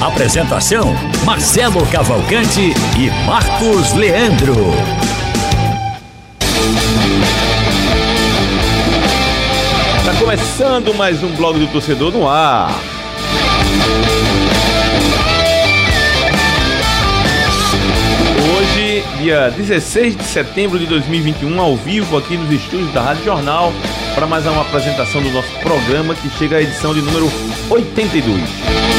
Apresentação: 0.00 0.94
Marcelo 1.24 1.84
Cavalcante 1.86 2.74
e 2.98 3.26
Marcos 3.26 3.94
Leandro. 3.94 4.54
Tá 10.04 10.14
começando 10.20 10.94
mais 10.94 11.22
um 11.22 11.34
blog 11.34 11.58
do 11.58 11.66
torcedor 11.68 12.12
no 12.12 12.28
ar. 12.28 12.78
Hoje, 18.58 19.02
dia 19.18 19.50
16 19.50 20.14
de 20.14 20.24
setembro 20.24 20.78
de 20.78 20.84
2021, 20.86 21.58
ao 21.58 21.74
vivo 21.74 22.18
aqui 22.18 22.36
nos 22.36 22.50
estúdios 22.50 22.92
da 22.92 23.00
Rádio 23.00 23.24
Jornal, 23.24 23.72
para 24.14 24.26
mais 24.26 24.44
uma 24.44 24.60
apresentação 24.60 25.22
do 25.22 25.30
nosso 25.30 25.50
programa 25.60 26.14
que 26.14 26.28
chega 26.36 26.58
à 26.58 26.62
edição 26.62 26.92
de 26.92 27.00
número 27.00 27.32
82. 27.70 28.95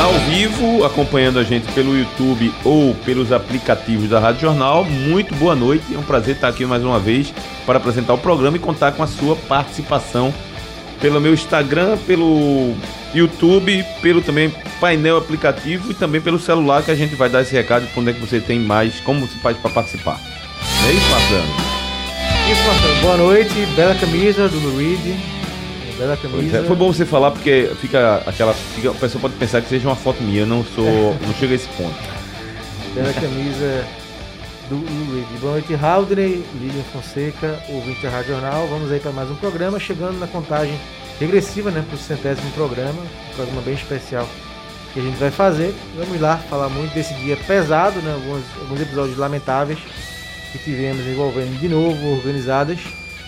Ao 0.00 0.14
vivo 0.20 0.82
acompanhando 0.82 1.38
a 1.38 1.44
gente 1.44 1.70
pelo 1.72 1.94
YouTube 1.94 2.50
ou 2.64 2.94
pelos 3.04 3.30
aplicativos 3.32 4.08
da 4.08 4.18
Rádio 4.18 4.40
Jornal, 4.40 4.82
muito 4.82 5.34
boa 5.34 5.54
noite. 5.54 5.94
É 5.94 5.98
um 5.98 6.02
prazer 6.02 6.36
estar 6.36 6.48
aqui 6.48 6.64
mais 6.64 6.82
uma 6.82 6.98
vez 6.98 7.34
para 7.66 7.76
apresentar 7.76 8.14
o 8.14 8.18
programa 8.18 8.56
e 8.56 8.60
contar 8.60 8.92
com 8.92 9.02
a 9.02 9.06
sua 9.06 9.36
participação 9.36 10.32
pelo 11.02 11.20
meu 11.20 11.34
Instagram, 11.34 11.98
pelo 12.06 12.74
YouTube, 13.14 13.84
pelo 14.00 14.22
também 14.22 14.50
painel 14.80 15.18
aplicativo 15.18 15.90
e 15.90 15.94
também 15.94 16.22
pelo 16.22 16.38
celular 16.38 16.82
que 16.82 16.90
a 16.90 16.96
gente 16.96 17.14
vai 17.14 17.28
dar 17.28 17.42
esse 17.42 17.52
recado 17.52 17.86
de 17.86 18.00
onde 18.00 18.08
é 18.08 18.14
que 18.14 18.20
você 18.20 18.40
tem 18.40 18.58
mais, 18.58 19.00
como 19.00 19.20
você 19.20 19.38
faz 19.40 19.58
para 19.58 19.70
participar. 19.70 20.18
É 20.88 20.92
isso, 20.92 21.10
Marcelo? 21.10 21.44
Isso, 22.50 22.66
Marcelo. 22.66 23.00
Boa 23.02 23.16
noite. 23.18 23.54
Bela 23.76 23.94
camisa 23.96 24.48
do 24.48 24.58
Luigi. 24.60 25.39
Bela 26.00 26.16
camisa. 26.16 26.56
é, 26.56 26.62
Foi 26.62 26.76
bom 26.76 26.90
você 26.90 27.04
falar 27.04 27.30
porque 27.30 27.70
fica 27.78 28.22
aquela. 28.26 28.54
Fica, 28.54 28.90
a 28.90 28.94
pessoa 28.94 29.20
pode 29.20 29.34
pensar 29.34 29.60
que 29.60 29.68
seja 29.68 29.86
uma 29.86 29.94
foto 29.94 30.22
minha, 30.22 30.40
eu 30.40 30.46
não 30.46 30.64
sou. 30.64 31.14
não 31.20 31.34
chega 31.34 31.52
a 31.52 31.56
esse 31.56 31.68
ponto. 31.68 31.94
Bela 32.94 33.12
camisa 33.12 33.84
do 34.70 34.76
Luigi. 34.76 35.36
Boa 35.42 35.52
noite, 35.52 35.74
Haldney, 35.74 36.42
Lilian 36.54 36.82
Fonseca, 36.90 37.62
ouvinte 37.68 38.02
da 38.02 38.08
Rádio 38.08 38.32
Jornal. 38.32 38.66
Vamos 38.68 38.90
aí 38.90 38.98
para 38.98 39.12
mais 39.12 39.30
um 39.30 39.34
programa, 39.34 39.78
chegando 39.78 40.18
na 40.18 40.26
contagem 40.26 40.74
regressiva, 41.20 41.70
né, 41.70 41.84
para 41.86 41.94
o 41.94 41.98
centésimo 41.98 42.50
programa. 42.52 43.02
Um 43.02 43.34
programa 43.34 43.60
bem 43.60 43.74
especial 43.74 44.26
que 44.94 45.00
a 45.00 45.02
gente 45.02 45.18
vai 45.18 45.30
fazer. 45.30 45.74
Vamos 45.98 46.18
lá 46.18 46.38
falar 46.38 46.70
muito 46.70 46.94
desse 46.94 47.12
dia 47.12 47.36
pesado, 47.36 48.00
né, 48.00 48.14
alguns, 48.14 48.42
alguns 48.58 48.80
episódios 48.80 49.18
lamentáveis 49.18 49.78
que 50.50 50.58
tivemos 50.60 51.06
envolvendo 51.06 51.60
de 51.60 51.68
novo 51.68 52.14
organizadas, 52.16 52.80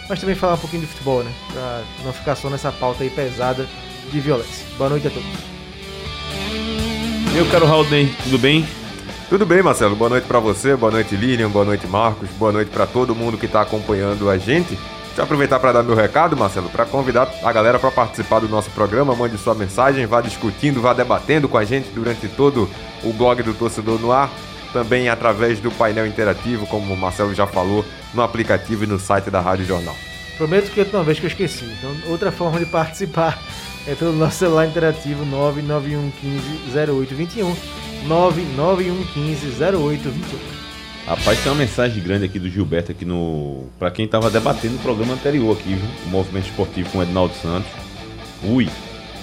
mas 0.08 0.20
também 0.20 0.34
falar 0.34 0.55
um 0.55 0.58
pouquinho 0.58 0.83
de 0.83 0.89
futebol, 0.89 1.22
né, 1.22 1.33
para 1.53 1.83
não 2.05 2.12
ficar 2.12 2.34
só 2.34 2.48
nessa 2.50 2.70
pauta 2.72 3.03
aí 3.03 3.11
pesada 3.11 3.67
de 4.11 4.20
violência. 4.20 4.67
Boa 4.77 4.91
noite 4.91 5.06
a 5.06 5.11
todos. 5.11 5.28
Meu 7.33 7.47
caro 7.47 7.67
Haldane, 7.67 8.14
tudo 8.25 8.39
bem? 8.39 8.67
Tudo 9.28 9.47
bem, 9.47 9.62
Marcelo? 9.62 9.97
Boa 9.97 10.11
noite 10.11 10.27
pra 10.27 10.39
você, 10.39 10.77
boa 10.77 10.92
noite, 10.92 11.17
Lilian, 11.17 11.48
boa 11.48 11.64
noite, 11.64 11.86
Marcos, 11.86 12.28
boa 12.39 12.53
noite 12.53 12.70
pra 12.70 12.86
todo 12.86 13.14
mundo 13.14 13.39
que 13.39 13.48
tá 13.48 13.62
acompanhando 13.62 14.28
a 14.28 14.36
gente. 14.36 14.79
Deixa 15.12 15.20
eu 15.20 15.24
aproveitar 15.24 15.61
para 15.61 15.73
dar 15.73 15.83
meu 15.83 15.95
recado, 15.95 16.36
Marcelo, 16.36 16.70
para 16.70 16.86
convidar 16.86 17.30
a 17.42 17.52
galera 17.52 17.79
para 17.79 17.91
participar 17.91 18.41
do 18.41 18.48
nosso 18.48 18.70
programa. 18.70 19.14
Mande 19.14 19.36
sua 19.36 19.55
mensagem, 19.55 20.07
vá 20.07 20.23
discutindo, 20.23 20.80
vá 20.80 20.95
debatendo 20.95 21.48
com 21.48 21.58
a 21.58 21.64
gente 21.64 21.91
durante 21.91 22.29
todo 22.29 22.68
o 23.02 23.12
blog 23.12 23.42
do 23.42 23.52
Torcedor 23.52 23.98
no 23.98 24.11
Ar. 24.11 24.30
Também 24.73 25.11
através 25.11 25.61
do 25.61 25.70
painel 25.70 26.07
interativo, 26.07 26.67
como 26.67 26.95
o 26.95 26.96
Marcelo 26.96 27.35
já 27.35 27.46
falou, 27.46 27.85
no 28.14 28.23
aplicativo 28.23 28.84
e 28.84 28.86
no 28.86 28.98
site 28.98 29.30
da 29.30 29.40
Rádio 29.40 29.67
Jornal. 29.67 29.96
Prometo 30.36 30.70
que 30.70 30.80
outra 30.80 31.02
vez 31.02 31.18
que 31.18 31.27
eu 31.27 31.28
esqueci. 31.28 31.64
Então, 31.64 32.11
outra 32.11 32.33
forma 32.33 32.58
de 32.58 32.67
participar 32.67 33.40
é 33.86 33.95
pelo 33.95 34.12
nosso 34.12 34.39
celular 34.39 34.67
interativo 34.67 35.24
991150821. 36.74 37.55
991150821. 38.08 40.62
Rapaz, 41.06 41.39
tem 41.40 41.50
uma 41.50 41.58
mensagem 41.58 42.02
grande 42.02 42.24
aqui 42.24 42.39
do 42.39 42.48
Gilberto 42.48 42.92
aqui 42.92 43.05
no. 43.05 43.67
Pra 43.78 43.90
quem 43.90 44.06
tava 44.06 44.30
debatendo 44.30 44.77
o 44.77 44.79
programa 44.79 45.14
anterior 45.14 45.56
aqui, 45.56 45.74
viu? 45.74 45.89
O 46.06 46.08
movimento 46.08 46.46
esportivo 46.46 46.89
com 46.90 46.98
o 46.98 47.02
Ednaldo 47.02 47.34
Santos. 47.34 47.70
Ui, 48.44 48.68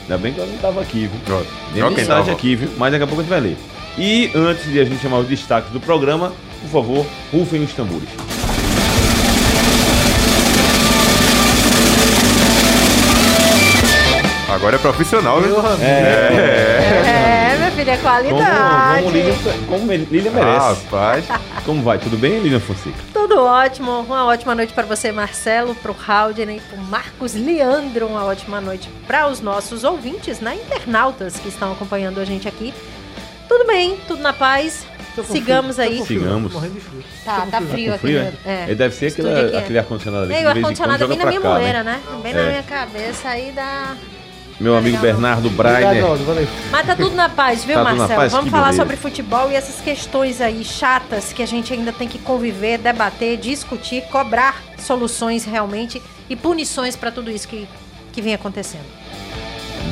ainda 0.02 0.18
bem 0.18 0.34
que 0.34 0.40
eu 0.40 0.48
não 0.48 0.58
tava 0.58 0.82
aqui, 0.82 1.08
viu? 1.08 1.20
Pronto. 1.26 1.48
Tem 1.74 1.84
mensagem 1.84 2.08
tava. 2.08 2.32
aqui, 2.32 2.56
viu? 2.56 2.70
Mas 2.78 2.92
daqui 2.92 3.04
a 3.04 3.08
pouco 3.08 3.22
a 3.22 3.24
gente 3.24 3.32
vai 3.32 3.42
ler. 3.42 3.58
E 3.98 4.32
antes 4.36 4.66
de 4.66 4.80
a 4.80 4.84
gente 4.84 5.02
chamar 5.02 5.20
os 5.20 5.28
destaques 5.28 5.72
do 5.72 5.80
programa, 5.80 6.34
por 6.62 6.70
favor, 6.70 7.06
rufem 7.32 7.64
os 7.64 7.74
tambores. 7.74 8.39
Agora 14.60 14.76
é 14.76 14.80
profissional, 14.80 15.40
viu? 15.42 15.52
Meu 15.52 15.66
amigo. 15.66 15.84
É, 15.86 17.56
meu 17.60 17.72
filho, 17.72 17.90
é 17.92 17.96
Como, 17.96 18.10
qualidade. 18.10 19.04
como, 19.04 19.16
Lilian, 19.16 19.36
como 19.70 19.92
Lilian 19.94 20.32
merece. 20.32 20.84
Rapaz, 20.84 21.26
Como 21.66 21.82
vai? 21.82 21.98
Tudo 21.98 22.18
bem, 22.18 22.40
Lilian 22.40 22.60
Fonseca? 22.60 22.98
Tudo 23.14 23.40
ótimo. 23.42 24.02
Uma 24.02 24.26
ótima 24.26 24.54
noite 24.54 24.74
para 24.74 24.86
você, 24.86 25.14
Marcelo, 25.14 25.74
para 25.76 25.92
o 25.92 25.96
Haldner, 26.06 26.62
para 26.70 26.78
o 26.78 26.84
Marcos 26.84 27.34
Leandro. 27.36 28.08
Uma 28.08 28.26
ótima 28.26 28.60
noite 28.60 28.90
para 29.08 29.30
os 29.30 29.40
nossos 29.40 29.86
ouvintes, 29.86 30.42
né? 30.42 30.56
Internautas 30.56 31.38
que 31.38 31.48
estão 31.48 31.72
acompanhando 31.72 32.20
a 32.20 32.26
gente 32.26 32.46
aqui. 32.46 32.74
Tudo 33.48 33.66
bem, 33.66 33.98
tudo 34.10 34.22
na 34.22 34.34
paz. 34.34 34.86
Sigamos 35.32 35.78
frio, 35.78 35.88
aí. 35.90 36.04
Sigamos. 36.06 36.54
morrendo 36.54 36.74
de 36.74 36.82
frio. 36.82 37.04
Tá, 37.24 37.48
tá 37.50 37.62
frio 37.62 37.94
aqui. 37.94 38.14
né? 38.14 38.34
é? 38.46 38.66
É. 38.72 38.76
Deve 38.76 38.94
ser 38.94 39.08
aquele, 39.08 39.30
é. 39.30 39.58
aquele 39.58 39.80
ar-condicionado 39.80 40.26
ali. 40.26 40.34
E 40.34 40.38
que 40.38 40.44
o 40.44 40.50
ar-condicionado 40.50 41.08
bem 41.08 41.18
na 41.18 41.26
minha 41.26 41.42
cá, 41.42 41.50
moleira, 41.50 41.84
né? 41.84 42.00
Bem 42.22 42.34
na 42.34 42.42
É. 42.42 42.50
minha 42.50 42.64
cabeça 42.64 43.30
aí 43.30 43.52
dá. 43.56 43.96
Meu 44.60 44.76
amigo 44.76 44.98
Legal. 44.98 45.14
Bernardo 45.14 45.48
Obrigado, 45.48 45.82
Breiner. 45.82 46.06
Aldo, 46.06 46.24
valeu. 46.26 46.48
Mas 46.70 46.86
tá 46.86 46.96
tudo 46.96 47.16
na 47.16 47.30
paz, 47.30 47.64
viu, 47.64 47.76
Tá 47.76 47.84
Marcelo? 47.84 48.08
paz? 48.16 48.32
Vamos 48.32 48.46
Que 48.46 48.52
falar 48.52 48.64
beleza. 48.66 48.82
sobre 48.84 48.96
futebol 48.98 49.50
e 49.52 49.56
essas 49.56 49.80
questões 49.82 50.42
aí 50.42 50.64
chatas 50.66 51.32
que 51.32 51.42
a 51.42 51.46
gente 51.46 51.72
ainda 51.74 51.94
tem 51.94 52.08
que 52.08 52.20
conviver, 52.20 52.78
debater, 52.78 53.38
discutir, 53.38 54.04
cobrar 54.12 54.62
soluções 54.78 55.46
realmente 55.46 56.02
e 56.30 56.36
punições 56.36 56.96
para 56.98 57.10
tudo 57.10 57.32
isso 57.32 57.48
que, 57.48 57.68
que 58.12 58.22
vem 58.22 58.34
acontecendo. 58.34 58.84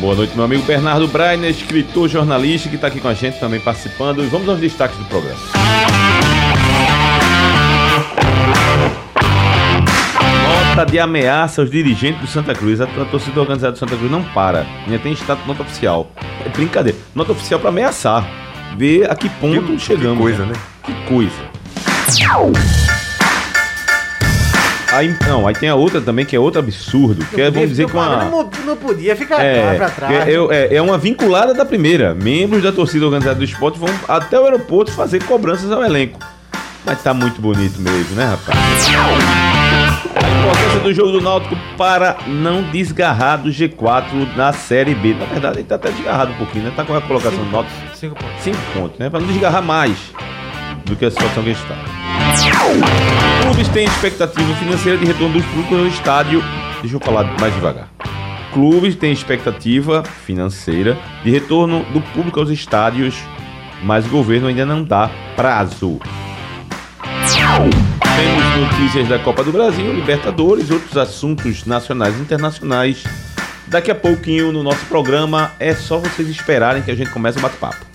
Boa 0.01 0.13
noite, 0.15 0.35
meu 0.35 0.43
amigo 0.43 0.63
Bernardo 0.63 1.07
Breiner, 1.07 1.49
escritor, 1.49 2.07
jornalista, 2.09 2.67
que 2.69 2.75
está 2.75 2.87
aqui 2.87 2.99
com 2.99 3.07
a 3.07 3.13
gente 3.13 3.39
também 3.39 3.59
participando. 3.59 4.21
E 4.23 4.27
vamos 4.27 4.47
aos 4.49 4.59
destaques 4.59 4.97
do 4.97 5.05
programa. 5.05 5.39
Nota 10.77 10.91
de 10.91 10.99
ameaça 10.99 11.61
aos 11.61 11.71
dirigentes 11.71 12.21
do 12.21 12.27
Santa 12.27 12.53
Cruz. 12.53 12.79
A, 12.79 12.83
a 12.83 13.05
torcida 13.05 13.39
organizada 13.41 13.71
do 13.71 13.79
Santa 13.79 13.95
Cruz 13.97 14.11
não 14.11 14.23
para. 14.23 14.63
Ainda 14.85 14.99
tem 14.99 15.11
estado 15.11 15.41
de 15.41 15.47
nota 15.47 15.63
oficial. 15.63 16.11
É 16.45 16.49
brincadeira. 16.49 16.95
Nota 17.15 17.31
oficial 17.31 17.59
para 17.59 17.69
ameaçar. 17.69 18.23
Ver 18.77 19.09
a 19.09 19.15
que 19.15 19.27
ponto 19.27 19.63
que, 19.63 19.79
chegamos. 19.79 20.17
que 20.17 20.21
coisa, 20.21 20.45
né? 20.45 20.53
Que 20.83 20.93
coisa. 21.09 21.33
Aí, 24.91 25.15
não, 25.27 25.47
aí 25.47 25.55
tem 25.55 25.67
a 25.67 25.73
outra 25.73 25.99
também, 25.99 26.23
que 26.23 26.35
é 26.35 26.39
outro 26.39 26.59
absurdo. 26.59 27.25
Que 27.25 27.41
é, 27.41 27.49
vamos 27.49 27.69
dizer, 27.69 27.83
Não 27.87 27.89
com 27.89 27.99
a. 27.99 28.07
podia- 28.09 28.29
Não, 28.29 28.49
não 28.67 28.77
podia 28.77 29.15
ficar 29.15 29.41
É, 29.43 29.73
pra 29.77 29.89
trás. 29.89 30.27
é, 30.27 30.33
é, 30.51 30.75
é 30.75 30.81
uma 30.81 30.99
vinculada 30.99 31.55
da 31.55 31.65
primeira. 31.65 32.13
Membros 32.13 32.61
da 32.61 32.71
torcida 32.71 33.03
organizada 33.03 33.33
do 33.39 33.43
esporte 33.43 33.79
vão 33.79 33.89
até 34.07 34.39
o 34.39 34.43
aeroporto 34.45 34.91
fazer 34.91 35.23
cobranças 35.23 35.71
ao 35.71 35.83
elenco. 35.83 36.19
Mas 36.85 37.01
tá 37.01 37.15
muito 37.15 37.41
bonito 37.41 37.81
mesmo, 37.81 38.15
né, 38.15 38.25
rapaz? 38.25 38.57
A 40.23 40.39
importância 40.39 40.79
do 40.79 40.93
jogo 40.93 41.11
do 41.11 41.21
Náutico 41.21 41.55
para 41.77 42.17
não 42.27 42.63
desgarrar 42.63 43.37
do 43.37 43.49
G4 43.49 44.35
na 44.35 44.51
Série 44.53 44.95
B. 44.95 45.13
Na 45.13 45.25
verdade, 45.25 45.59
ele 45.59 45.67
tá 45.67 45.75
até 45.75 45.91
desgarrado 45.91 46.31
um 46.33 46.35
pouquinho, 46.35 46.65
né? 46.65 46.73
Tá 46.75 46.83
com 46.83 46.95
a 46.95 47.01
colocação 47.01 47.43
do 47.43 47.51
Náutico 47.51 47.75
Cinco 47.95 48.15
pontos. 48.15 48.41
5 48.41 48.57
pontos, 48.73 48.99
né? 48.99 49.09
Para 49.09 49.19
não 49.19 49.27
desgarrar 49.27 49.61
mais 49.61 49.97
do 50.85 50.95
que 50.95 51.05
a 51.05 51.11
situação 51.11 51.43
que 51.43 51.51
está. 51.51 51.75
Clubes 53.41 53.67
têm 53.69 53.85
expectativa 53.85 54.55
financeira 54.55 54.97
de 54.97 55.05
retorno 55.05 55.33
dos 55.33 55.45
públicos 55.45 55.79
ao 55.79 55.87
estádio. 55.87 56.43
Deixa 56.81 56.95
eu 56.95 56.99
falar 56.99 57.23
mais 57.39 57.53
devagar. 57.53 57.89
Clubes 58.53 58.95
têm 58.95 59.11
expectativa 59.11 60.03
financeira 60.03 60.97
de 61.23 61.31
retorno 61.31 61.83
do 61.93 62.01
público 62.01 62.39
aos 62.39 62.49
estádios, 62.49 63.15
mas 63.83 64.05
o 64.05 64.09
governo 64.09 64.47
ainda 64.47 64.65
não 64.65 64.83
dá 64.83 65.09
prazo. 65.35 65.99
Temos 68.15 68.71
notícias 68.71 69.07
da 69.07 69.19
Copa 69.19 69.43
do 69.43 69.51
Brasil, 69.51 69.93
Libertadores, 69.93 70.71
outros 70.71 70.97
assuntos 70.97 71.65
nacionais 71.65 72.17
e 72.17 72.21
internacionais 72.21 73.03
Daqui 73.67 73.91
a 73.91 73.95
pouquinho 73.95 74.53
no 74.53 74.63
nosso 74.63 74.85
programa 74.85 75.51
é 75.59 75.75
só 75.75 75.97
vocês 75.97 76.29
esperarem 76.29 76.81
que 76.81 76.89
a 76.89 76.95
gente 76.95 77.11
comece 77.11 77.37
o 77.37 77.41
bate-papo. 77.41 77.86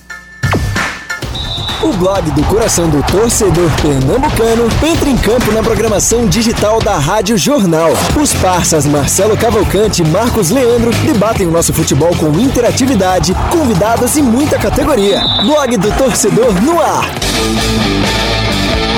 O 1.82 1.92
blog 1.94 2.30
do 2.30 2.44
coração 2.44 2.88
do 2.88 3.02
torcedor 3.10 3.68
pernambucano 3.82 4.68
entra 4.86 5.08
em 5.08 5.16
campo 5.16 5.50
na 5.50 5.64
programação 5.64 6.26
digital 6.26 6.78
da 6.78 6.96
Rádio 6.96 7.36
Jornal. 7.36 7.90
Os 8.20 8.32
parças 8.34 8.86
Marcelo 8.86 9.36
Cavalcante 9.36 10.00
e 10.00 10.06
Marcos 10.06 10.50
Leandro 10.50 10.92
debatem 11.04 11.44
o 11.44 11.50
nosso 11.50 11.72
futebol 11.72 12.14
com 12.16 12.38
interatividade, 12.38 13.34
convidados 13.50 14.16
e 14.16 14.22
muita 14.22 14.60
categoria. 14.60 15.20
Blog 15.44 15.76
do 15.76 15.90
torcedor 15.98 16.52
no 16.62 16.80
ar. 16.80 17.04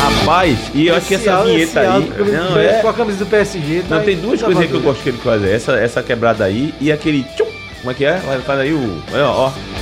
Rapaz, 0.03 0.59
e 0.75 0.89
eu 0.89 0.97
acho 0.97 1.07
que 1.07 1.15
essa 1.15 1.43
vinheta 1.43 1.81
aí. 1.81 1.87
Não, 1.87 2.53
com 2.53 2.59
é. 2.59 2.81
Com 2.83 2.89
a 2.89 2.93
camisa 2.93 3.25
do 3.25 3.27
PSG. 3.27 3.81
tá 3.89 3.95
Não, 3.95 3.99
aí, 4.01 4.05
tem 4.05 4.17
duas 4.19 4.41
tá 4.41 4.47
coisinhas 4.47 4.71
que 4.71 4.77
eu 4.77 4.83
gosto 4.83 5.03
que 5.03 5.09
ele 5.09 5.19
faz. 5.19 5.43
Essa, 5.43 5.73
essa 5.73 6.03
quebrada 6.03 6.45
aí 6.45 6.75
e 6.79 6.93
aquele. 6.93 7.25
Tchum, 7.35 7.47
como 7.81 7.93
é 7.93 7.95
que 7.95 8.05
é? 8.05 8.21
Faz 8.45 8.61
aí 8.61 8.75
o. 8.75 9.03
Olha, 9.11 9.27
ó. 9.27 9.51
Não, 9.51 9.74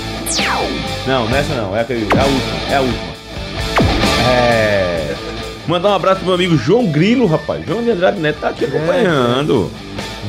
não 1.06 1.28
é 1.36 1.40
essa 1.40 1.54
não. 1.54 1.76
É, 1.76 1.80
aquele, 1.80 2.06
é 2.14 2.18
a 2.20 2.24
última. 2.24 2.70
É 2.70 2.76
a 2.76 2.80
última. 2.80 3.12
É. 4.30 5.14
Mandar 5.66 5.90
um 5.90 5.94
abraço 5.94 6.16
pro 6.18 6.26
meu 6.26 6.34
amigo 6.34 6.56
João 6.56 6.86
Grilo, 6.86 7.26
rapaz. 7.26 7.64
João 7.66 7.82
de 7.82 7.90
Andrade 7.90 8.20
Neto 8.20 8.40
tá 8.40 8.48
aqui 8.48 8.64
acompanhando. 8.64 9.70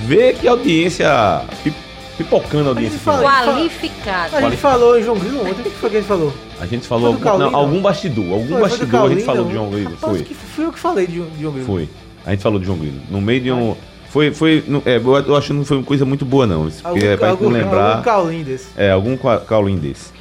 Vê 0.06 0.34
que 0.34 0.48
audiência. 0.48 1.42
pi- 1.64 1.74
Pipocando 2.18 2.66
a 2.66 2.72
audiência. 2.74 3.00
fala- 3.00 3.28
aqui, 3.28 3.48
né? 3.48 3.54
Qualificado. 3.54 4.36
A 4.36 4.42
gente 4.42 4.58
falou 4.58 5.00
em 5.00 5.04
João 5.04 5.18
Grilo 5.18 5.42
ontem. 5.42 5.52
O 5.62 5.64
que 5.64 5.70
foi 5.72 5.90
que 5.90 5.96
a 5.98 6.00
gente 6.00 6.08
falou? 6.08 6.32
A 6.62 6.66
gente 6.68 6.88
falou 6.88 7.06
Foi 7.18 7.28
algum, 7.28 7.40
não, 7.40 7.40
Caulinho, 7.50 7.58
algum 7.58 7.74
não? 7.76 7.82
bastidor. 7.82 8.26
Algum 8.34 8.38
Foi, 8.38 8.48
foi 8.48 8.58
do 8.58 8.62
bastidor 8.62 8.88
a 8.88 8.92
Caulinho, 9.00 9.18
gente 9.20 9.26
falou 9.26 9.42
não. 9.42 9.48
de 9.48 9.54
João 9.56 9.70
Grilo. 9.72 9.90
Rapaz, 9.96 10.18
Foi. 10.18 10.24
que 10.24 10.34
fui 10.36 10.66
eu 10.66 10.72
que 10.72 10.80
falei 10.80 11.08
de, 11.08 11.14
de 11.22 11.42
João 11.42 11.54
Grilo. 11.54 11.66
Foi. 11.66 11.90
A 12.26 12.30
gente 12.32 12.44
falou 12.44 12.60
de 12.60 12.66
João 12.68 12.78
Grilo. 12.78 13.00
No 13.10 13.20
meio 13.20 13.42
de 13.42 13.52
um. 13.52 13.76
Foi. 14.13 14.31
foi 14.31 14.63
no- 14.68 14.83
é, 14.86 14.98
eu 14.98 15.36
acho 15.36 15.48
que 15.48 15.54
não 15.54 15.65
foi 15.65 15.77
uma 15.77 15.83
coisa 15.83 16.06
muito 16.06 16.24
boa, 16.24 16.45
não. 16.45 16.68
Isso, 16.68 16.81
Algum, 16.88 17.00
é 17.04 17.18
pra 17.18 17.30
algum, 17.31 17.45
não 17.45 17.51
lembrar. 17.51 17.89
algum 17.94 18.04
caulinho 18.04 18.45
desse. 18.45 18.68
É, 18.77 18.92
algum 18.92 19.18
ca- 19.18 19.39
caulinho 19.39 19.80
desse. 19.80 20.12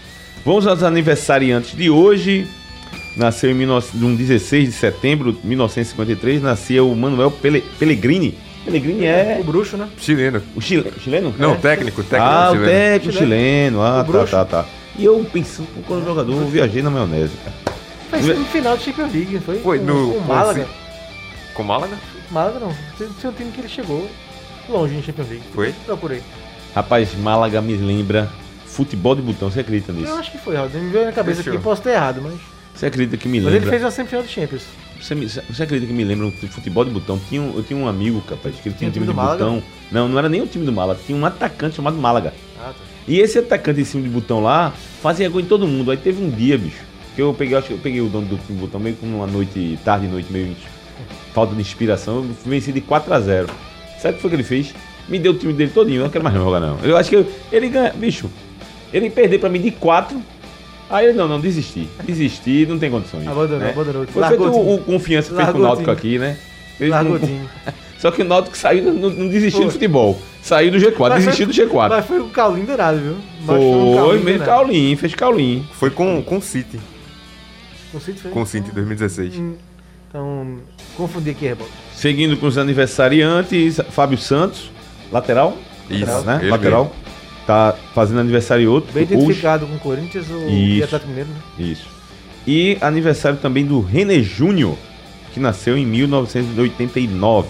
Vamos 0.44 0.66
aos 0.66 0.82
aniversariantes 0.82 1.76
de 1.76 1.90
hoje. 1.90 2.46
Nasceu 3.16 3.50
em 3.50 3.54
19 3.58 3.86
de 3.98 4.04
um 4.06 4.14
16 4.16 4.64
de 4.70 4.72
setembro 4.72 5.32
de 5.34 5.46
1953. 5.46 6.42
Nasceu 6.42 6.90
o 6.90 6.96
Manuel 6.96 7.30
Pele, 7.30 7.62
Pellegrini. 7.78 8.38
Pellegrini 8.64 9.04
é 9.04 9.36
O 9.38 9.44
bruxo, 9.44 9.76
né? 9.76 9.86
Chileno. 9.98 10.40
o 10.56 10.60
chile, 10.62 10.90
chileno? 10.98 11.34
Não, 11.38 11.52
É. 11.52 11.56
técnico, 11.56 12.02
técnico 12.02 12.32
Ah, 12.34 12.48
o 12.50 12.54
chileno. 12.54 12.70
técnico 12.72 13.18
chileno. 13.18 13.82
Ah, 13.82 14.06
O 14.08 14.12
tá, 14.12 14.24
tá, 14.24 14.44
tá. 14.46 14.64
E 14.98 15.04
eu 15.04 15.22
pensando, 15.30 15.68
quando 15.86 16.04
jogador, 16.06 16.32
eu 16.32 16.46
viajei 16.46 16.80
na 16.82 16.88
maionese, 16.90 17.32
cara. 17.44 18.22
Foi 18.22 18.34
no 18.34 18.44
final 18.46 18.76
do 18.76 18.82
Champions 18.82 19.12
League, 19.12 19.38
foi? 19.44 19.58
Foi 19.58 19.78
Com- 19.80 19.84
no- 19.84 20.14
com 20.14 20.20
Málaga. 20.20 20.66
Com 21.54 21.62
Málaga? 21.62 21.96
Málaga 22.32 22.58
não. 22.58 22.74
Tinha 22.96 23.30
um 23.30 23.34
time 23.34 23.50
que 23.52 23.60
ele 23.60 23.68
chegou 23.68 24.08
longe 24.68 24.94
em 24.96 25.02
Champions 25.02 25.28
League. 25.28 25.44
Foi? 25.54 25.72
Procurei. 25.86 26.22
Rapaz, 26.74 27.14
Málaga 27.14 27.60
me 27.60 27.74
lembra 27.76 28.28
futebol 28.66 29.14
de 29.14 29.22
botão. 29.22 29.50
Você 29.50 29.60
acredita 29.60 29.92
nisso? 29.92 30.08
Eu 30.10 30.16
acho 30.16 30.30
que 30.32 30.38
foi, 30.38 30.56
Raul. 30.56 30.70
Me 30.70 30.90
veio 30.90 31.04
na 31.04 31.12
cabeça 31.12 31.38
Fechou. 31.42 31.54
aqui, 31.54 31.62
posso 31.62 31.82
ter 31.82 31.90
errado, 31.90 32.20
mas. 32.22 32.34
Você 32.74 32.86
acredita 32.86 33.18
que 33.18 33.28
me 33.28 33.38
Mas 33.38 33.48
ele 33.48 33.54
lembra? 33.56 33.70
fez 33.70 33.82
uma 33.82 33.90
semifinal 33.90 34.22
do 34.22 34.28
Champions. 34.30 34.62
Você, 34.98 35.14
me- 35.14 35.26
você 35.28 35.62
acredita 35.62 35.86
que 35.86 35.92
me 35.92 36.04
lembra 36.04 36.26
um 36.26 36.30
futebol 36.32 36.84
de 36.86 36.90
botão? 36.90 37.20
Tinha 37.28 37.42
um- 37.42 37.54
eu 37.54 37.62
tinha 37.62 37.78
um 37.78 37.86
amigo, 37.86 38.22
capaz, 38.22 38.54
que 38.56 38.68
ele 38.68 38.74
tinha 38.76 38.88
um 38.88 38.92
time 38.92 39.04
time 39.04 39.06
de 39.06 39.12
do 39.12 39.14
Málaga? 39.14 39.44
botão. 39.44 39.62
Não, 39.90 40.08
não 40.08 40.18
era 40.18 40.28
nem 40.28 40.40
o 40.40 40.46
time 40.46 40.64
do 40.64 40.72
Málaga, 40.72 40.98
tinha 41.04 41.18
um 41.18 41.26
atacante 41.26 41.76
chamado 41.76 41.96
Málaga. 41.98 42.32
Ah, 42.58 42.68
tá. 42.68 42.74
E 43.06 43.18
esse 43.18 43.38
atacante 43.38 43.80
em 43.80 43.84
cima 43.84 44.02
de 44.04 44.08
botão 44.08 44.40
lá 44.40 44.72
fazia 45.02 45.28
gol 45.28 45.40
em 45.40 45.44
todo 45.44 45.66
mundo. 45.68 45.90
Aí 45.90 45.98
teve 45.98 46.24
um 46.24 46.30
dia, 46.30 46.56
bicho, 46.56 46.80
que 47.14 47.20
eu 47.20 47.34
peguei, 47.34 47.58
acho 47.58 47.66
que 47.66 47.72
eu 47.74 47.78
peguei 47.78 48.00
o 48.00 48.08
dono 48.08 48.26
do 48.26 48.36
time 48.38 48.54
de 48.58 48.64
botão 48.64 48.80
meio 48.80 48.96
como 48.96 49.16
uma 49.18 49.26
noite, 49.26 49.78
tarde, 49.84 50.06
noite, 50.06 50.32
meio 50.32 50.56
falta 51.34 51.54
de 51.54 51.60
inspiração. 51.60 52.16
Eu 52.16 52.30
venci 52.46 52.72
de 52.72 52.80
4 52.80 53.12
a 53.12 53.20
0 53.20 53.48
Sabe 54.00 54.14
o 54.14 54.16
que 54.16 54.20
foi 54.22 54.30
que 54.30 54.36
ele 54.36 54.42
fez? 54.42 54.74
Me 55.08 55.18
deu 55.18 55.32
o 55.32 55.34
time 55.36 55.52
dele 55.52 55.70
todinho, 55.72 55.98
eu 55.98 56.04
não 56.04 56.10
quero 56.10 56.24
mais 56.24 56.36
jogar 56.36 56.60
não. 56.60 56.78
Eu 56.82 56.96
acho 56.96 57.10
que 57.10 57.16
eu- 57.16 57.26
ele 57.50 57.68
ganha, 57.68 57.92
bicho, 57.92 58.30
ele 58.92 59.10
perdeu 59.10 59.38
pra 59.38 59.48
mim 59.48 59.60
de 59.60 59.70
4. 59.70 60.20
Aí 60.90 61.06
ele, 61.06 61.14
não, 61.16 61.26
não, 61.26 61.40
desisti. 61.40 61.88
Desisti, 62.04 62.66
não 62.68 62.78
tem 62.78 62.90
condições. 62.90 63.26
Abandonou, 63.26 63.58
né? 63.60 63.70
abandonou. 63.70 64.06
Foi 64.06 64.22
feito 64.28 64.42
o 64.44 64.74
o, 64.74 64.78
confiança 64.78 65.30
que 65.30 65.36
fez 65.36 65.50
com 65.50 65.58
o 65.58 65.62
Náutico 65.62 65.90
aqui, 65.90 66.18
né? 66.18 66.36
Fez 66.76 66.92
time. 66.94 67.48
Só 67.98 68.10
que 68.10 68.20
o 68.20 68.24
Náutico 68.24 68.56
saiu, 68.56 68.92
não, 68.92 69.08
não 69.10 69.28
desistiu 69.28 69.60
Foi. 69.60 69.66
do 69.66 69.72
futebol. 69.72 70.20
Saiu 70.42 70.72
do 70.72 70.78
G4, 70.78 71.08
Mas 71.10 71.24
desistiu 71.24 71.46
do 71.46 71.54
foi- 71.54 71.66
G4. 71.66 71.88
Mas 71.88 72.04
foi 72.06 72.20
o 72.20 72.28
Caulinho 72.28 72.66
dourado, 72.66 72.98
viu? 72.98 73.12
Um 73.42 73.46
Foi, 73.46 74.18
meio 74.18 74.38
dourado. 74.38 74.44
Caulinho, 74.44 74.98
fez 74.98 75.14
Caulinho. 75.14 75.64
Foi 75.72 75.88
com, 75.90 76.20
com 76.22 76.36
o 76.38 76.42
City. 76.42 76.80
Com 77.92 77.98
o 77.98 78.00
City 78.00 78.20
foi? 78.20 78.30
Com 78.32 78.42
o 78.42 78.46
City 78.46 78.70
em 78.70 78.74
2016. 78.74 79.36
Hum, 79.38 79.54
Então, 80.12 80.58
confundi 80.94 81.30
aqui, 81.30 81.46
rebote. 81.46 81.70
Seguindo 81.94 82.36
com 82.36 82.46
os 82.46 82.58
aniversariantes, 82.58 83.80
Fábio 83.90 84.18
Santos, 84.18 84.70
lateral. 85.10 85.56
Isso, 85.88 86.00
lateral, 86.04 86.24
né? 86.24 86.50
Lateral. 86.50 86.96
Tá 87.46 87.74
fazendo 87.94 88.20
aniversário 88.20 88.70
outro. 88.70 88.92
Bem 88.92 89.04
hoje. 89.04 89.14
identificado 89.14 89.66
com 89.66 89.74
o 89.74 89.78
Corinthians 89.78 90.30
ou 90.30 90.48
e 90.50 90.74
Isso. 90.76 90.84
Atlético 90.84 91.08
Mineiro, 91.08 91.30
né? 91.30 91.40
Isso. 91.58 91.88
E 92.46 92.76
aniversário 92.82 93.38
também 93.38 93.64
do 93.64 93.80
René 93.80 94.20
Júnior, 94.20 94.76
que 95.32 95.40
nasceu 95.40 95.78
em 95.78 95.86
1989. 95.86 97.48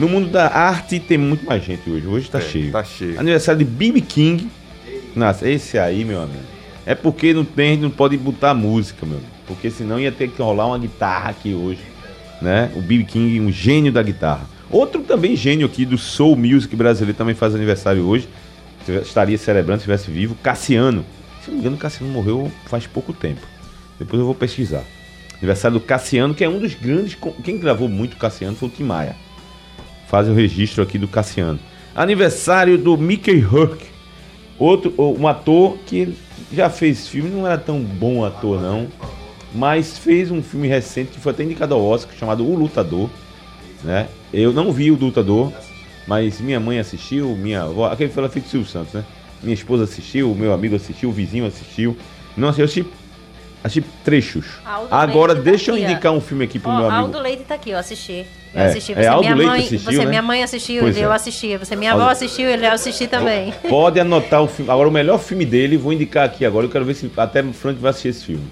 No 0.00 0.08
mundo 0.08 0.28
da 0.30 0.48
arte 0.48 0.98
tem 0.98 1.16
muito 1.16 1.46
mais 1.46 1.64
gente 1.64 1.88
hoje. 1.88 2.06
Hoje 2.08 2.28
tá 2.28 2.38
É, 2.38 2.42
cheio. 2.42 2.72
Tá 2.72 2.82
cheio. 2.82 3.20
Aniversário 3.20 3.60
de 3.60 3.64
B.B. 3.64 4.00
King. 4.00 4.48
Nossa, 5.14 5.48
esse 5.48 5.78
aí, 5.78 6.04
meu 6.04 6.20
amigo. 6.22 6.42
É 6.84 6.94
porque 6.94 7.32
não 7.32 7.44
tem, 7.44 7.76
não 7.76 7.90
pode 7.90 8.16
botar 8.16 8.52
música, 8.52 9.06
meu 9.06 9.18
amigo. 9.18 9.37
Porque 9.48 9.70
senão 9.70 9.98
ia 9.98 10.12
ter 10.12 10.28
que 10.28 10.40
rolar 10.40 10.66
uma 10.66 10.78
guitarra 10.78 11.30
aqui 11.30 11.54
hoje. 11.54 11.80
Né? 12.40 12.70
O 12.76 12.80
B.B. 12.80 13.04
King, 13.04 13.40
um 13.40 13.50
gênio 13.50 13.90
da 13.90 14.02
guitarra. 14.02 14.46
Outro 14.70 15.02
também 15.02 15.34
gênio 15.34 15.66
aqui 15.66 15.84
do 15.86 15.96
Soul 15.96 16.36
Music 16.36 16.76
brasileiro 16.76 17.16
também 17.16 17.34
faz 17.34 17.54
aniversário 17.54 18.06
hoje. 18.06 18.28
Estaria 19.02 19.36
celebrando 19.38 19.80
se 19.80 19.90
estivesse 19.90 20.10
vivo. 20.10 20.36
Cassiano. 20.42 21.04
Se 21.42 21.48
não 21.48 21.54
me 21.54 21.60
engano, 21.60 21.76
Cassiano 21.78 22.12
morreu 22.12 22.52
faz 22.66 22.86
pouco 22.86 23.12
tempo. 23.12 23.40
Depois 23.98 24.20
eu 24.20 24.26
vou 24.26 24.34
pesquisar. 24.34 24.84
Aniversário 25.38 25.78
do 25.78 25.84
Cassiano, 25.84 26.34
que 26.34 26.44
é 26.44 26.48
um 26.48 26.58
dos 26.58 26.74
grandes. 26.74 27.16
Quem 27.42 27.58
gravou 27.58 27.88
muito 27.88 28.16
Cassiano 28.16 28.56
foi 28.56 28.68
o 28.68 28.70
Tim 28.70 28.84
Maia. 28.84 29.16
Faz 30.08 30.28
o 30.28 30.34
registro 30.34 30.82
aqui 30.82 30.98
do 30.98 31.08
Cassiano. 31.08 31.58
Aniversário 31.94 32.76
do 32.76 32.96
Mickey 32.96 33.40
Rourke. 33.40 33.86
Outro, 34.58 34.92
um 34.98 35.26
ator 35.26 35.78
que 35.86 36.14
já 36.52 36.68
fez 36.68 37.08
filme, 37.08 37.30
não 37.30 37.46
era 37.46 37.58
tão 37.58 37.80
bom 37.80 38.24
ator 38.24 38.60
não, 38.60 38.88
mas 39.54 39.96
fez 39.98 40.30
um 40.30 40.42
filme 40.42 40.68
recente 40.68 41.12
que 41.12 41.20
foi 41.20 41.32
até 41.32 41.42
indicado 41.42 41.74
ao 41.74 41.84
Oscar, 41.84 42.14
chamado 42.18 42.44
O 42.46 42.54
Lutador, 42.54 43.08
né? 43.82 44.08
Eu 44.32 44.52
não 44.52 44.72
vi 44.72 44.90
o 44.90 44.94
Lutador, 44.96 45.52
mas 46.06 46.40
minha 46.40 46.60
mãe 46.60 46.78
assistiu, 46.78 47.28
minha 47.36 47.62
avó, 47.62 47.86
aquele 47.86 48.10
foi 48.10 48.28
feito 48.28 48.48
Silvio 48.48 48.68
Santos, 48.68 48.92
né? 48.94 49.04
Minha 49.42 49.54
esposa 49.54 49.84
assistiu, 49.84 50.34
meu 50.34 50.52
amigo 50.52 50.74
assistiu, 50.76 51.08
o 51.10 51.12
vizinho 51.12 51.46
assistiu. 51.46 51.96
Não 52.36 52.48
assisti, 52.48 52.60
eu 52.60 52.64
assisti, 52.84 52.86
assisti 53.62 53.90
trechos. 54.04 54.44
Aldo 54.64 54.88
Agora 54.94 55.32
Leite 55.32 55.44
tá 55.44 55.50
deixa 55.50 55.70
eu 55.70 55.74
aqui, 55.76 55.84
ó. 55.84 55.88
indicar 55.90 56.12
um 56.12 56.20
filme 56.20 56.44
aqui 56.44 56.58
pro 56.58 56.70
Ó, 56.70 56.76
meu 56.76 56.86
amigo. 56.90 57.06
Aldo 57.06 57.18
Leite 57.20 57.44
tá 57.44 57.54
aqui, 57.54 57.70
eu 57.70 57.78
assisti. 57.78 58.26
Eu 58.54 58.60
É, 58.62 58.66
assisti. 58.66 58.92
é, 58.92 58.94
Você, 58.96 59.06
Aldo 59.06 59.22
minha 59.22 59.34
Leite 59.36 59.48
mãe, 59.50 59.60
assistiu, 59.60 59.92
você 59.92 59.98
né? 59.98 60.06
minha 60.06 60.22
mãe 60.22 60.42
assistiu, 60.42 60.80
Pois 60.82 60.96
eu 60.98 61.12
é. 61.12 61.14
assisti. 61.14 61.56
Você, 61.56 61.76
minha 61.76 61.92
Aldo- 61.92 62.02
avó 62.02 62.12
assistiu, 62.12 62.50
ele 62.50 62.66
eu 62.66 62.72
assisti 62.72 63.06
também. 63.06 63.54
Pode 63.68 64.00
anotar 64.00 64.42
o 64.42 64.48
filme. 64.48 64.70
Agora, 64.70 64.88
o 64.88 64.92
melhor 64.92 65.18
filme 65.18 65.44
dele, 65.46 65.76
vou 65.76 65.92
indicar 65.92 66.24
aqui 66.26 66.44
agora. 66.44 66.66
Eu 66.66 66.70
quero 66.70 66.84
ver 66.84 66.94
se 66.94 67.10
até 67.16 67.42
o 67.42 67.52
Frank 67.52 67.78
vai 67.80 67.90
assistir 67.90 68.08
esse 68.08 68.24
filme. 68.24 68.44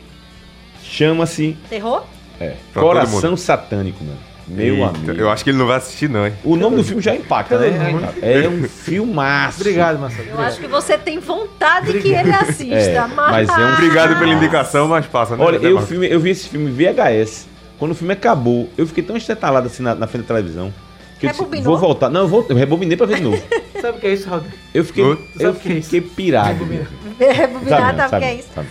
Chama-se 0.96 1.56
Terror? 1.68 2.04
é, 2.40 2.54
Pra 2.72 2.82
Coração. 2.82 3.36
Satânico, 3.36 4.02
mano. 4.02 4.18
Meu 4.48 4.76
Eita, 4.76 4.86
amigo. 4.88 5.12
Eu 5.12 5.28
acho 5.28 5.42
que 5.42 5.50
ele 5.50 5.58
não 5.58 5.66
vai 5.66 5.76
assistir, 5.78 6.08
não, 6.08 6.24
hein? 6.24 6.32
O 6.44 6.54
nome 6.54 6.76
do 6.76 6.84
filme 6.84 7.02
já 7.02 7.14
impacta, 7.14 7.58
né? 7.58 7.68
É 8.22 8.48
um 8.48 8.62
filmaço. 8.62 9.60
Obrigado, 9.60 9.98
Marcelo. 9.98 10.22
Eu 10.22 10.32
obrigado. 10.34 10.52
acho 10.52 10.60
que 10.60 10.68
você 10.68 10.96
tem 10.96 11.18
vontade 11.18 11.92
que 12.00 12.08
ele 12.08 12.30
assista, 12.30 12.74
É, 12.76 13.06
mas... 13.08 13.48
mas 13.48 13.48
é 13.48 13.64
um 13.66 13.72
Obrigado 13.74 14.18
pela 14.18 14.32
indicação, 14.32 14.86
mas 14.88 15.04
passa, 15.06 15.36
né? 15.36 15.44
Olha, 15.44 15.58
né, 15.58 15.68
eu, 15.68 15.82
filme, 15.82 16.08
eu 16.08 16.20
vi 16.20 16.30
esse 16.30 16.48
filme 16.48 16.70
VHS. 16.70 17.48
Quando 17.78 17.90
o 17.90 17.94
filme 17.94 18.12
acabou, 18.14 18.70
eu 18.78 18.86
fiquei 18.86 19.02
tão 19.02 19.16
estetalado 19.16 19.66
assim 19.66 19.82
na, 19.82 19.94
na 19.94 20.06
frente 20.06 20.22
da 20.22 20.28
televisão. 20.34 20.72
Que 21.18 21.26
eu 21.26 21.30
disse, 21.30 21.62
vou 21.62 21.76
voltar. 21.76 22.08
Não, 22.08 22.20
eu, 22.22 22.28
vou, 22.28 22.46
eu 22.48 22.54
rebobinei 22.56 22.96
pra 22.96 23.06
ver 23.06 23.16
de 23.16 23.22
novo. 23.22 23.42
Sabe 23.82 23.98
o 23.98 24.00
que 24.00 24.06
é 24.06 24.12
isso, 24.14 24.28
Raul? 24.28 24.42
Eu 24.72 24.84
fiquei, 24.84 25.02
eu 25.04 25.18
Sabe 25.38 25.48
o 25.48 25.60
que 25.60 25.68
é 25.68 25.72
isso? 25.72 25.90
fiquei 25.90 26.00
pirado. 26.02 26.48
Rebobinar. 26.50 26.86
Rebobinar, 27.18 27.80
Sabe, 27.80 27.96
tá? 27.96 28.08
sabe, 28.08 28.10
Porque 28.10 28.24
é 28.24 28.34
isso. 28.36 28.48
sabe. 28.54 28.68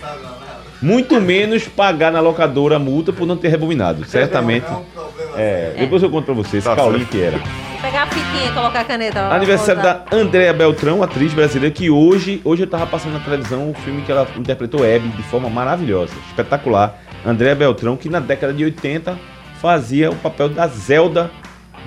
Muito 0.86 1.20
menos 1.20 1.66
pagar 1.66 2.12
na 2.12 2.20
locadora 2.20 2.76
a 2.76 2.78
multa 2.78 3.12
por 3.12 3.26
não 3.26 3.36
ter 3.36 3.48
rebobinado. 3.48 4.04
Certamente. 4.04 4.66
É, 5.36 5.74
depois 5.78 6.00
eu 6.02 6.08
conto 6.10 6.26
pra 6.26 6.34
vocês, 6.34 6.62
Tá 6.62 6.76
Caulinho 6.76 7.00
certo. 7.00 7.10
que 7.10 7.20
era. 7.22 7.40
Pegar 7.82 8.04
a 8.04 8.06
fitinha 8.06 8.50
e 8.50 8.52
colocar 8.52 8.80
a 8.80 8.84
caneta. 8.84 9.20
Aniversário 9.28 9.82
da 9.82 10.04
Andréa 10.12 10.52
Beltrão, 10.52 11.02
atriz 11.02 11.32
brasileira, 11.34 11.74
que 11.74 11.90
hoje, 11.90 12.40
hoje 12.44 12.62
eu 12.62 12.66
tava 12.68 12.86
passando 12.86 13.14
na 13.14 13.20
televisão 13.20 13.70
o 13.70 13.74
filme 13.74 14.02
que 14.02 14.12
ela 14.12 14.28
interpretou 14.36 14.80
Abby 14.80 15.08
de 15.08 15.22
forma 15.24 15.50
maravilhosa, 15.50 16.12
espetacular. 16.28 16.98
Andréa 17.24 17.54
Beltrão, 17.56 17.96
que 17.96 18.08
na 18.08 18.20
década 18.20 18.52
de 18.52 18.62
80 18.64 19.18
fazia 19.60 20.10
o 20.10 20.14
papel 20.16 20.48
da 20.48 20.68
Zelda 20.68 21.30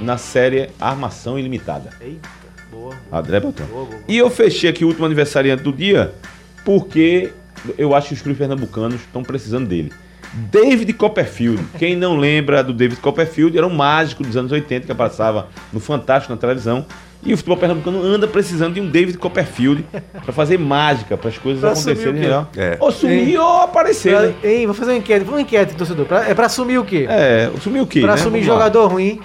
na 0.02 0.18
série 0.18 0.70
Armação 0.80 1.40
Ilimitada. 1.40 1.92
Eita, 2.02 2.28
boa. 2.70 2.94
Andréa 3.12 3.40
Beltrão. 3.40 3.68
Boa, 3.68 3.86
boa. 3.86 4.00
E 4.08 4.18
eu 4.18 4.30
fechei 4.30 4.70
aqui 4.70 4.84
o 4.84 4.88
último 4.90 5.06
aniversariante 5.06 5.64
do 5.64 5.72
dia, 5.72 6.14
porque 6.66 7.32
eu 7.78 7.94
acho 7.96 8.10
que 8.10 8.14
os 8.16 8.22
clubes 8.22 8.38
pernambucanos 8.40 8.96
estão 9.02 9.24
precisando 9.24 9.68
dele. 9.68 9.92
David 10.52 10.94
Copperfield. 10.94 11.64
Quem 11.80 11.96
não 11.96 12.16
lembra 12.18 12.64
do 12.64 12.72
David 12.74 13.00
Copperfield, 13.02 13.58
era 13.58 13.66
um 13.66 13.74
mágico 13.76 14.24
dos 14.24 14.38
anos 14.38 14.52
80 14.52 14.86
que 14.86 14.94
passava 14.94 15.48
no 15.74 15.80
Fantástico 15.80 16.34
na 16.34 16.40
televisão. 16.40 16.86
E 17.22 17.34
o 17.34 17.38
futebol 17.38 17.58
pernambucano 17.58 18.02
anda 18.02 18.28
precisando 18.28 18.76
de 18.76 18.80
um 18.80 18.88
David 18.90 19.18
Copperfield 19.18 19.86
pra 20.24 20.32
fazer 20.32 20.58
mágica, 20.58 21.18
para 21.18 21.30
as 21.30 21.38
coisas 21.38 21.60
Pra 21.60 21.72
acontecerem 21.72 22.14
melhor. 22.14 22.48
É. 22.56 22.78
Ou 22.80 22.92
sumir 22.94 23.30
Hein? 23.32 23.38
ou 23.38 23.58
aparecer, 23.62 24.12
Pra- 24.14 24.22
né? 24.28 24.34
Hein, 24.42 24.66
vou 24.68 24.74
fazer 24.76 24.92
uma 24.92 24.98
enquete. 25.00 25.20
Vamos 25.20 25.34
uma 25.34 25.42
enquete, 25.42 25.74
torcedor. 25.76 26.06
Pra- 26.06 26.30
é 26.30 26.34
pra 26.34 26.46
assumir 26.46 26.78
o 26.78 26.86
quê? 26.86 27.06
É, 27.10 27.52
sumir 27.62 27.82
o 27.82 27.88
quê? 27.88 28.00
pra 28.00 28.10
né? 28.10 28.14
assumir 28.14 28.40
Vamos 28.40 28.48
lá. 28.48 28.54
jogador 28.54 28.88
ruim. 28.88 29.20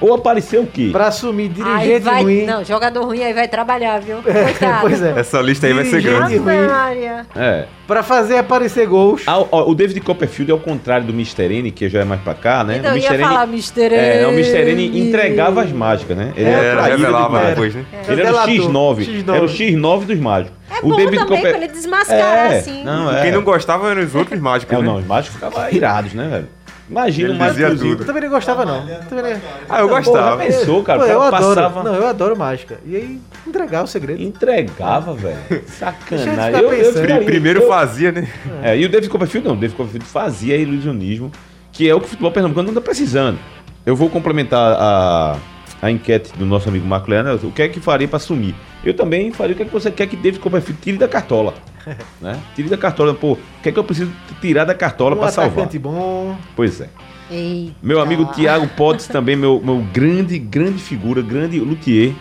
Ou 0.00 0.14
aparecer 0.14 0.60
o 0.60 0.66
quê? 0.66 0.90
Pra 0.92 1.06
assumir 1.06 1.48
dirigente 1.48 2.00
vai, 2.00 2.22
ruim. 2.22 2.44
não, 2.44 2.62
jogador 2.62 3.04
ruim 3.04 3.22
aí 3.22 3.32
vai 3.32 3.48
trabalhar, 3.48 3.98
viu? 4.00 4.18
Coitado. 4.22 4.80
pois 4.82 5.02
é. 5.02 5.14
Essa 5.18 5.40
lista 5.40 5.66
aí 5.66 5.72
vai 5.72 5.84
ser 5.84 6.00
Dirigente 6.02 6.38
grande. 6.38 6.38
Ruim. 6.38 7.24
É. 7.34 7.64
Pra 7.86 8.02
fazer 8.02 8.36
aparecer 8.38 8.86
gols. 8.86 9.22
Ah, 9.26 9.38
ó, 9.50 9.70
o 9.70 9.74
David 9.74 10.00
Copperfield 10.00 10.50
é 10.50 10.54
o 10.54 10.58
contrário 10.58 11.06
do 11.06 11.12
Mr. 11.12 11.44
N, 11.50 11.70
que 11.70 11.88
já 11.88 12.00
é 12.00 12.04
mais 12.04 12.20
pra 12.20 12.34
cá, 12.34 12.62
né? 12.64 12.76
Então 12.78 12.90
o 12.92 12.96
Mr. 12.96 13.14
N, 13.14 13.24
falar 13.24 13.44
Mr. 13.44 13.94
é, 13.94 14.26
o 14.26 14.30
Mr. 14.32 14.70
N 14.72 14.86
N. 14.86 15.08
entregava 15.08 15.62
as 15.62 15.72
mágicas, 15.72 16.16
né? 16.16 16.32
Ele 16.36 16.48
É, 16.48 16.52
era 16.52 16.82
revelava 16.82 17.26
demais. 17.28 17.48
depois, 17.50 17.74
né? 17.74 17.84
Ele 18.08 18.20
era 18.20 18.30
o 18.30 18.32
Delator. 18.32 18.54
X9. 18.54 18.96
X9. 19.24 19.34
Era 19.34 19.44
o 19.44 19.48
X9 19.48 20.04
dos 20.04 20.18
mágicos. 20.18 20.56
É 20.68 20.78
o 20.84 20.88
bom 20.90 20.96
David 20.96 21.18
também 21.20 21.36
Copper- 21.36 21.54
pra 21.56 21.64
ele 21.64 21.72
desmascarar, 21.72 22.52
É, 22.52 22.58
assim. 22.58 22.84
Não, 22.84 23.12
E 23.12 23.16
é. 23.16 23.22
quem 23.22 23.32
não 23.32 23.42
gostava 23.42 23.90
eram 23.90 24.02
os 24.02 24.14
outros 24.14 24.40
mágicos, 24.40 24.76
É, 24.76 24.80
né? 24.80 24.84
não, 24.84 24.96
os 24.96 25.06
mágicos 25.06 25.36
ficavam 25.36 25.70
irados, 25.70 26.12
né, 26.12 26.28
velho? 26.28 26.48
Imagina 26.88 27.32
o 27.32 27.36
mágico. 27.36 27.84
Eu 27.86 28.04
também 28.04 28.22
não 28.22 28.30
gostava, 28.30 28.64
não. 28.64 28.88
Eu 28.88 29.00
também 29.06 29.34
não- 29.34 29.40
Ah, 29.68 29.80
eu 29.80 29.88
Porra, 29.88 30.00
gostava. 30.02 30.36
pensou, 30.44 30.82
cara? 30.84 30.98
Pô, 31.00 31.04
eu 31.06 31.22
adoro. 31.22 31.54
passava... 31.56 31.82
Não, 31.82 31.94
eu 31.94 32.06
adoro 32.06 32.36
mágica. 32.36 32.78
E 32.86 32.94
aí, 32.94 33.20
entregar 33.46 33.82
o 33.82 33.86
segredo. 33.88 34.22
Entregava, 34.22 35.12
velho. 35.14 35.36
Deixa 35.48 35.64
eu 35.64 35.68
Sacanagem. 35.68 36.60
Eu, 36.60 36.72
eu 36.72 36.92
ficaria- 36.92 37.24
Primeiro 37.24 37.62
eu- 37.62 37.68
fazia, 37.68 38.12
né? 38.12 38.28
É, 38.62 38.78
e 38.78 38.84
o 38.84 38.88
David 38.88 39.10
Copperfield 39.10 39.46
não. 39.48 39.54
O 39.54 39.58
David 39.58 39.76
Copperfield 39.76 40.06
fazia 40.08 40.56
ilusionismo, 40.56 41.32
que 41.72 41.88
é 41.88 41.94
o 41.94 41.98
que 42.00 42.06
o 42.06 42.08
futebol 42.08 42.30
pernambucano 42.30 42.66
não 42.68 42.78
está 42.78 42.80
precisando. 42.80 43.38
Eu 43.84 43.96
vou 43.96 44.08
complementar 44.08 44.76
a, 44.78 45.36
a 45.82 45.90
enquete 45.90 46.32
do 46.38 46.46
nosso 46.46 46.68
amigo 46.68 46.86
Marco 46.86 47.10
Leandro. 47.10 47.48
O 47.48 47.52
que 47.52 47.62
é 47.62 47.68
que 47.68 47.80
faria 47.80 48.06
para 48.06 48.16
assumir? 48.18 48.54
Eu 48.84 48.94
também 48.94 49.32
faria 49.32 49.54
o 49.54 49.56
que 49.56 49.62
é 49.62 49.66
que 49.66 49.72
você 49.72 49.90
quer 49.90 50.06
que 50.06 50.14
David 50.16 50.38
Copperfield 50.40 50.80
tire 50.80 50.96
da 50.98 51.08
cartola. 51.08 51.54
né? 52.20 52.40
Tire 52.54 52.68
da 52.68 52.76
cartola. 52.76 53.14
Pô, 53.14 53.32
o 53.32 53.38
que 53.62 53.68
é 53.68 53.72
que 53.72 53.78
eu 53.78 53.84
preciso 53.84 54.12
tirar 54.40 54.64
da 54.64 54.74
cartola 54.74 55.14
Um 55.14 55.18
para 55.18 55.30
salvar? 55.30 55.68
bom. 55.78 56.36
Pois 56.54 56.80
é. 56.80 56.88
Eita. 57.30 57.74
Meu 57.82 58.00
amigo 58.00 58.24
Tiago 58.32 58.68
Potts 58.68 59.08
também, 59.08 59.34
meu, 59.34 59.60
meu 59.62 59.84
grande, 59.92 60.38
grande 60.38 60.78
figura, 60.78 61.20
grande 61.22 61.58
luthier. 61.58 62.12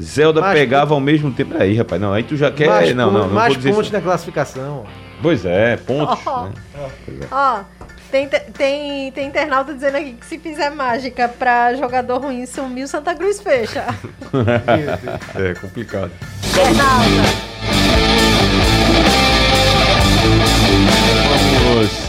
Zelda 0.00 0.40
Mais 0.40 0.58
pegava 0.58 0.94
ao 0.94 1.00
mesmo 1.00 1.30
tempo. 1.32 1.54
Aí, 1.58 1.74
rapaz, 1.76 2.00
não, 2.00 2.12
aí 2.12 2.22
tu 2.22 2.36
já 2.36 2.50
quer. 2.50 2.68
mais 2.68 2.94
não, 2.94 3.10
não, 3.10 3.26
não 3.26 3.34
mais 3.34 3.56
pontos 3.56 3.86
isso. 3.86 3.92
na 3.92 4.00
classificação. 4.00 4.84
Pois 5.20 5.44
é, 5.44 5.76
pontos. 5.76 6.20
Oh. 6.24 6.42
né? 6.44 6.52
Ó, 7.30 7.60
tem, 8.10 8.28
tem, 8.28 9.10
tem 9.10 9.26
internauta 9.26 9.74
dizendo 9.74 9.96
aqui 9.96 10.12
que 10.12 10.24
se 10.24 10.38
fizer 10.38 10.70
mágica 10.70 11.28
pra 11.28 11.74
jogador 11.74 12.20
ruim 12.20 12.46
sumir, 12.46 12.84
o 12.84 12.88
Santa 12.88 13.14
Cruz 13.14 13.40
fecha. 13.40 13.84
É 15.34 15.54
complicado. 15.54 16.12
Internauta. 16.48 17.48
Vamos. 21.64 22.08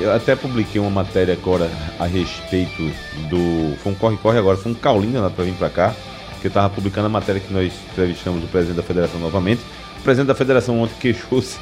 Eu 0.00 0.12
até 0.12 0.36
publiquei 0.36 0.80
uma 0.80 0.90
matéria 0.90 1.34
agora 1.34 1.68
a 1.98 2.06
respeito 2.06 2.82
do. 3.28 3.76
Foi 3.82 3.92
um 3.92 3.94
corre-corre 3.94 4.38
agora, 4.38 4.56
foi 4.56 4.70
um 4.70 4.74
Caulina 4.74 5.20
lá 5.20 5.30
pra 5.30 5.44
vir 5.44 5.54
pra 5.54 5.68
cá. 5.68 5.94
Que 6.40 6.46
eu 6.46 6.50
tava 6.52 6.70
publicando 6.70 7.06
a 7.06 7.10
matéria 7.10 7.40
que 7.40 7.52
nós 7.52 7.72
entrevistamos 7.90 8.44
o 8.44 8.46
presidente 8.46 8.76
da 8.76 8.82
federação 8.82 9.18
novamente. 9.18 9.60
O 9.98 10.02
presidente 10.02 10.28
da 10.28 10.36
federação 10.36 10.80
ontem 10.80 10.94
queixou-se 11.00 11.58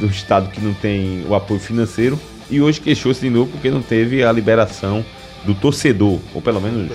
do 0.00 0.06
estado 0.06 0.50
que 0.50 0.60
não 0.60 0.74
tem 0.74 1.24
o 1.28 1.34
apoio 1.34 1.60
financeiro. 1.60 2.18
E 2.50 2.60
hoje 2.60 2.80
queixou-se 2.80 3.20
de 3.20 3.30
novo 3.30 3.50
porque 3.52 3.70
não 3.70 3.82
teve 3.82 4.24
a 4.24 4.32
liberação 4.32 5.04
do 5.44 5.54
torcedor, 5.54 6.18
ou 6.34 6.42
pelo 6.42 6.60
menos 6.60 6.90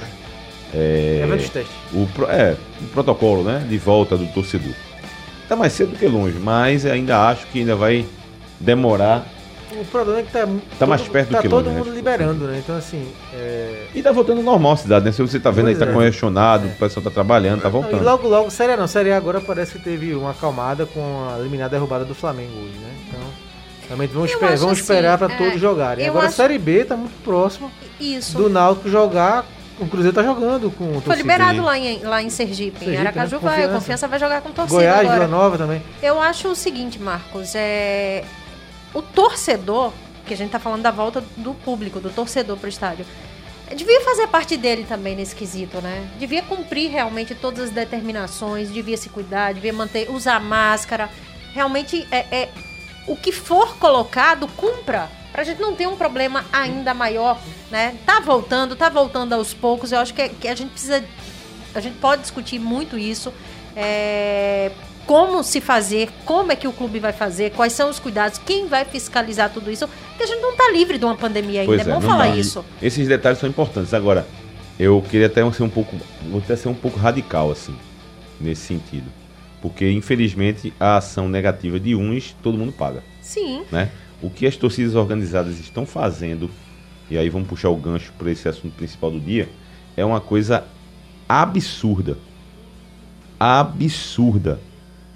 É, 0.73 1.21
o, 1.93 2.07
é, 2.29 2.55
o 2.81 2.85
protocolo 2.87 3.43
né, 3.43 3.65
de 3.67 3.77
volta 3.77 4.17
do 4.17 4.25
torcedor. 4.27 4.73
Tá 5.47 5.55
mais 5.55 5.73
cedo 5.73 5.91
do 5.91 5.97
que 5.97 6.07
longe, 6.07 6.37
mas 6.39 6.85
ainda 6.85 7.27
acho 7.27 7.45
que 7.47 7.59
ainda 7.59 7.75
vai 7.75 8.05
demorar 8.61 9.25
O 9.73 9.85
problema 9.85 10.19
é 10.19 10.23
que 10.23 10.31
tá, 10.31 10.47
Tá 10.77 10.85
mais 10.85 11.01
perto 11.07 11.29
do 11.29 11.35
tá 11.35 11.41
que 11.41 11.47
todo 11.49 11.69
né? 11.69 11.77
mundo 11.77 11.89
liberando, 11.93 12.45
né? 12.45 12.59
Então, 12.61 12.75
assim. 12.75 13.07
É... 13.33 13.85
E 13.95 14.01
tá 14.03 14.11
voltando 14.11 14.41
normal 14.43 14.73
a 14.73 14.77
cidade, 14.77 15.05
né? 15.05 15.11
Se 15.13 15.21
você 15.21 15.39
tá 15.39 15.49
vendo 15.49 15.67
aí, 15.67 15.75
Pois 15.75 15.85
tá 15.85 15.91
é. 15.91 15.93
congestionado, 15.95 16.67
o 16.67 16.71
pessoal 16.71 17.03
tá 17.03 17.09
trabalhando, 17.09 17.61
tá 17.61 17.69
Não, 17.69 17.79
e 17.79 17.81
voltando. 17.81 18.03
logo, 18.03 18.27
logo, 18.27 18.49
Série 18.51 18.73
A 18.73 18.77
não. 18.77 18.85
Série 18.87 19.11
A 19.13 19.17
agora 19.17 19.39
parece 19.39 19.73
que 19.73 19.79
teve 19.79 20.13
uma 20.13 20.31
acalmada 20.31 20.85
com 20.85 20.99
a 21.33 21.39
eliminada 21.39 21.69
derrubada 21.69 22.03
do 22.03 22.13
Flamengo 22.13 22.51
hoje, 22.51 22.77
né? 22.79 22.93
Então, 23.07 23.19
realmente 23.87 24.11
vamos, 24.13 24.31
esper- 24.31 24.57
vamos 24.57 24.63
assim, 24.73 24.81
esperar 24.81 25.17
pra 25.17 25.33
é, 25.33 25.37
todos 25.37 25.59
jogarem. 25.61 26.05
Agora, 26.07 26.27
acho- 26.27 26.35
Série 26.35 26.57
B 26.57 26.83
tá 26.83 26.97
muito 26.97 27.15
próximo 27.23 27.71
Isso. 27.99 28.37
do 28.37 28.49
Náutico 28.49 28.89
jogar. 28.89 29.45
O 29.79 29.87
Cruzeiro 29.87 30.13
tá 30.13 30.21
jogando 30.21 30.69
com 30.69 30.83
o 30.83 30.87
Foi 30.95 31.01
torcida. 31.01 31.15
liberado 31.15 31.61
lá 31.63 31.75
em, 31.79 32.03
lá 32.03 32.21
em 32.21 32.29
Sergipe. 32.29 32.77
Sergipe, 32.77 32.97
em 32.97 32.99
Aracaju 32.99 33.35
né? 33.37 33.41
vai. 33.41 33.51
Confiança. 33.55 33.73
Confiança 33.79 34.07
vai 34.09 34.19
jogar 34.19 34.41
com 34.41 34.51
torcida 34.51 34.75
Goiás, 34.79 34.99
agora. 34.99 35.13
Vila 35.25 35.27
Nova 35.27 35.57
também. 35.57 35.81
Eu 36.03 36.21
acho 36.21 36.49
o 36.49 36.55
seguinte, 36.55 36.99
Marcos, 37.01 37.55
é 37.55 38.23
o 38.93 39.01
torcedor, 39.01 39.91
que 40.25 40.33
a 40.33 40.37
gente 40.37 40.51
tá 40.51 40.59
falando 40.59 40.81
da 40.81 40.91
volta 40.91 41.23
do 41.37 41.53
público, 41.53 41.99
do 41.99 42.09
torcedor 42.09 42.57
pro 42.57 42.69
estádio, 42.69 43.05
devia 43.75 44.01
fazer 44.01 44.27
parte 44.27 44.57
dele 44.57 44.85
também 44.87 45.15
nesse 45.15 45.35
quesito, 45.35 45.81
né? 45.81 46.09
Devia 46.19 46.41
cumprir 46.41 46.91
realmente 46.91 47.33
todas 47.33 47.65
as 47.65 47.69
determinações, 47.69 48.71
devia 48.71 48.97
se 48.97 49.09
cuidar, 49.09 49.53
devia 49.53 49.73
manter, 49.73 50.09
usar 50.09 50.39
máscara. 50.39 51.09
Realmente 51.53 52.07
é, 52.11 52.25
é 52.31 52.49
o 53.07 53.15
que 53.15 53.31
for 53.31 53.77
colocado, 53.77 54.47
cumpra. 54.49 55.09
Pra 55.31 55.45
gente 55.45 55.61
não 55.61 55.73
ter 55.73 55.87
um 55.87 55.95
problema 55.95 56.43
ainda 56.51 56.93
maior, 56.93 57.39
né? 57.69 57.95
Tá 58.05 58.19
voltando, 58.19 58.75
tá 58.75 58.89
voltando 58.89 59.31
aos 59.31 59.53
poucos. 59.53 59.93
Eu 59.93 59.99
acho 59.99 60.13
que, 60.13 60.27
que 60.27 60.47
a 60.47 60.55
gente 60.55 60.71
precisa 60.71 61.01
a 61.73 61.79
gente 61.79 61.97
pode 61.97 62.21
discutir 62.21 62.59
muito 62.59 62.97
isso. 62.97 63.33
é, 63.75 64.71
como 65.11 65.43
se 65.43 65.59
fazer, 65.59 66.09
como 66.23 66.53
é 66.53 66.55
que 66.55 66.69
o 66.69 66.71
clube 66.71 66.97
vai 66.97 67.11
fazer, 67.11 67.51
quais 67.51 67.73
são 67.73 67.89
os 67.89 67.99
cuidados, 67.99 68.37
quem 68.37 68.69
vai 68.69 68.85
fiscalizar 68.85 69.51
tudo 69.51 69.69
isso. 69.69 69.85
Porque 69.85 70.23
a 70.23 70.25
gente 70.25 70.39
não 70.39 70.51
está 70.51 70.71
livre 70.71 70.97
de 70.97 71.03
uma 71.03 71.17
pandemia 71.17 71.59
ainda. 71.59 71.73
Pois 71.75 71.81
é 71.81 71.83
bom 71.83 71.99
não 71.99 72.01
falar 72.01 72.29
dá. 72.29 72.37
isso. 72.37 72.63
Esses 72.81 73.09
detalhes 73.09 73.37
são 73.37 73.49
importantes. 73.49 73.93
Agora, 73.93 74.25
eu 74.79 75.03
queria 75.09 75.27
até 75.27 75.51
ser 75.51 75.63
um 75.63 75.69
pouco, 75.69 75.97
vou 76.29 76.39
até 76.39 76.55
ser 76.55 76.69
um 76.69 76.73
pouco 76.73 76.97
radical 76.97 77.51
assim, 77.51 77.75
nesse 78.39 78.61
sentido. 78.61 79.11
Porque 79.61 79.91
infelizmente 79.91 80.73
a 80.79 80.95
ação 80.95 81.27
negativa 81.27 81.77
de 81.77 81.93
uns 81.93 82.33
todo 82.41 82.57
mundo 82.57 82.71
paga, 82.71 83.03
Sim. 83.21 83.63
né? 83.69 83.91
O 84.21 84.29
que 84.29 84.47
as 84.47 84.55
torcidas 84.55 84.95
organizadas 84.95 85.59
estão 85.59 85.85
fazendo, 85.85 86.49
e 87.09 87.17
aí 87.17 87.27
vamos 87.27 87.49
puxar 87.49 87.67
o 87.67 87.75
gancho 87.75 88.13
para 88.17 88.31
esse 88.31 88.47
assunto 88.47 88.77
principal 88.77 89.11
do 89.11 89.19
dia, 89.19 89.49
é 89.97 90.05
uma 90.05 90.21
coisa 90.21 90.63
absurda. 91.27 92.17
Absurda. 93.37 94.70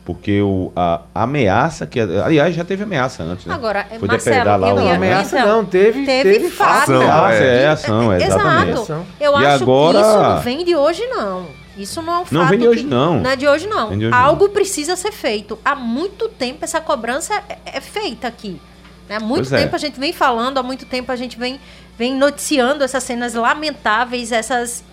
Porque 0.06 0.40
o, 0.40 0.72
a, 0.76 1.02
a 1.16 1.24
ameaça 1.24 1.88
que. 1.88 2.00
Aliás, 2.00 2.54
já 2.56 2.64
teve 2.64 2.84
ameaça 2.84 3.24
antes, 3.24 3.44
né? 3.48 3.54
Agora, 3.56 3.88
Foi 4.00 4.08
Marcelo, 4.08 4.46
lá 4.62 4.70
eu 4.70 4.76
o- 4.76 4.80
Não, 4.80 4.86
ia... 4.88 4.96
ameaça 4.96 5.40
então, 5.40 5.58
não, 5.58 5.66
teve, 5.66 6.06
Teve, 6.06 6.50
fato. 6.52 6.92
Ação, 6.94 7.02
Ah, 7.12 7.34
é. 7.34 7.64
é 7.64 7.68
ação, 7.68 8.14
é, 8.14 8.18
exatamente. 8.24 8.72
Exato. 8.72 9.06
Eu 9.20 9.32
E 9.32 9.46
acho 9.46 9.64
agora- 9.64 9.98
que 10.00 10.06
isso 10.08 10.18
não 10.22 10.40
vem 10.42 10.64
de 10.64 10.76
hoje, 10.76 11.08
não. 11.08 11.48
Isso 11.76 12.02
não 12.04 12.14
é 12.14 12.18
um 12.18 12.26
fato. 12.26 12.34
Não 12.36 12.48
vem 12.48 12.60
de 12.60 12.68
hoje, 12.68 12.84
que- 12.84 12.88
não. 12.90 13.20
Não 13.20 13.30
é 13.32 13.36
de 13.36 13.48
hoje, 13.48 13.68
não. 13.68 13.98
De 13.98 14.06
hoje, 14.06 14.16
Algo 14.16 14.48
precisa 14.50 14.96
ser 14.96 15.12
feito. 15.12 15.58
Há 15.66 15.76
muito 15.76 16.30
tempo 16.30 16.64
essa 16.64 16.80
cobrança 16.80 17.34
é, 17.50 17.58
é 17.78 17.82
feita 17.82 18.28
aqui. 18.28 18.62
Né? 19.10 19.16
Há 19.16 19.20
muito 19.20 19.50
Pois 19.50 19.54
é. 19.54 19.64
tempo 19.64 19.76
a 19.76 19.80
gente 19.80 20.00
vem 20.00 20.14
falando, 20.14 20.60
há 20.60 20.64
muito 20.64 20.86
tempo 20.86 21.12
a 21.12 21.16
gente 21.16 21.36
vem, 21.38 21.60
vem 21.98 22.14
noticiando 22.16 22.84
essas 22.84 23.04
cenas 23.04 23.34
lamentáveis, 23.34 24.32
essas, 24.32 24.84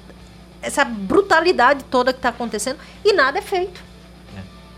essa 0.62 0.84
brutalidade 0.86 1.84
toda 1.84 2.14
que 2.14 2.18
está 2.18 2.30
acontecendo. 2.30 2.78
E 3.04 3.12
nada 3.12 3.38
é 3.38 3.42
feito. 3.42 3.91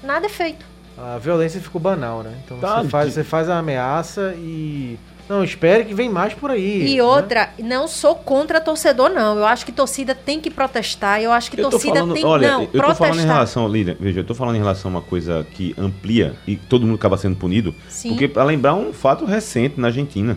Nada 0.04 0.26
é 0.26 0.28
feito. 0.28 0.64
A 0.96 1.18
violência 1.18 1.60
ficou 1.60 1.80
banal, 1.80 2.22
né? 2.22 2.32
Então 2.44 2.58
Tá, 2.58 2.82
você, 2.82 2.88
faz, 2.88 3.06
que- 3.08 3.12
você 3.14 3.24
faz 3.24 3.48
a 3.48 3.58
ameaça 3.58 4.34
e. 4.36 4.98
Não, 5.26 5.42
espere 5.42 5.86
que 5.86 5.94
vem 5.94 6.08
mais 6.10 6.34
por 6.34 6.50
aí. 6.50 6.86
E 6.86 6.96
né? 6.96 7.02
outra, 7.02 7.48
não 7.58 7.88
sou 7.88 8.14
contra 8.14 8.60
torcedor, 8.60 9.08
não. 9.08 9.38
Eu 9.38 9.46
acho 9.46 9.64
que 9.64 9.72
torcida 9.72 10.14
tem 10.14 10.38
que 10.38 10.50
protestar. 10.50 11.18
Eu 11.22 11.32
acho 11.32 11.50
que 11.50 11.58
Eu 11.58 11.70
torcida 11.70 11.94
falando, 11.94 12.12
tem 12.12 12.24
olha, 12.26 12.50
não 12.52 12.60
eu 12.64 12.66
tô 12.66 12.78
falando 12.78 12.92
em 12.92 12.96
protestar. 12.98 13.26
relação, 13.34 13.66
Lilian, 13.66 13.96
veja, 13.98 14.20
eu 14.20 14.24
tô 14.24 14.34
falando 14.34 14.56
em 14.56 14.58
relação 14.58 14.90
a 14.90 14.94
uma 14.96 15.00
coisa 15.00 15.46
que 15.54 15.74
amplia 15.78 16.34
e 16.46 16.56
todo 16.56 16.84
mundo 16.86 16.96
acaba 16.96 17.16
sendo 17.16 17.36
punido. 17.36 17.74
Sim. 17.88 18.10
Porque 18.10 18.28
para 18.28 18.44
lembrar 18.44 18.74
um 18.74 18.92
fato 18.92 19.24
recente 19.24 19.80
na 19.80 19.88
Argentina. 19.88 20.36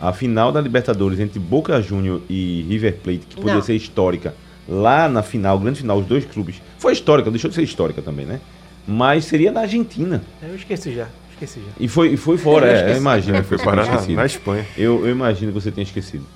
A 0.00 0.12
final 0.12 0.50
da 0.50 0.60
Libertadores 0.60 1.20
entre 1.20 1.38
Boca 1.38 1.80
Juniors 1.80 2.22
e 2.28 2.66
River 2.68 2.96
Plate, 3.04 3.20
que 3.20 3.36
poderia 3.36 3.54
Não. 3.56 3.62
ser 3.62 3.76
histórica, 3.76 4.34
lá 4.68 5.08
na 5.08 5.22
final, 5.22 5.56
grande 5.60 5.80
final, 5.80 5.98
os 5.98 6.06
dois 6.06 6.24
clubes. 6.24 6.60
Foi 6.78 6.92
histórica, 6.92 7.30
deixou 7.30 7.48
de 7.48 7.54
ser 7.54 7.62
histórica 7.62 8.02
também, 8.02 8.26
né? 8.26 8.40
Mas 8.86 9.24
seria 9.26 9.52
na 9.52 9.60
Argentina. 9.60 10.22
Eu 10.42 10.54
esqueci 10.56 10.92
já. 10.94 11.08
Esqueci 11.32 11.60
já. 11.60 11.72
E 11.78 11.88
foi, 11.88 12.08
e 12.14 12.16
foi 12.16 12.36
fora, 12.38 12.66
Eu 12.66 12.72
é, 12.88 12.92
eu 12.92 12.96
imagino 12.96 13.36
que 13.38 13.44
Foi 13.44 13.58
parar 13.64 13.86
na, 13.86 14.06
na 14.06 14.26
Espanha. 14.26 14.66
Eu, 14.76 15.04
eu 15.06 15.10
imagino 15.10 15.52
que 15.52 15.60
você 15.60 15.70
tenha 15.70 15.84
esquecido. 15.84 16.26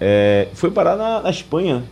É, 0.00 0.48
foi 0.54 0.70
parar 0.70 0.96
na, 0.96 1.20
na 1.22 1.30
Espanha, 1.30 1.82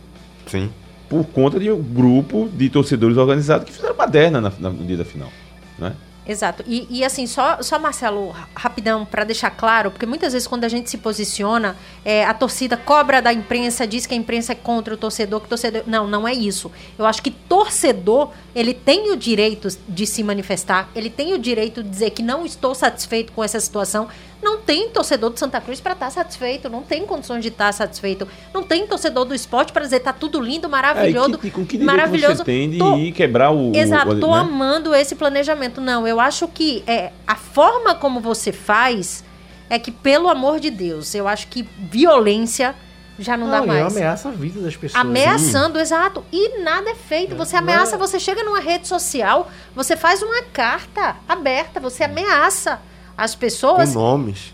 Sim. 0.47 0.69
por 1.07 1.23
conta 1.25 1.59
de 1.59 1.71
um 1.71 1.81
grupo 1.81 2.49
de 2.51 2.69
torcedores 2.69 3.17
organizados 3.17 3.65
que 3.65 3.71
fizeram 3.73 3.95
baderna 3.95 4.41
na, 4.41 4.51
na- 4.59 4.69
no 4.71 4.85
dia 4.85 4.97
da 4.97 5.05
final. 5.05 5.29
Né? 5.77 5.93
Exato. 6.29 6.63
E, 6.67 6.85
e 6.91 7.03
assim, 7.03 7.25
só, 7.25 7.59
só 7.63 7.79
Marcelo, 7.79 8.35
rapidão, 8.53 9.03
para 9.03 9.23
deixar 9.23 9.49
claro, 9.49 9.89
porque 9.89 10.05
muitas 10.05 10.31
vezes 10.31 10.47
quando 10.47 10.63
a 10.63 10.67
gente 10.67 10.87
se 10.87 10.99
posiciona, 10.99 11.75
é, 12.05 12.23
a 12.23 12.35
torcida 12.35 12.77
cobra 12.77 13.19
da 13.19 13.33
imprensa, 13.33 13.87
diz 13.87 14.05
que 14.05 14.13
a 14.13 14.17
imprensa 14.17 14.51
é 14.51 14.55
contra 14.55 14.93
o 14.93 14.97
torcedor, 14.97 15.41
que 15.41 15.49
torcedor. 15.49 15.81
Não, 15.87 16.05
não 16.05 16.27
é 16.27 16.33
isso. 16.33 16.71
Eu 16.99 17.07
acho 17.07 17.23
que 17.23 17.31
torcedor, 17.31 18.29
ele 18.53 18.75
tem 18.75 19.11
o 19.11 19.17
direito 19.17 19.69
de 19.87 20.05
se 20.05 20.21
manifestar, 20.21 20.87
ele 20.93 21.09
tem 21.09 21.33
o 21.33 21.39
direito 21.39 21.81
de 21.81 21.89
dizer 21.89 22.11
que 22.11 22.21
não 22.21 22.45
estou 22.45 22.75
satisfeito 22.75 23.33
com 23.33 23.43
essa 23.43 23.59
situação. 23.59 24.07
Não 24.41 24.57
tem 24.59 24.89
torcedor 24.89 25.33
de 25.33 25.39
Santa 25.39 25.59
Cruz 25.59 25.81
para 25.81 25.93
estar 25.93 26.09
satisfeito, 26.09 26.69
não 26.69 26.81
tem 26.81 27.05
condições 27.05 27.41
de 27.41 27.49
estar 27.49 27.73
satisfeito. 27.73 28.27
Não 28.53 28.63
tem 28.63 28.87
torcedor 28.87 29.25
do 29.25 29.35
esporte 29.35 29.73
para 29.73 29.83
dizer 29.83 29.99
tá 29.99 30.13
tudo 30.13 30.39
lindo, 30.39 30.69
maravilhoso. 30.69 31.33
É, 31.33 31.35
e 31.35 31.39
que, 31.39 31.51
com 31.51 31.65
que 31.65 31.77
maravilhoso. 31.77 32.37
você 32.37 32.43
tem 32.45 32.69
de 32.69 32.77
Tô- 32.77 32.95
ir 32.97 33.11
quebrar 33.11 33.51
o... 33.51 33.75
Exato, 33.75 34.11
o, 34.11 34.19
tô 34.19 34.31
né? 34.31 34.39
amando 34.39 34.95
esse 34.95 35.15
planejamento. 35.15 35.81
Não, 35.81 36.07
eu 36.07 36.19
acho 36.19 36.47
que 36.47 36.83
é, 36.87 37.11
a 37.27 37.35
forma 37.35 37.95
como 37.95 38.21
você 38.21 38.51
faz 38.53 39.23
é 39.69 39.77
que, 39.77 39.91
pelo 39.91 40.29
amor 40.29 40.59
de 40.59 40.69
Deus, 40.69 41.13
eu 41.13 41.27
acho 41.27 41.47
que 41.47 41.67
violência 41.77 42.73
já 43.19 43.35
não, 43.35 43.49
dá 43.49 43.57
Não, 43.57 43.65
e 43.65 43.67
mais. 43.67 43.95
ameaça 43.97 44.29
a 44.29 44.31
vida 44.31 44.61
das 44.61 44.77
pessoas. 44.77 45.01
Ameaçando, 45.01 45.77
exato. 45.77 46.23
E 46.31 46.59
nada 46.63 46.89
é 46.91 46.95
feito. 46.95 47.35
Você 47.35 47.55
não 47.57 47.63
ameaça, 47.63 47.95
é- 47.95 47.97
você 47.99 48.17
chega 48.17 48.41
numa 48.43 48.61
rede 48.61 48.87
social, 48.87 49.51
você 49.75 49.97
faz 49.97 50.21
uma 50.23 50.41
carta 50.43 51.17
aberta, 51.27 51.81
você 51.81 52.05
ameaça 52.05 52.79
as 53.23 53.33
Com 53.35 53.39
pessoas. 53.41 53.93
nomes. 53.93 54.53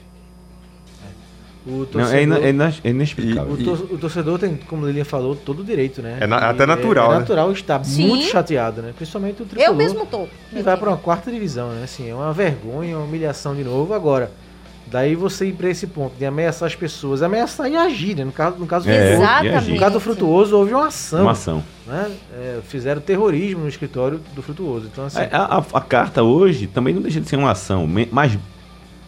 O 1.68 1.80
Não, 1.80 1.86
torcedor, 1.88 2.16
é, 2.16 2.22
ina- 2.24 2.38
é 2.40 2.50
ina- 2.50 2.74
é 2.84 2.90
inexplicável. 2.92 3.52
o, 3.54 3.58
tor- 3.58 3.88
o 3.94 3.98
torcedor 3.98 4.38
tem, 4.38 4.56
como 4.56 4.84
o 4.84 4.88
Lilian 4.88 5.04
falou, 5.04 5.36
todo 5.36 5.62
o 5.62 5.64
direito, 5.64 6.00
né? 6.00 6.18
É 6.22 6.28
na- 6.28 6.38
até 6.52 6.64
natural, 6.64 7.08
É, 7.10 7.14
né? 7.16 7.20
natural 7.22 7.52
estar 7.52 7.84
Sim. 7.84 8.08
muito 8.08 8.26
chateado, 8.28 8.84
né? 8.84 8.94
Principalmente 8.96 9.42
o 9.42 9.46
tricolor. 9.46 9.72
Eu 9.72 9.76
mesmo 9.76 10.06
tô. 10.06 10.28
E 10.54 10.62
vai 10.62 10.78
para 10.78 10.90
uma 10.90 10.98
quarta 10.98 11.32
divisão, 11.32 11.70
né? 11.70 11.82
Assim, 11.84 12.08
é 12.08 12.14
uma 12.14 12.32
vergonha, 12.32 12.96
uma 12.96 13.06
humilhação 13.06 13.56
de 13.56 13.64
novo. 13.64 13.96
Agora, 13.96 14.30
daí 14.86 15.16
você 15.16 15.48
ir 15.48 15.54
para 15.54 15.68
esse 15.68 15.88
ponto 15.88 16.16
de 16.16 16.24
ameaçar 16.24 16.68
as 16.68 16.76
pessoas, 16.76 17.24
ameaçar 17.24 17.68
e 17.68 17.76
agir, 17.76 18.16
né? 18.16 18.26
No 18.26 18.32
caso, 18.32 18.58
no 18.58 18.68
caso, 18.68 18.86
do 18.86 18.92
É, 18.92 19.00
Frutuoso- 19.16 19.24
Exatamente. 19.24 19.72
no 19.72 19.80
caso 19.80 19.94
do 19.94 20.00
Frutuoso, 20.00 20.58
houve 20.60 20.72
uma 20.72 20.86
ação. 20.86 21.22
Uma 21.24 21.32
ação. 21.32 21.64
Né? 21.88 22.12
É, 22.32 22.60
fizeram 22.68 23.02
terrorismo 23.02 23.62
no 23.62 23.68
escritório 23.70 24.22
do 24.36 24.44
Frutuoso. 24.44 24.86
Então, 24.94 25.04
assim, 25.06 25.18
A, 25.32 25.58
a- 25.58 25.64
a 25.74 25.82
carta 25.82 26.22
hoje 26.22 26.68
também 26.68 26.94
não 26.94 27.02
deixa 27.02 27.20
de 27.20 27.28
ser 27.28 27.38
uma 27.38 27.50
ação 27.50 27.88
mais, 28.12 28.38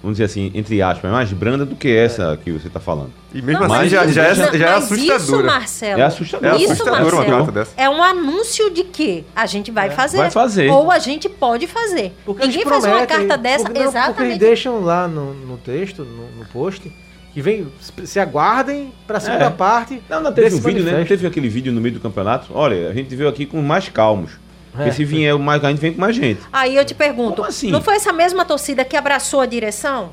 vamos 0.02 0.18
dizer 0.18 0.26
assim, 0.26 0.52
entre 0.54 0.82
aspas, 0.82 1.12
mais 1.12 1.32
branda 1.34 1.66
do 1.66 1.76
que 1.76 1.90
essa 1.90 2.38
que 2.44 2.52
você 2.52 2.68
está 2.68 2.80
falando. 2.80 3.12
E 3.34 3.42
mesmo 3.42 3.62
Não, 3.62 3.66
assim 3.74 3.76
mas 3.84 3.92
já, 3.92 4.06
isso- 4.06 4.14
já 4.14 4.24
é, 4.24 4.30
não, 4.30 4.36
já 4.36 4.68
é 4.68 4.74
mas 4.74 4.92
Isso, 4.92 5.12
assustadora. 5.14 5.48
Marcelo. 5.48 6.02
É 6.02 6.04
assustador. 6.06 6.50
É 6.50 6.56
Isso, 6.58 6.72
assustador 6.74 7.00
uma 7.02 7.12
Marcelo. 7.12 7.38
carta 7.38 7.52
dessa. 7.52 7.72
É 7.78 7.90
um 7.90 8.02
anúncio 8.04 8.70
de 8.70 8.84
que 8.84 9.26
a 9.36 9.46
gente 9.46 9.72
vai 9.72 9.90
fazer. 9.90 10.18
Vai 10.18 10.32
fazer. 10.32 10.70
Ou 10.70 10.92
a 10.92 11.00
gente 11.00 11.28
pode 11.30 11.68
fazer. 11.68 12.14
porque 12.26 12.46
Ninguém 12.46 12.64
faz 12.64 12.84
uma 12.86 13.06
carta 13.06 13.38
dessa. 13.38 13.66
porque, 13.66 13.80
não, 13.84 13.92
Porque 13.92 13.96
eles 13.98 14.08
exatamente. 14.08 14.40
deixam 14.40 14.82
lá 14.82 15.08
no, 15.08 15.34
no 15.34 15.58
texto, 15.58 16.04
no, 16.04 16.28
no 16.40 16.46
post, 16.52 16.92
que 17.34 17.42
vem, 17.42 17.68
se 18.06 18.20
aguardem 18.20 18.92
para 19.06 19.18
a 19.18 19.20
segunda 19.20 19.46
É. 19.46 19.50
parte. 19.52 20.02
Não, 20.10 20.22
não 20.22 20.32
teve 20.34 20.50
desse 20.50 20.60
um 20.62 20.64
vídeo, 20.64 20.80
né? 20.84 20.86
Não 20.92 20.98
manifesto. 20.98 21.18
teve 21.22 21.28
aquele 21.28 21.50
vídeo 21.50 21.72
no 21.72 21.80
meio 21.82 21.94
do 21.96 22.00
campeonato? 22.02 22.48
Olha, 22.54 22.90
a 22.90 22.94
gente 22.94 23.16
veio 23.16 23.30
aqui 23.30 23.46
com 23.46 23.62
mais 23.62 23.90
calmos. 23.90 24.32
Porque 24.72 24.90
É. 24.90 24.92
se 24.92 25.04
vier 25.06 25.38
mais, 25.40 25.64
a 25.64 25.70
gente 25.70 25.80
vem 25.80 25.94
com 25.94 26.02
mais 26.02 26.16
gente. 26.16 26.42
Aí 26.54 26.76
eu 26.76 26.86
te 26.86 26.94
pergunto: 26.94 27.38
Como 27.38 27.48
assim? 27.48 27.72
não 27.72 27.82
foi 27.82 27.96
essa 27.96 28.14
mesma 28.14 28.46
torcida 28.46 28.86
que 28.86 28.96
abraçou 28.96 29.40
a 29.42 29.46
direção? 29.46 30.12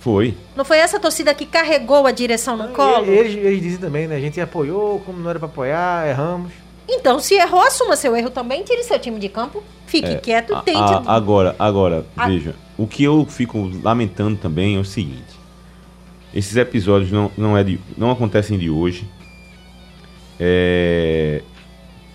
Foi. 0.00 0.34
Não 0.54 0.64
foi 0.64 0.78
essa 0.78 1.00
torcida 1.00 1.34
que 1.34 1.44
carregou 1.44 2.06
a 2.06 2.12
direção 2.12 2.56
no 2.56 2.68
colo? 2.68 3.06
Eles, 3.06 3.34
eles 3.34 3.60
dizem 3.62 3.78
também, 3.80 4.06
né? 4.06 4.16
A 4.16 4.20
gente 4.20 4.40
apoiou, 4.40 5.00
como 5.00 5.18
não 5.18 5.28
era 5.28 5.38
para 5.40 5.48
apoiar, 5.48 6.06
erramos. 6.08 6.52
Então, 6.88 7.18
se 7.18 7.34
errou, 7.34 7.60
assuma 7.60 7.96
seu 7.96 8.16
erro 8.16 8.30
também, 8.30 8.62
tire 8.62 8.82
seu 8.84 8.98
time 8.98 9.18
de 9.18 9.28
campo, 9.28 9.62
fique 9.86 10.06
É, 10.08 10.14
quieto 10.16 10.54
A- 10.54 10.62
tente. 10.62 10.78
a- 10.78 11.02
agora, 11.06 11.54
agora, 11.58 12.06
A- 12.16 12.28
veja. 12.28 12.54
O 12.78 12.86
que 12.86 13.02
eu 13.02 13.26
fico 13.28 13.70
lamentando 13.82 14.36
também 14.38 14.76
é 14.76 14.78
o 14.78 14.84
seguinte. 14.84 15.36
Esses 16.32 16.56
episódios 16.56 17.10
não, 17.10 17.30
não, 17.36 17.58
é 17.58 17.64
de, 17.64 17.80
não 17.96 18.10
acontecem 18.10 18.56
de 18.56 18.70
hoje. 18.70 19.04
É, 20.40 21.42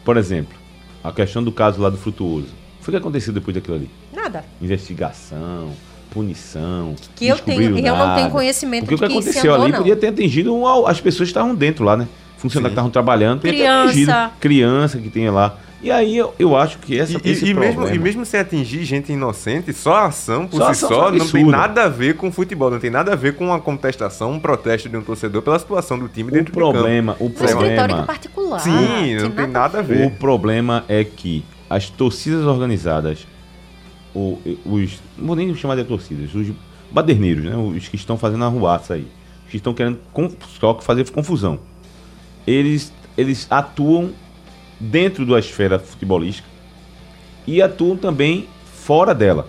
por 0.05 0.17
exemplo, 0.17 0.57
a 1.03 1.11
questão 1.11 1.43
do 1.43 1.51
caso 1.51 1.81
lá 1.81 1.89
do 1.89 1.97
Frutuoso. 1.97 2.47
Foi 2.79 2.91
o 2.93 2.97
que 2.97 3.01
aconteceu 3.01 3.33
depois 3.33 3.53
daquilo 3.55 3.75
ali? 3.75 3.89
Nada. 4.13 4.43
Investigação, 4.61 5.71
punição. 6.11 6.95
Que 7.15 7.27
eu 7.27 7.37
tenho, 7.37 7.77
eu 7.77 7.95
não 7.95 8.15
tenho 8.15 8.29
conhecimento 8.29 8.81
Porque 8.85 8.95
o 8.95 8.97
que 8.97 9.05
aconteceu 9.05 9.53
ali 9.53 9.71
não. 9.71 9.79
podia 9.79 9.95
ter 9.95 10.07
atingido 10.07 10.55
um 10.55 10.85
as 10.87 10.99
pessoas 11.01 11.29
que 11.29 11.31
estavam 11.31 11.55
dentro 11.55 11.83
lá, 11.83 11.95
né? 11.97 12.07
Funcionários 12.37 12.71
que 12.71 12.73
estavam 12.73 12.91
trabalhando, 12.91 13.39
podia 13.39 13.51
ter 13.53 13.57
Criança. 13.59 13.89
atingido 13.89 14.31
criança 14.39 14.97
que 14.99 15.09
tinha 15.09 15.31
lá. 15.31 15.57
E 15.83 15.91
aí 15.91 16.15
eu, 16.15 16.33
eu 16.39 16.55
acho 16.55 16.77
que 16.79 16.97
essa 16.97 17.11
E, 17.23 17.29
esse 17.29 17.45
e- 17.49 17.53
mesmo, 17.53 17.73
problema. 17.73 17.95
e 17.95 17.99
mesmo 17.99 18.25
sem 18.25 18.39
atingir 18.39 18.85
gente 18.85 19.11
inocente, 19.11 19.73
só 19.73 19.95
a 19.95 20.05
ação 20.05 20.47
por 20.47 20.57
Só 20.57 20.65
si 20.67 20.71
ação 20.85 20.89
só 20.89 21.09
é 21.09 21.11
não 21.17 21.27
tem 21.27 21.43
nada 21.45 21.83
a 21.83 21.89
ver 21.89 22.15
com 22.15 22.31
futebol, 22.31 22.71
não 22.71 22.79
tem 22.79 22.89
nada 22.89 23.11
a 23.11 23.15
ver 23.17 23.35
com 23.35 23.45
uma 23.47 23.59
contestação, 23.59 24.31
um 24.31 24.39
protesto 24.39 24.87
de 24.87 24.95
um 24.95 25.01
torcedor 25.03 25.41
pela 25.41 25.59
situação 25.59 25.99
do 25.99 26.07
time 26.07 26.29
o 26.29 26.33
dentro 26.33 26.53
do 26.53 26.57
campo. 26.59 26.71
problema, 26.71 27.17
o 27.19 27.25
Um 27.25 27.27
escritório 27.27 27.57
que 27.59 27.65
é 27.73 27.75
problema, 27.75 28.03
particular. 28.05 28.59
Sim, 28.61 29.15
não 29.21 29.31
tem 29.31 29.47
nada 29.47 29.79
a 29.79 29.81
o 29.81 29.85
ver. 29.85 30.11
problema 30.11 30.85
é 30.87 31.03
que 31.03 31.43
as 31.69 31.89
torcidas 31.89 32.45
organizadas, 32.45 33.27
o- 34.15 34.39
os, 34.65 35.01
não 35.17 35.27
vou 35.27 35.35
nem 35.35 35.53
chamar 35.53 35.75
de 35.75 35.83
torcidas, 35.83 36.33
os 36.33 36.47
baderneiros, 36.89 37.43
né? 37.43 37.57
Os 37.57 37.89
que 37.89 37.97
estão 37.97 38.17
fazendo 38.17 38.45
a 38.45 38.47
ruaça 38.47 38.93
aí, 38.93 39.07
os 39.45 39.51
que 39.51 39.57
estão 39.57 39.73
querendo 39.73 39.99
com- 40.13 40.31
só 40.61 40.73
que 40.75 40.83
fazer 40.83 41.09
confusão. 41.11 41.59
Eles, 42.47 42.93
eles 43.17 43.47
atuam 43.49 44.11
dentro 44.83 45.25
da 45.25 45.39
esfera 45.39 45.79
futebolística 45.79 46.47
e 47.47 47.61
atuam 47.61 47.95
também 47.95 48.47
fora 48.65 49.13
dela. 49.13 49.47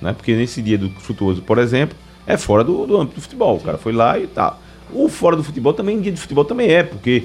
Né? 0.00 0.12
Porque 0.12 0.34
nesse 0.34 0.62
dia 0.62 0.78
do 0.78 0.90
Frutuoso, 0.90 1.42
por 1.42 1.58
exemplo, 1.58 1.96
é 2.26 2.36
fora 2.36 2.62
do, 2.64 2.86
do 2.86 2.96
âmbito 2.96 3.16
do 3.16 3.20
futebol. 3.22 3.56
O 3.56 3.60
cara 3.60 3.78
foi 3.78 3.92
lá 3.92 4.18
e 4.18 4.26
tal. 4.26 4.60
O 4.92 5.08
fora 5.08 5.36
do 5.36 5.44
futebol 5.44 5.72
também, 5.72 6.00
dia 6.00 6.12
de 6.12 6.20
futebol 6.20 6.44
também 6.44 6.70
é, 6.70 6.82
porque 6.82 7.24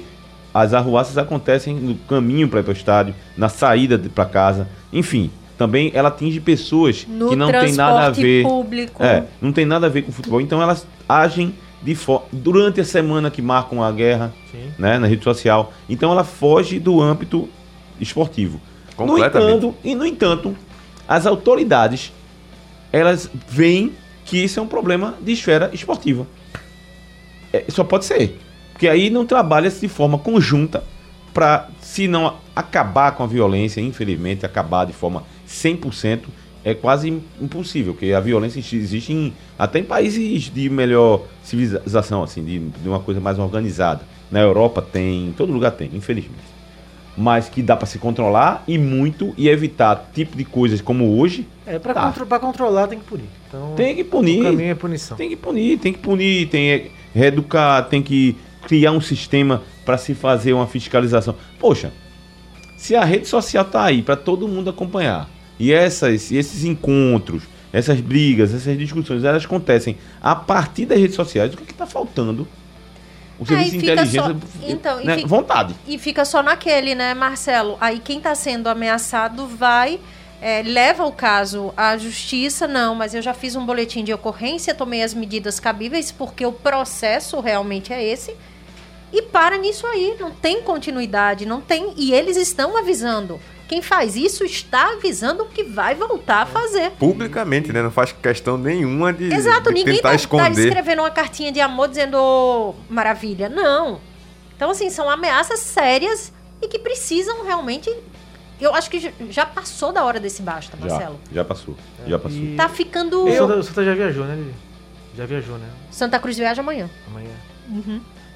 as 0.52 0.72
arruaças 0.72 1.18
acontecem 1.18 1.74
no 1.74 1.94
caminho 1.94 2.48
para 2.48 2.60
ir 2.60 2.62
para 2.62 2.70
o 2.70 2.76
estádio, 2.76 3.14
na 3.36 3.48
saída 3.48 3.98
para 4.14 4.24
casa, 4.26 4.68
enfim. 4.92 5.30
Também 5.56 5.92
ela 5.94 6.08
atinge 6.08 6.40
pessoas 6.40 7.06
No 7.08 7.28
que 7.28 7.36
não 7.36 7.50
tem 7.50 7.72
nada 7.72 8.06
a 8.06 8.10
ver. 8.10 8.42
público. 8.42 9.02
É, 9.02 9.24
não 9.40 9.52
tem 9.52 9.64
nada 9.64 9.86
a 9.86 9.88
ver 9.88 10.02
com 10.02 10.10
futebol. 10.10 10.40
Então 10.40 10.60
elas 10.60 10.86
agem 11.08 11.54
de 11.84 11.96
durante 12.32 12.80
a 12.80 12.84
semana 12.84 13.30
que 13.30 13.42
marcam 13.42 13.82
a 13.82 13.92
guerra, 13.92 14.32
Sim. 14.50 14.72
né, 14.78 14.98
na 14.98 15.06
rede 15.06 15.22
social. 15.22 15.72
Então 15.88 16.10
ela 16.10 16.24
foge 16.24 16.80
do 16.80 17.00
âmbito 17.00 17.48
esportivo. 18.00 18.60
No 18.98 19.06
Completamente. 19.06 19.56
entanto, 19.58 19.74
e 19.84 19.94
no 19.94 20.06
entanto, 20.06 20.56
as 21.06 21.26
autoridades 21.26 22.12
elas 22.90 23.28
veem 23.48 23.92
que 24.24 24.38
isso 24.38 24.58
é 24.58 24.62
um 24.62 24.66
problema 24.66 25.14
de 25.20 25.32
esfera 25.32 25.68
esportiva. 25.72 26.26
É, 27.52 27.64
só 27.68 27.84
pode 27.84 28.04
ser. 28.04 28.38
Porque 28.72 28.88
aí 28.88 29.10
não 29.10 29.26
trabalha-se 29.26 29.80
de 29.80 29.88
forma 29.88 30.18
conjunta 30.18 30.82
para, 31.32 31.68
se 31.80 32.08
não 32.08 32.36
acabar 32.54 33.12
com 33.12 33.24
a 33.24 33.26
violência, 33.26 33.80
infelizmente, 33.80 34.46
acabar 34.46 34.84
de 34.84 34.92
forma 34.92 35.24
100%, 35.48 36.22
é 36.64 36.72
quase 36.74 37.08
impossível, 37.40 37.92
porque 37.92 38.12
a 38.12 38.20
violência 38.20 38.58
existe 38.58 39.12
em, 39.12 39.32
até 39.58 39.78
em 39.80 39.84
países 39.84 40.44
de 40.50 40.70
melhor 40.70 41.22
civilização, 41.42 42.22
assim, 42.22 42.42
de, 42.42 42.58
de 42.58 42.88
uma 42.88 43.00
coisa 43.00 43.20
mais 43.20 43.38
organizada. 43.38 44.00
Na 44.30 44.40
Europa 44.40 44.80
tem, 44.80 45.28
em 45.28 45.32
todo 45.32 45.52
lugar 45.52 45.72
tem, 45.72 45.90
infelizmente. 45.92 46.54
Mas 47.16 47.48
que 47.48 47.62
dá 47.62 47.76
para 47.76 47.86
se 47.86 47.98
controlar 47.98 48.64
e 48.66 48.76
muito 48.76 49.32
e 49.36 49.48
evitar 49.48 50.10
tipo 50.12 50.36
de 50.36 50.44
coisas 50.44 50.80
como 50.80 51.16
hoje, 51.20 51.46
É, 51.66 51.78
pra, 51.78 51.94
Tá. 51.94 52.06
contro- 52.12 52.26
controlar 52.40 52.88
tem 52.88 52.98
que 52.98 53.04
punir. 53.04 53.26
Então, 53.48 53.72
tem 53.76 53.94
que 53.94 54.02
o 54.02 54.06
punir. 54.06 54.42
caminho 54.42 54.70
é 54.70 54.74
punição. 54.74 55.16
Tem 55.16 55.28
que 55.28 55.36
punir, 55.36 55.78
tem 55.78 55.92
que 55.92 55.98
punir, 56.00 56.48
tem 56.48 56.80
que 56.80 56.90
reeducar, 57.14 57.88
tem 57.88 58.02
que 58.02 58.36
criar 58.66 58.90
um 58.92 59.00
sistema 59.00 59.62
para 59.84 59.96
se 59.96 60.14
fazer 60.14 60.52
uma 60.54 60.66
fiscalização. 60.66 61.36
Poxa, 61.60 61.92
se 62.76 62.96
a 62.96 63.04
rede 63.04 63.28
social 63.28 63.64
tá 63.64 63.84
aí 63.84 64.02
para 64.02 64.16
todo 64.16 64.48
mundo 64.48 64.68
acompanhar 64.70 65.28
e 65.58 65.72
essas, 65.72 66.30
e 66.30 66.36
esses 66.36 66.64
encontros, 66.64 67.42
essas 67.72 68.00
brigas, 68.00 68.54
essas 68.54 68.76
discussões, 68.78 69.24
elas 69.24 69.44
acontecem 69.44 69.96
a 70.22 70.34
partir 70.34 70.86
das 70.86 70.98
redes 70.98 71.16
sociais, 71.16 71.52
o 71.54 71.56
que 71.56 71.62
é 71.64 71.70
está 71.70 71.86
faltando? 71.86 72.46
O 73.38 73.44
serviço 73.44 73.70
de 73.72 73.80
fica 73.80 73.92
inteligência, 73.92 74.22
só- 74.22 74.68
então, 74.68 75.00
e 75.00 75.04
né, 75.06 75.16
fica- 75.16 75.28
vontade. 75.28 75.74
E 75.88 75.98
fica 75.98 76.24
só 76.24 76.40
naquele, 76.42 76.94
né, 76.94 77.14
Marcelo? 77.14 77.76
Aí 77.80 77.98
quem 77.98 78.18
está 78.18 78.32
sendo 78.34 78.68
ameaçado 78.68 79.46
vai, 79.48 79.98
é, 80.40 80.62
leva 80.62 81.04
o 81.04 81.10
caso 81.10 81.74
à 81.76 81.96
justiça, 81.98 82.68
não, 82.68 82.94
mas 82.94 83.12
eu 83.12 83.20
já 83.20 83.34
fiz 83.34 83.56
um 83.56 83.66
boletim 83.66 84.04
de 84.04 84.12
ocorrência, 84.12 84.72
tomei 84.74 85.02
as 85.02 85.14
medidas 85.14 85.58
cabíveis, 85.58 86.12
porque 86.12 86.46
o 86.46 86.52
processo 86.52 87.40
realmente 87.40 87.92
é 87.92 88.04
esse. 88.04 88.36
E 89.12 89.22
para 89.22 89.58
nisso 89.58 89.84
aí, 89.86 90.16
não 90.20 90.30
tem 90.30 90.62
continuidade, 90.62 91.44
não 91.46 91.60
tem. 91.60 91.92
E 91.96 92.12
eles 92.12 92.36
estão 92.36 92.76
avisando. 92.76 93.40
Quem 93.68 93.80
faz 93.80 94.14
isso 94.14 94.44
está 94.44 94.92
avisando 94.92 95.46
que 95.46 95.64
vai 95.64 95.94
voltar 95.94 96.42
a 96.42 96.46
fazer. 96.46 96.90
Publicamente, 96.92 97.72
né? 97.72 97.82
Não 97.82 97.90
faz 97.90 98.12
questão 98.12 98.58
nenhuma 98.58 99.12
de, 99.12 99.32
Exato, 99.32 99.70
de 99.70 99.74
ninguém 99.74 99.94
tentar 99.96 100.02
tá, 100.02 100.08
tá 100.10 100.14
esconder. 100.16 100.66
escrevendo 100.68 100.98
uma 101.00 101.10
cartinha 101.10 101.50
de 101.50 101.60
amor 101.60 101.88
dizendo 101.88 102.16
"Ô, 102.18 102.74
maravilha. 102.90 103.48
Não. 103.48 104.00
Então, 104.54 104.70
assim, 104.70 104.90
são 104.90 105.08
ameaças 105.08 105.60
sérias 105.60 106.32
e 106.60 106.68
que 106.68 106.78
precisam 106.78 107.44
realmente. 107.44 107.90
Eu 108.60 108.74
acho 108.74 108.88
que 108.88 109.00
já- 109.00 109.10
já 109.30 109.44
passou 109.46 109.92
da 109.92 110.04
hora 110.04 110.20
desse 110.20 110.40
basta, 110.42 110.76
Já, 110.80 110.86
Marcelo. 110.86 111.20
já 111.32 111.44
passou. 111.44 111.76
Já 112.06 112.18
passou. 112.18 112.38
E- 112.38 112.54
Tá 112.56 112.68
ficando. 112.68 113.24
O 113.26 113.34
Santa, 113.34 113.56
o 113.56 113.62
Santa 113.62 113.84
já 113.84 113.94
viajou, 113.94 114.24
né, 114.26 114.36
Lili? 114.36 114.54
Já 115.16 115.26
viajou, 115.26 115.58
né? 115.58 115.68
Santa 115.90 116.18
Cruz 116.18 116.36
viaja 116.36 116.60
amanhã. 116.62 116.88
Amanhã. 117.08 117.30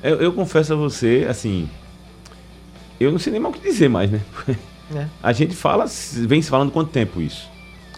Eu, 0.02 0.20
eu 0.22 0.32
confesso 0.32 0.72
a 0.72 0.76
você, 0.76 1.26
assim. 1.28 1.68
Eu 2.98 3.12
não 3.12 3.18
sei 3.18 3.30
nem 3.32 3.40
mais 3.40 3.54
o 3.54 3.58
que 3.58 3.68
dizer 3.68 3.88
mais, 3.88 4.10
né? 4.10 4.20
É. 4.94 5.06
A 5.22 5.32
gente 5.32 5.54
fala, 5.54 5.84
vem 6.26 6.40
se 6.40 6.48
falando 6.50 6.70
quanto 6.70 6.90
tempo 6.90 7.20
isso? 7.20 7.48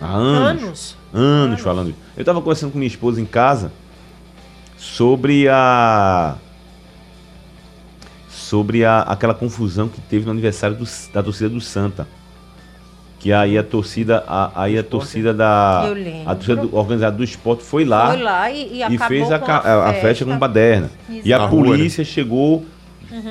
Há 0.00 0.06
anos. 0.06 0.60
Anos. 0.62 0.96
Anos 1.12 1.60
falando 1.60 1.90
isso. 1.90 1.98
Eu 2.16 2.24
tava 2.24 2.40
conversando 2.40 2.72
com 2.72 2.78
minha 2.78 2.88
esposa 2.88 3.20
em 3.20 3.26
casa 3.26 3.70
sobre 4.76 5.48
a. 5.48 6.36
Sobre 8.28 8.84
a, 8.84 9.00
aquela 9.02 9.34
confusão 9.34 9.88
que 9.88 10.00
teve 10.00 10.24
no 10.24 10.30
aniversário 10.32 10.76
do- 10.76 10.88
da 11.12 11.22
torcida 11.22 11.48
do 11.48 11.60
Santa. 11.60 12.06
Que 13.18 13.32
aí 13.32 13.58
a 13.58 13.62
torcida, 13.62 14.24
a, 14.26 14.62
aí 14.62 14.78
a 14.78 14.82
torcida 14.82 15.32
da. 15.34 15.84
Eu 15.86 15.94
lembro. 15.94 16.30
A 16.30 16.34
torcida 16.34 16.56
do- 16.62 16.74
organizada 16.76 17.16
do 17.16 17.22
esporte 17.22 17.62
foi 17.62 17.84
lá 17.84 18.08
Foi 18.12 18.22
lá 18.22 18.50
e, 18.50 18.80
e 18.82 18.94
e 18.94 18.98
fez 18.98 19.30
a, 19.30 19.38
com 19.38 19.46
ca- 19.46 19.58
a, 19.58 19.90
a 19.90 19.94
festa 19.94 20.24
com 20.24 20.36
baderna. 20.38 20.90
E 21.08 21.32
a 21.32 21.46
polícia 21.48 22.04
chegou 22.04 22.64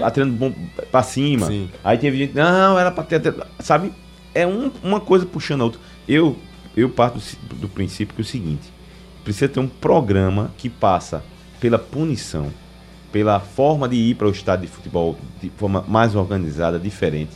atirando 0.03 0.33
bom 0.33 0.53
pra 0.91 1.03
cima. 1.03 1.47
Sim. 1.47 1.69
Aí 1.83 1.97
teve 1.97 2.17
gente, 2.17 2.35
não, 2.35 2.77
era 2.77 2.91
pra 2.91 3.03
ter. 3.03 3.19
ter-" 3.19 3.35
Sabe? 3.59 3.91
É 4.33 4.45
um- 4.45 4.71
uma 4.83 4.99
coisa 4.99 5.25
puxando 5.25 5.61
a 5.61 5.63
outra. 5.65 5.79
Eu, 6.07 6.35
eu 6.75 6.89
parto 6.89 7.19
do, 7.47 7.55
do 7.55 7.69
princípio 7.69 8.13
que 8.15 8.21
é 8.21 8.23
o 8.23 8.25
seguinte: 8.25 8.67
precisa 9.23 9.47
ter 9.47 9.59
um 9.59 9.67
programa 9.67 10.51
que 10.57 10.69
passa 10.69 11.23
pela 11.59 11.77
punição, 11.79 12.51
pela 13.11 13.39
forma 13.39 13.87
de 13.89 13.95
ir 13.95 14.15
para 14.15 14.27
o 14.27 14.31
estádio 14.31 14.67
de 14.67 14.71
futebol 14.71 15.17
de 15.41 15.49
forma 15.51 15.83
mais 15.87 16.15
organizada, 16.15 16.77
diferente. 16.79 17.31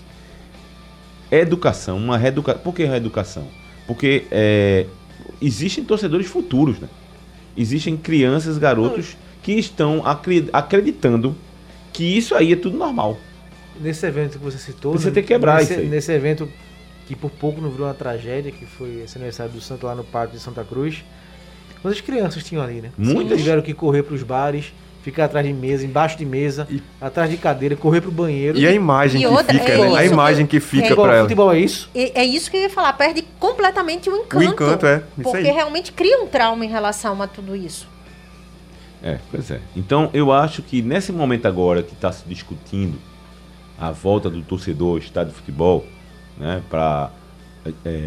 Educação, 1.32 1.98
uma 1.98 2.18
reeducação. 2.18 2.62
Por 2.62 2.74
que 2.76 2.84
reeducação? 2.86 3.48
Porque 3.88 4.26
é, 4.32 4.86
existem 5.42 5.84
torcedores 5.84 6.28
futuros, 6.28 6.78
né? 6.80 6.88
Existem 7.58 7.98
crianças, 7.98 8.58
garotos 8.58 9.18
que 9.42 9.54
estão 9.54 10.06
acre- 10.06 10.50
acreditando 10.54 11.36
que 11.94 12.04
isso 12.18 12.36
aí 12.36 12.54
é 12.54 12.56
tudo 12.56 12.78
normal. 12.78 13.18
Nesse 13.80 14.06
evento 14.06 14.38
que 14.38 14.44
você 14.44 14.58
citou. 14.58 14.94
Você 14.94 15.08
né, 15.08 15.14
tem 15.14 15.24
que 15.24 15.28
quebrar 15.30 15.60
nesse, 15.60 15.72
isso 15.74 15.82
aí. 15.82 15.88
Nesse 15.88 16.12
evento 16.12 16.50
que 17.08 17.16
por 17.16 17.30
pouco 17.32 17.62
não 17.62 17.70
virou 17.70 17.88
uma 17.88 17.94
tragédia, 17.94 18.52
que 18.52 18.66
foi 18.66 19.02
esse 19.04 19.18
aniversário 19.18 19.52
do 19.52 19.62
Santo 19.62 19.86
lá 19.86 19.96
no 19.96 20.04
Parque 20.04 20.34
de 20.36 20.42
Santa 20.42 20.64
Cruz. 20.64 21.04
Quantas 21.82 22.00
crianças 22.02 22.44
tinham 22.44 22.64
ali, 22.64 22.82
né? 22.82 22.92
Muitas. 22.98 23.38
Tiveram 23.38 23.62
que 23.62 23.74
correr 23.74 24.04
para 24.04 24.14
os 24.16 24.24
bares, 24.24 24.72
ficar 25.02 25.26
atrás 25.26 25.46
de 25.46 25.52
mesa, 25.52 25.86
embaixo 25.86 26.18
de 26.18 26.26
mesa, 26.26 26.66
E- 26.72 26.82
atrás 27.02 27.30
de 27.30 27.36
cadeira, 27.36 27.76
correr 27.76 28.00
pro 28.00 28.10
banheiro. 28.12 28.58
E 28.58 28.66
a 28.66 28.72
imagem 28.72 29.22
E 29.22 29.26
que 29.26 29.30
outra- 29.30 29.54
fica, 29.60 29.72
é 29.74 29.78
né? 29.90 29.98
A 29.98 30.06
imagem 30.06 30.46
é- 30.46 30.48
que 30.48 30.60
fica 30.62 30.84
futebol, 30.84 31.06
pra 31.06 31.14
ela. 31.16 31.24
futebol 31.24 31.52
é 31.52 31.60
isso? 31.60 31.90
E- 31.94 32.12
É 32.16 32.24
isso 32.24 32.50
que 32.50 32.56
eu 32.56 32.62
ia 32.62 32.70
falar, 32.70 32.94
perde 32.94 33.22
completamente 33.38 34.10
o 34.10 34.16
encanto. 34.16 34.38
O 34.38 34.44
encanto, 34.44 34.86
é. 34.86 34.98
Isso 34.98 35.24
Porque 35.24 35.38
aí. 35.38 35.44
realmente 35.54 35.92
cria 35.92 36.22
um 36.22 36.28
trauma 36.28 36.64
em 36.64 36.70
relação 36.70 37.22
a 37.22 37.28
tudo 37.28 37.54
isso. 37.54 37.92
É, 39.04 39.20
pois 39.30 39.52
é. 39.52 39.60
Então 39.76 40.10
eu 40.13 40.32
acho 40.32 40.62
que 40.62 40.82
nesse 40.82 41.12
momento 41.12 41.46
agora 41.46 41.84
que 41.84 41.94
está 41.94 42.12
se 42.12 42.24
discutindo 42.28 42.98
a 43.80 43.92
volta 43.92 44.30
do 44.30 44.42
torcedor 44.42 44.92
ao 44.92 44.98
estádio 44.98 45.32
de 45.34 45.39
futebol, 45.39 45.86
né, 46.38 46.62
para 46.70 47.10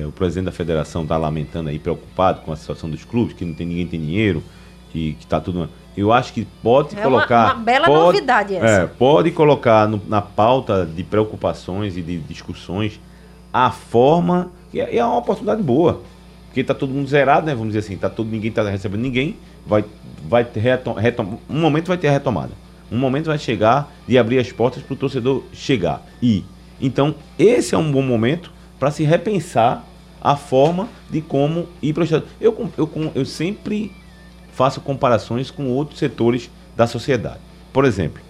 o 0.07 0.13
presidente 0.13 0.47
da 0.47 0.53
federação 0.53 1.03
está 1.03 1.17
lamentando 1.17 1.69
aí, 1.69 1.79
preocupado 1.79 2.41
com 2.41 2.53
a 2.53 2.57
situação 2.57 2.89
dos 2.89 3.05
clubes, 3.05 3.35
que 3.35 3.45
não 3.45 3.55
tem 3.55 3.67
ninguém 3.67 3.87
tem 3.87 4.01
dinheiro, 4.01 4.43
que, 4.91 5.15
que 5.21 5.27
tá 5.27 5.41
tudo. 5.41 5.69
Eu 5.97 6.13
acho 6.13 6.33
que 6.33 6.47
pode 6.63 6.95
É 6.95 7.01
uma- 7.01 7.03
colocar. 7.05 7.55
uma 7.55 7.63
bela 7.63 7.87
pode, 7.87 7.99
novidade 8.19 8.55
essa. 8.55 8.67
É, 8.83 8.87
pode 8.87 9.31
colocar 9.33 9.89
no- 9.89 10.01
na 10.09 10.21
pauta 10.23 10.85
de 10.87 11.03
preocupações 11.03 11.97
e 11.97 12.03
de 12.03 12.19
discussões 12.19 13.01
a 13.53 13.71
forma. 13.71 14.51
E 14.75 14.81
é, 14.81 14.97
é 14.97 15.05
uma 15.05 15.17
oportunidade 15.19 15.63
boa. 15.63 16.03
Porque 16.57 16.65
tá 16.65 16.73
todo 16.73 16.89
mundo 16.89 17.07
zerado, 17.07 17.45
né? 17.45 17.53
Vamos 17.55 17.75
dizer 17.75 17.81
assim, 17.81 17.99
tá 17.99 18.09
todo, 18.09 18.31
ninguém 18.31 18.51
tá 18.51 18.63
recebendo 18.67 19.03
ninguém. 19.03 19.37
Vai, 19.67 19.85
vai 20.27 20.47
retom, 20.55 20.95
retom- 20.95 21.39
um 21.51 21.61
momento 21.61 21.89
vai 21.89 21.99
ter 21.99 22.09
a 22.09 22.13
retomada. 22.13 22.53
Um 22.91 22.97
momento 22.97 23.27
vai 23.27 23.39
chegar 23.39 23.95
de 24.09 24.17
abrir 24.17 24.39
as 24.39 24.51
portas 24.53 24.83
para 24.83 24.95
o 24.95 24.97
torcedor 24.97 25.45
chegar. 25.53 26.03
E 26.23 26.47
então 26.81 27.15
esse 27.39 27.75
é 27.75 27.79
um 27.79 27.93
bom 27.93 28.01
momento 28.01 28.51
para 28.79 28.91
se 28.91 29.05
repensar 29.05 29.85
a 30.19 30.35
forma 30.35 30.89
de 31.11 31.21
como 31.21 31.69
ir 31.83 31.93
para 31.93 32.01
o 32.01 32.05
estádio. 32.05 32.27
Eu, 32.41 32.71
eu, 32.79 33.13
eu 33.15 33.27
sempre 33.27 33.93
faço 34.51 34.81
comparações 34.81 35.51
com 35.51 35.69
outros 35.69 35.99
setores 35.99 36.51
da 36.75 36.87
sociedade. 36.87 37.41
Por 37.71 37.85
exemplo, 37.85 38.23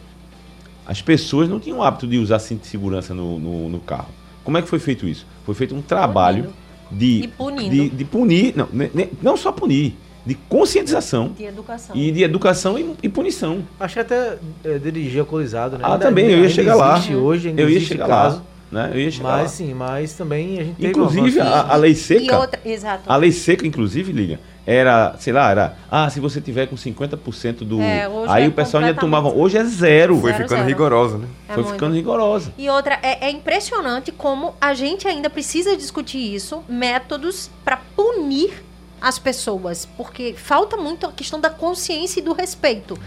as 0.85 1.01
pessoas 1.01 1.49
não 1.49 1.61
tinham 1.61 1.79
o 1.79 1.83
hábito 1.85 2.09
de 2.09 2.19
usar 2.19 2.41
cinto 2.41 2.63
de 2.63 2.67
segurança 2.67 3.15
no, 3.15 3.39
no, 3.39 3.69
no 3.69 3.79
carro. 3.79 4.09
Como 4.43 4.59
é 4.59 4.63
que 4.63 4.69
foi 4.69 4.81
feito 4.81 5.07
isso? 5.07 5.25
Foi 5.45 5.55
feito 5.55 5.77
um 5.77 5.81
trabalho 5.81 6.53
de, 6.91 7.23
E 7.25 7.29
punindo. 7.29 7.71
de, 7.71 7.89
de 7.91 8.05
punir, 8.05 8.55
não, 8.57 8.69
ne- 8.73 9.09
não 9.23 9.37
só 9.37 9.51
punir, 9.53 9.97
de 10.25 10.35
conscientização 10.49 11.33
De 11.37 11.45
educação. 11.45 11.95
e 11.97 12.11
de 12.11 12.23
educação 12.23 12.79
e, 12.79 12.95
e 13.03 13.09
punição. 13.09 13.63
Acho 13.79 13.95
que 13.95 14.01
até 14.01 14.39
é, 14.65 14.79
dirigir 14.79 15.21
alcoolizado, 15.21 15.77
né? 15.79 15.85
Ah, 15.85 15.93
Ainda- 15.95 16.07
também, 16.07 16.27
eu 16.31 16.41
ia 16.41 16.49
chegar 16.49 16.75
lá. 16.75 16.97
existe 16.97 17.15
Hoje, 17.15 17.49
ainda 17.49 17.63
Eu 17.63 17.69
ia 17.69 17.77
existe 17.77 17.93
chegar 17.93 18.07
caso, 18.09 18.37
lá. 18.39 18.43
Né? 18.73 18.91
Eu 18.95 19.01
ia 19.01 19.11
chegar 19.13 19.29
Mas 19.31 19.43
lá. 19.43 19.49
sim, 19.49 19.75
mas 19.75 20.13
também 20.15 20.59
a 20.59 20.65
gente 20.65 20.85
Inclusive, 20.87 21.39
a, 21.41 21.73
a 21.73 21.77
lei 21.77 21.93
E 21.93 21.95
seca. 21.95 22.39
outra, 22.39 22.61
exato. 22.65 23.03
A 23.07 23.17
lei 23.17 23.31
seca, 23.31 23.65
inclusive, 23.65 24.13
Lilian, 24.13 24.39
era, 24.67 25.15
sei 25.21 25.33
lá, 25.33 25.51
era. 25.51 25.77
Ah, 25.89 26.11
se 26.11 26.19
você 26.19 26.41
tiver 26.41 26.67
com 26.67 26.75
50% 26.75 27.59
do. 27.59 27.81
É, 27.81 28.09
aí 28.27 28.45
é 28.45 28.49
o 28.49 28.53
pessoal 28.53 28.83
ainda 28.83 28.99
tomava. 28.99 29.29
Hoje 29.33 29.57
é 29.57 29.65
zero. 29.65 30.21
Foi 30.21 30.33
Zero, 30.33 30.43
ficando 30.43 30.59
zero. 30.59 30.69
rigorosa, 30.69 31.19
né? 31.19 31.29
É 31.49 31.55
Foi 31.55 31.63
muito. 31.63 31.75
ficando 31.75 31.95
rigorosa. 31.95 32.53
E 32.59 32.69
outra, 32.69 32.99
é, 33.01 33.27
é 33.27 33.31
impressionante 33.31 34.11
como 34.11 34.55
a 34.61 34.75
gente 34.75 35.07
ainda 35.07 35.31
precisa 35.31 35.77
discutir 35.77 36.19
isso, 36.19 36.65
métodos 36.69 37.49
para 37.65 37.79
punir 37.95 38.65
as 39.01 39.21
pessoas, 39.21 39.87
porque 39.97 40.35
falta 40.37 40.77
muito 40.77 41.07
a 41.07 41.13
questão 41.13 41.39
da 41.39 41.49
consciência 41.51 42.19
e 42.19 42.23
do 42.23 42.33
respeito. 42.33 42.99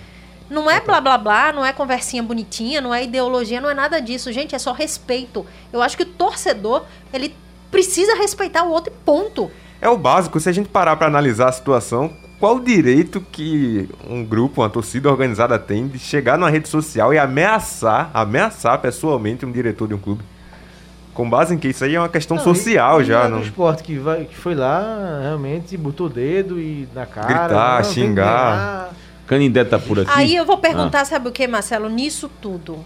Não 0.50 0.72
é 0.72 0.80
blá 0.80 1.02
blá 1.02 1.18
blá, 1.18 1.52
não 1.52 1.66
é 1.66 1.74
conversinha 1.74 2.24
bonitinha, 2.24 2.80
não 2.80 2.94
é 2.94 3.04
ideologia, 3.04 3.60
não 3.60 3.70
é 3.70 3.74
nada 3.74 4.00
disso, 4.00 4.32
gente, 4.32 4.56
é 4.56 4.60
só 4.60 4.72
respeito. 4.72 5.46
Eu 5.74 5.82
acho 5.82 5.98
que 5.98 6.04
o 6.04 6.06
torcedor, 6.06 6.84
ele 7.14 7.36
precisa 7.70 8.16
respeitar 8.16 8.64
o 8.64 8.72
outro 8.72 8.94
e 8.94 9.06
ponto. 9.06 9.52
É 9.82 9.88
o 9.90 9.98
básico, 9.98 10.40
se 10.40 10.50
a 10.50 10.52
gente 10.52 10.68
parar 10.70 10.96
pra 10.98 11.08
analisar 11.08 11.50
a 11.50 11.52
situação, 11.52 12.12
qual 12.40 12.58
o 12.58 12.64
direito 12.64 13.22
que 13.32 13.90
um 14.10 14.24
grupo, 14.24 14.62
uma 14.62 14.70
torcida 14.70 15.10
organizada 15.10 15.58
tem 15.58 15.88
de 15.88 15.98
chegar 16.00 16.38
numa 16.38 16.50
rede 16.50 16.68
social 16.68 17.14
e 17.14 17.18
ameaçar, 17.18 18.10
ameaçar 18.14 18.78
pessoalmente 18.80 19.46
um 19.46 19.52
diretor 19.52 19.88
de 19.88 19.94
um 19.94 19.98
clube? 19.98 20.24
Com 21.14 21.30
base 21.30 21.54
em 21.54 21.58
que 21.58 21.68
isso 21.70 21.84
aí 21.84 21.96
é 21.96 22.00
uma 22.00 22.08
questão 22.10 22.38
Não, 22.38 22.44
social 22.44 23.02
e- 23.02 23.04
e 23.04 23.08
já, 23.08 23.24
a 23.26 23.30
não. 23.30 23.40
do 23.40 23.44
esporte 23.46 23.84
que, 23.84 23.98
vai, 23.98 24.24
que 24.26 24.36
foi 24.38 24.56
lá, 24.56 25.20
realmente 25.22 25.76
botou 25.76 26.08
o 26.08 26.10
dedo 26.10 26.60
e 26.60 26.88
na 26.94 27.06
cara. 27.06 27.28
Gritar, 27.28 27.84
não, 27.84 27.92
xingar. 27.92 28.90
Canindé 29.28 29.64
tá 29.64 29.78
por 29.78 30.00
aqui. 30.00 30.10
Aí 30.14 30.36
eu 30.36 30.46
vou 30.46 30.58
perguntar, 30.58 31.06
sabe 31.06 31.28
o 31.28 31.32
que, 31.32 31.46
Marcelo? 31.48 31.90
Nisso 31.90 32.30
tudo, 32.42 32.80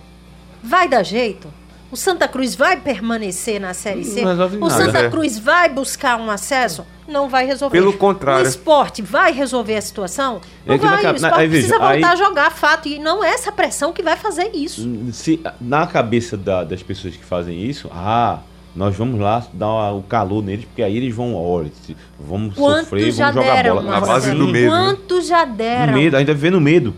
vai 0.63 0.87
dar 0.89 1.03
jeito? 1.03 1.47
O 1.93 1.95
Santa 1.95 2.27
Cruz 2.27 2.55
vai 2.55 2.75
permanecer 2.75 3.61
na 3.61 3.71
Série 3.75 4.03
C? 4.03 4.23
O. 4.59 4.67
Santa 4.71 4.97
É. 4.97 5.09
Cruz 5.11 5.37
vai 5.37 5.69
buscar 5.69 6.19
um 6.19 6.31
acesso? 6.31 6.83
Não 7.07 7.29
vai 7.29 7.45
resolver. 7.45 7.77
Pelo 7.77 7.93
contrário. 7.93 8.43
O 8.43 8.49
esporte 8.49 9.03
vai 9.03 9.31
resolver 9.31 9.75
a 9.77 9.81
situação? 9.81 10.41
Não 10.65 10.73
É 10.73 10.77
vai. 10.79 10.89
ca- 11.03 11.09
O 11.09 11.11
na- 11.11 11.17
esporte 11.17 11.39
aí, 11.39 11.47
veja, 11.47 11.67
precisa 11.67 11.77
voltar 11.77 11.93
aí- 11.93 12.03
a 12.03 12.15
jogar 12.15 12.49
fato. 12.51 12.87
E 12.87 12.97
não 12.97 13.23
é 13.23 13.29
essa 13.29 13.51
pressão 13.51 13.93
que 13.93 14.01
vai 14.01 14.17
fazer 14.17 14.49
isso. 14.55 14.89
Se, 15.13 15.39
na 15.61 15.85
cabeça 15.85 16.35
da- 16.35 16.63
das 16.63 16.81
pessoas 16.81 17.15
que 17.15 17.23
fazem 17.23 17.61
isso, 17.63 17.87
ah, 17.93 18.39
nós 18.75 18.95
vamos 18.95 19.19
lá 19.21 19.45
dar 19.53 19.91
o 19.93 20.01
calor 20.01 20.43
neles, 20.43 20.65
porque 20.65 20.81
aí 20.81 20.97
eles 20.97 21.13
vão, 21.13 21.35
olha, 21.35 21.71
se- 21.85 21.95
vamos 22.19 22.55
Quantos 22.55 22.85
sofrer, 22.85 23.11
vamos 23.11 23.35
jogar 23.35 23.53
deram, 23.53 23.75
bola. 23.75 23.91
Na 23.91 24.01
base 24.01 24.31
do 24.31 24.47
medo, 24.47 24.71
né? 24.71 24.83
Quantos 24.95 25.27
já 25.27 25.45
deram? 25.45 25.93
No 25.93 25.99
medo, 25.99 26.17
ainda 26.17 26.33
vê 26.33 26.49
no 26.49 26.59
medo. 26.59 26.95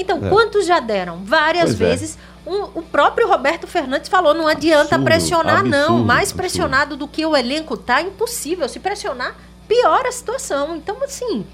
Então, 0.00 0.24
É. 0.24 0.28
quantos 0.28 0.64
já 0.66 0.80
deram? 0.80 1.24
Várias 1.24 1.74
Pois 1.74 1.80
é. 1.80 1.84
vezes. 1.86 2.18
Um- 2.46 2.78
o 2.78 2.82
próprio 2.82 3.28
Roberto 3.28 3.66
Fernandes 3.66 4.08
falou: 4.08 4.32
não 4.32 4.46
adianta 4.48 4.94
Absurdo, 4.94 5.04
pressionar, 5.04 5.64
não. 5.64 5.78
absurdo, 5.80 6.04
Mais 6.04 6.20
absurdo. 6.22 6.36
pressionado 6.40 6.96
do 6.96 7.06
que 7.08 7.26
o 7.26 7.36
elenco 7.36 7.76
tá, 7.76 8.00
impossível. 8.00 8.68
Se 8.68 8.78
pressionar, 8.80 9.34
piora 9.66 10.08
a 10.08 10.12
situação. 10.12 10.76
Então, 10.76 10.96
assim, 11.02 11.44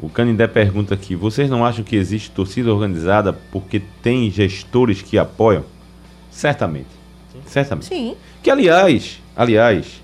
O 0.00 0.08
Canindé 0.08 0.48
pergunta 0.48 0.94
aqui: 0.94 1.14
vocês 1.14 1.48
não 1.48 1.64
acham 1.64 1.84
que 1.84 1.94
existe 1.94 2.30
torcida 2.32 2.72
organizada 2.74 3.32
porque 3.52 3.80
tem 4.02 4.28
gestores 4.32 5.00
que 5.00 5.16
apoiam? 5.16 5.64
Certamente. 6.30 6.88
Certamente. 7.46 7.86
sim. 7.86 8.16
Que 8.42 8.50
aliás, 8.50 9.20
aliás, 9.36 10.02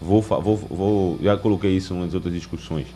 vou, 0.00 0.20
vou, 0.20 0.56
vou, 0.56 1.18
já 1.22 1.36
coloquei 1.36 1.76
isso 1.76 1.94
nas 1.94 2.12
outras 2.12 2.34
discussões. 2.34 2.86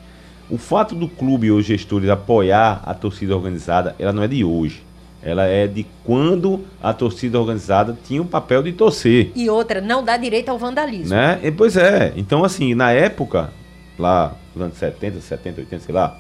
O 0.51 0.59
fato 0.59 0.95
do 0.95 1.09
clube 1.09 1.51
ou 1.51 1.61
gestores 1.63 2.09
apoiar 2.11 2.83
a 2.85 2.93
torcida 2.95 3.35
organizada, 3.35 3.95
ela 3.99 4.13
não 4.13 4.23
é 4.23 4.29
de 4.29 4.45
hoje. 4.45 4.83
Ela 5.23 5.47
é 5.47 5.67
de 5.67 5.87
quando 6.05 6.65
a 6.83 6.93
torcida 6.93 7.41
organizada 7.41 7.97
tinha 8.07 8.21
o 8.21 8.27
papel 8.27 8.63
de 8.63 8.73
torcer. 8.73 9.33
E 9.35 9.49
outra, 9.49 9.81
não 9.81 10.05
dá 10.05 10.19
direito 10.19 10.51
ao 10.51 10.59
vandalismo. 10.59 11.09
Né? 11.15 11.41
E, 11.43 11.51
pois 11.51 11.77
é. 11.79 12.13
Então, 12.15 12.45
assim, 12.45 12.75
na 12.75 12.93
época, 12.93 13.51
lá 13.99 14.35
nos 14.55 14.65
anos 14.65 14.77
70, 14.77 15.21
70, 15.23 15.61
80, 15.63 15.83
sei 15.83 15.95
lá, 15.95 16.19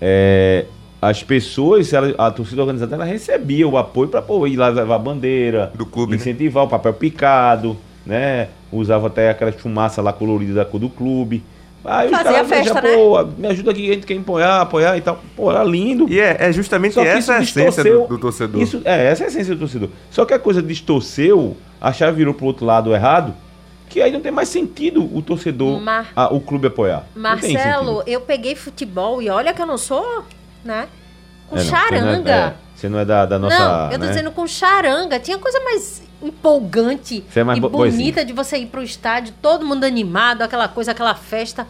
é, 0.00 0.66
as 1.00 1.22
pessoas, 1.22 1.92
ela- 1.92 2.14
a 2.18 2.30
torcida 2.30 2.60
organizada, 2.60 2.94
ela 2.96 3.04
recebia 3.04 3.66
o 3.66 3.78
apoio 3.78 4.08
para 4.08 4.22
ir 4.48 4.56
lá 4.56 4.68
levar 4.68 4.96
a 4.96 4.98
bandeira, 4.98 5.72
Do 5.74 5.86
clube, 5.86 6.12
né? 6.12 6.16
incentivar 6.18 6.64
o 6.64 6.68
papel 6.68 6.92
picado. 6.94 7.76
né? 8.04 8.48
Usava 8.70 9.06
até 9.08 9.30
aquela 9.30 9.50
fumaça 9.52 10.00
lá 10.02 10.12
colorida 10.12 10.54
da 10.54 10.64
cor 10.64 10.78
do 10.78 10.88
clube. 10.88 11.42
Aí 11.86 12.06
os 12.06 12.12
Fazia 12.16 12.32
caras 12.32 12.48
festa, 12.48 12.74
já, 12.74 12.82
né? 12.82 12.94
pô, 12.96 13.24
me 13.38 13.46
ajuda 13.48 13.70
aqui, 13.70 13.90
a 13.90 13.94
gente 13.94 14.06
quer 14.06 14.18
apoiar, 14.18 14.60
apoiar 14.60 14.96
e 14.96 15.00
tal. 15.00 15.20
Pô, 15.36 15.50
era 15.50 15.62
lindo. 15.64 16.06
E 16.08 16.20
é, 16.20 16.36
é 16.40 16.52
justamente 16.52 16.94
Só 16.94 17.02
que 17.02 17.08
essa 17.08 17.34
a 17.36 17.42
essência 17.42 17.84
do, 17.84 18.06
do 18.06 18.18
torcedor. 18.18 18.60
Isso, 18.60 18.82
é, 18.84 19.06
essa 19.06 19.22
é 19.22 19.26
a 19.26 19.28
essência 19.28 19.54
do 19.54 19.60
torcedor. 19.60 19.88
Só 20.10 20.24
que 20.24 20.34
a 20.34 20.38
coisa 20.38 20.62
distorceu, 20.62 21.56
a 21.80 21.92
chave 21.92 22.16
virou 22.18 22.34
pro 22.34 22.46
outro 22.46 22.66
lado 22.66 22.92
errado, 22.94 23.34
que 23.88 24.02
aí 24.02 24.10
não 24.10 24.20
tem 24.20 24.32
mais 24.32 24.48
sentido 24.48 25.08
o 25.16 25.22
torcedor, 25.22 25.80
Mar- 25.80 26.08
a- 26.16 26.32
o 26.34 26.40
clube 26.40 26.66
apoiar. 26.66 27.06
Marcelo, 27.14 28.02
eu 28.06 28.20
peguei 28.20 28.54
futebol 28.56 29.22
e 29.22 29.28
olha 29.30 29.52
que 29.54 29.62
eu 29.62 29.66
não 29.66 29.78
sou, 29.78 30.24
né? 30.64 30.88
Com 31.48 31.56
É, 31.56 31.60
você 31.60 31.70
não 31.70 31.78
charanga. 31.78 32.30
é, 32.32 32.54
Você 32.76 32.88
não 32.88 32.98
é 32.98 33.04
da, 33.04 33.24
da 33.24 33.38
nossa. 33.38 33.58
não, 33.58 33.84
eu 33.92 33.98
tô 33.98 34.04
né? 34.04 34.08
dizendo 34.12 34.30
com 34.30 34.46
charanga. 34.46 35.18
Tinha 35.18 35.38
coisa 35.38 35.58
mais 35.60 36.02
empolgante 36.22 37.24
é 37.34 37.42
mais 37.44 37.58
e 37.58 37.60
bo- 37.60 37.68
boizinho. 37.70 38.00
bonita 38.02 38.24
de 38.24 38.32
você 38.32 38.58
ir 38.58 38.66
pro 38.66 38.82
estádio, 38.82 39.34
todo 39.40 39.64
mundo 39.64 39.84
animado, 39.84 40.42
aquela 40.42 40.68
coisa, 40.68 40.90
aquela 40.92 41.14
festa. 41.14 41.66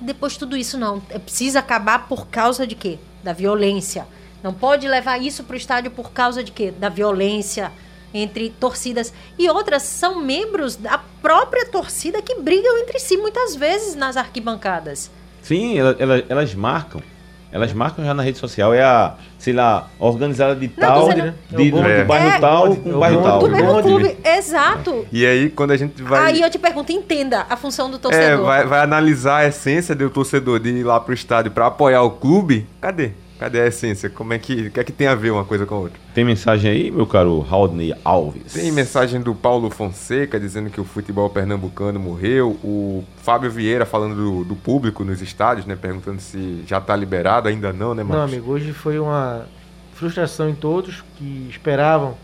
Depois 0.00 0.36
tudo 0.36 0.56
isso 0.56 0.76
não. 0.78 1.02
É 1.10 1.18
preciso 1.18 1.58
acabar 1.58 2.06
por 2.08 2.26
causa 2.28 2.66
de 2.66 2.74
quê? 2.74 2.98
Da 3.22 3.32
violência. 3.32 4.06
Não 4.42 4.52
pode 4.52 4.86
levar 4.86 5.20
isso 5.20 5.44
pro 5.44 5.56
estádio 5.56 5.90
por 5.90 6.10
causa 6.12 6.42
de 6.42 6.52
quê? 6.52 6.70
Da 6.70 6.88
violência 6.88 7.72
entre 8.14 8.50
torcidas. 8.50 9.12
E 9.38 9.48
outras 9.50 9.82
são 9.82 10.20
membros 10.22 10.76
da 10.76 10.98
própria 11.20 11.66
torcida 11.66 12.22
que 12.22 12.34
brigam 12.40 12.78
entre 12.78 12.98
si 12.98 13.16
muitas 13.16 13.54
vezes 13.56 13.94
nas 13.94 14.16
arquibancadas. 14.16 15.10
Sim, 15.42 15.78
ela- 15.78 15.96
ela- 15.98 16.24
elas 16.28 16.54
marcam. 16.54 17.02
Elas 17.52 17.72
marcam 17.72 18.04
já 18.04 18.12
na 18.12 18.22
rede 18.22 18.38
social. 18.38 18.74
É 18.74 18.82
a, 18.82 19.14
sei 19.38 19.52
lá, 19.52 19.88
organizada 19.98 20.54
de 20.56 20.66
Não, 20.76 20.86
tal, 20.86 21.08
de, 21.08 21.14
de- 21.14 21.78
É 21.78 22.02
do 22.02 22.06
bairro 22.06 22.28
É. 22.28 22.38
tal 22.38 22.76
com 22.76 22.90
é 22.90 22.94
o 22.94 22.98
bairro 22.98 23.22
tal. 23.22 23.38
Do 23.38 23.48
mesmo 23.50 23.82
clube, 23.82 24.16
exato. 24.24 25.06
E 25.12 25.24
aí, 25.24 25.48
quando 25.50 25.70
a 25.70 25.76
gente 25.76 26.02
vai. 26.02 26.24
Aí 26.32 26.40
eu 26.42 26.50
te 26.50 26.58
pergunto, 26.58 26.92
entenda 26.92 27.46
a 27.48 27.56
função 27.56 27.88
do 27.90 27.96
É, 27.96 28.00
torcedor. 28.00 28.44
vai, 28.44 28.66
vai 28.66 28.80
analisar 28.80 29.36
a 29.38 29.46
essência 29.46 29.94
do 29.94 30.10
torcedor 30.10 30.58
de 30.60 30.70
ir 30.70 30.82
lá 30.84 30.98
pro 31.00 31.14
estádio 31.14 31.50
pra 31.52 31.66
apoiar 31.66 32.02
o 32.02 32.10
clube. 32.10 32.66
Cadê? 32.80 33.12
Cadê 33.38 33.60
a 33.60 33.66
essência? 33.66 34.08
Como 34.08 34.32
é 34.32 34.38
que. 34.38 34.68
O 34.68 34.70
que 34.70 34.80
é 34.80 34.84
que 34.84 34.92
tem 34.92 35.06
a 35.06 35.14
ver 35.14 35.30
uma 35.30 35.44
coisa 35.44 35.66
com 35.66 35.74
a 35.74 35.78
outra? 35.78 35.98
Tem 36.14 36.24
mensagem 36.24 36.70
aí, 36.70 36.90
meu 36.90 37.06
caro 37.06 37.38
Rodney 37.40 37.94
Alves? 38.02 38.54
Tem 38.54 38.72
mensagem 38.72 39.20
do 39.20 39.34
Paulo 39.34 39.68
Fonseca 39.70 40.40
dizendo 40.40 40.70
que 40.70 40.80
o 40.80 40.84
futebol 40.84 41.28
pernambucano 41.28 42.00
morreu. 42.00 42.52
O 42.64 43.04
Fábio 43.18 43.50
Vieira 43.50 43.84
falando 43.84 44.14
do, 44.14 44.44
do 44.44 44.56
público 44.56 45.04
nos 45.04 45.20
estádios, 45.20 45.66
né? 45.66 45.76
Perguntando 45.76 46.20
se 46.20 46.62
já 46.66 46.80
tá 46.80 46.96
liberado. 46.96 47.48
Ainda 47.48 47.72
não, 47.72 47.94
né, 47.94 48.02
Não, 48.02 48.10
Marcos? 48.10 48.32
amigo, 48.32 48.52
hoje 48.52 48.72
foi 48.72 48.98
uma 48.98 49.46
frustração 49.94 50.48
em 50.48 50.54
todos 50.54 51.04
que 51.16 51.46
esperavam 51.50 52.14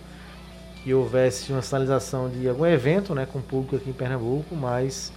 que 0.83 0.93
houvesse 0.93 1.53
uma 1.53 1.63
sinalização 1.63 2.29
de 2.29 2.49
algum 2.49 2.67
evento, 2.67 3.15
né, 3.15 3.27
com 3.31 3.39
o 3.39 3.43
público 3.43 3.77
aqui 3.77 3.91
em 3.91 3.93
Pernambuco, 3.93 4.57
mas 4.57 5.13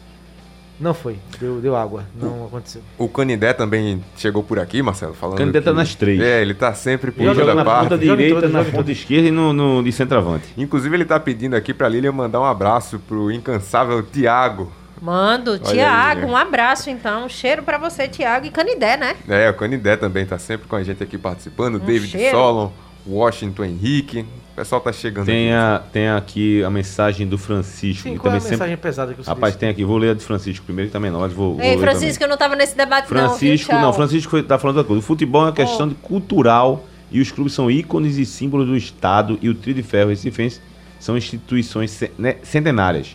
não 0.79 0.93
foi. 0.93 1.17
Deu, 1.39 1.59
deu 1.61 1.75
água, 1.75 2.03
não 2.21 2.45
aconteceu. 2.45 2.81
O 2.97 3.07
Canidé 3.07 3.53
também 3.53 4.03
chegou 4.17 4.43
por 4.43 4.59
aqui, 4.59 4.81
Marcelo, 4.81 5.13
falando. 5.13 5.37
Canidé 5.37 5.61
tá 5.61 5.71
que- 5.71 5.77
nas 5.77 5.95
três. 5.95 6.19
É, 6.21 6.41
ele 6.41 6.53
tá 6.53 6.73
sempre 6.73 7.11
por 7.11 7.23
Joga 7.23 7.33
joga 7.35 7.51
toda 7.51 7.55
na 7.55 7.65
parte. 7.65 7.83
ponta 7.89 7.97
direita, 7.97 8.47
na 8.49 8.63
ponta 8.63 8.91
esquerda 8.91 9.27
e 9.27 9.31
no, 9.31 9.53
no 9.53 9.83
de 9.83 9.91
centroavante. 9.91 10.45
Inclusive, 10.57 10.95
ele 10.95 11.05
tá 11.05 11.19
pedindo 11.19 11.55
aqui 11.55 11.73
pra 11.73 11.87
Lilian 11.89 12.11
mandar 12.11 12.39
um 12.41 12.45
abraço 12.45 12.99
pro 12.99 13.31
incansável 13.31 14.01
Tiago. 14.03 14.71
Mando, 15.01 15.59
Tiago, 15.59 16.25
um 16.27 16.35
abraço 16.37 16.89
então. 16.89 17.25
Um 17.25 17.29
cheiro 17.29 17.61
pra 17.63 17.77
você, 17.77 18.07
Tiago 18.07 18.45
e 18.45 18.49
Canidé, 18.49 18.95
né? 18.97 19.15
É, 19.27 19.49
o 19.49 19.53
Canidé 19.53 19.95
também 19.97 20.25
tá 20.25 20.37
sempre 20.39 20.67
com 20.67 20.75
a 20.75 20.83
gente 20.83 21.03
aqui 21.03 21.17
participando. 21.17 21.79
David 21.79 22.11
cheiro. 22.11 22.35
Solon, 22.35 22.71
Washington 23.05 23.65
Henrique. 23.65 24.25
O 24.55 24.59
pessoal 24.59 24.79
tá 24.79 24.93
chegando 24.93 25.25
Tem, 25.25 25.53
aqui. 25.53 25.53
a, 25.53 25.83
tem 25.91 26.07
aqui 26.07 26.63
a 26.63 26.69
mensagem 26.69 27.27
do 27.27 27.37
Francisco. 27.37 28.03
Sim, 28.03 28.15
qual 28.15 28.33
é 28.33 28.37
a 28.37 28.39
também 28.39 28.51
mensagem 28.51 28.73
sempre... 28.75 28.89
pesada 28.89 29.13
que 29.13 29.21
você 29.21 29.29
Rapaz, 29.29 29.51
disse? 29.51 29.59
tem 29.59 29.67
aqui, 29.67 29.83
vou 29.83 29.97
ler 29.97 30.11
a 30.11 30.13
de 30.13 30.23
Francisco 30.23 30.65
primeiro, 30.65 30.87
que 30.87 30.93
também 30.93 31.11
não, 31.11 31.19
mas 31.19 31.33
vou, 31.33 31.55
vou 31.55 31.61
Ei, 31.61 31.75
ler 31.75 31.81
Francisco, 31.81 32.23
eu 32.23 32.29
não 32.29 32.37
tava 32.37 32.55
nesse 32.55 32.73
debate 32.73 33.13
não, 33.13 33.19
viu? 33.19 33.29
Francisco, 33.31 33.73
não, 33.73 33.91
Francisco 33.91 34.31
foi, 34.31 34.43
tá 34.43 34.57
falando 34.57 34.77
outra 34.77 34.87
coisa. 34.87 34.99
O 34.99 35.05
futebol 35.05 35.41
é 35.41 35.45
uma 35.47 35.51
questão 35.51 35.89
de 35.89 35.95
cultural 35.95 36.85
e 37.11 37.19
os 37.19 37.31
clubes 37.31 37.51
são 37.51 37.69
ícones 37.69 38.17
e 38.17 38.25
símbolos 38.25 38.65
do 38.65 38.77
Estado 38.77 39.37
e 39.41 39.49
o 39.49 39.53
Trio 39.53 39.75
de 39.75 39.83
Ferro 39.83 40.11
Recifense 40.11 40.61
são 41.01 41.17
instituições 41.17 42.01
né, 42.17 42.37
centenárias. 42.41 43.13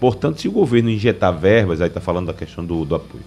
Portanto, 0.00 0.40
se 0.40 0.48
o 0.48 0.50
governo 0.50 0.90
injetar 0.90 1.32
verbas, 1.32 1.80
aí 1.80 1.86
está 1.86 2.00
falando 2.00 2.26
da 2.26 2.34
questão 2.34 2.64
do, 2.66 2.84
do 2.84 2.96
apoio, 2.96 3.22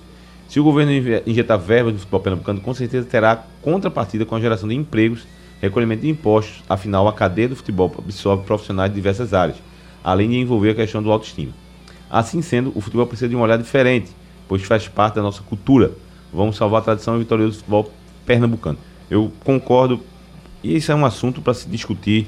se 0.50 0.60
o 0.60 0.66
governo 0.66 0.92
injetar 1.26 1.58
verbas 1.58 1.94
no 1.94 2.00
futebol 2.00 2.20
pernambucano, 2.20 2.60
com 2.60 2.74
certeza 2.74 3.08
terá 3.08 3.42
contrapartida 3.62 4.26
com 4.26 4.36
a 4.36 4.40
geração 4.42 4.68
de 4.68 4.76
empregos, 4.76 5.26
recolhimento 5.62 6.02
de 6.02 6.10
impostos, 6.10 6.64
afinal 6.70 7.08
a 7.08 7.14
cadeia 7.14 7.50
do 7.50 7.56
futebol 7.56 7.94
absorve 7.98 8.44
profissionais 8.44 8.90
de 8.92 8.96
diversas 8.96 9.34
áreas, 9.34 9.58
além 10.04 10.30
de 10.30 10.38
envolver 10.38 10.72
a 10.72 10.76
questão 10.76 11.02
do 11.02 11.12
autoestima. 11.12 11.52
Assim 12.10 12.42
sendo, 12.42 12.72
o 12.76 12.82
futebol 12.82 13.06
precisa 13.06 13.28
de 13.28 13.36
um 13.36 13.42
olhar 13.42 13.58
diferente, 13.58 14.12
pois 14.48 14.64
faz 14.64 14.88
parte 14.88 15.16
da 15.16 15.22
nossa 15.22 15.42
cultura. 15.44 15.92
Vamos 16.32 16.56
salvar 16.56 16.82
a 16.82 16.84
tradição 16.84 17.18
vitoriosa 17.18 17.52
do 17.54 17.58
futebol 17.58 17.92
pernambucano. 18.26 18.78
Eu 19.10 19.32
concordo, 19.44 20.00
e 20.64 20.76
isso 20.76 20.92
é 20.92 20.96
um 20.96 21.06
assunto 21.06 21.42
para 21.42 21.54
se 21.54 21.68
discutir 21.68 22.28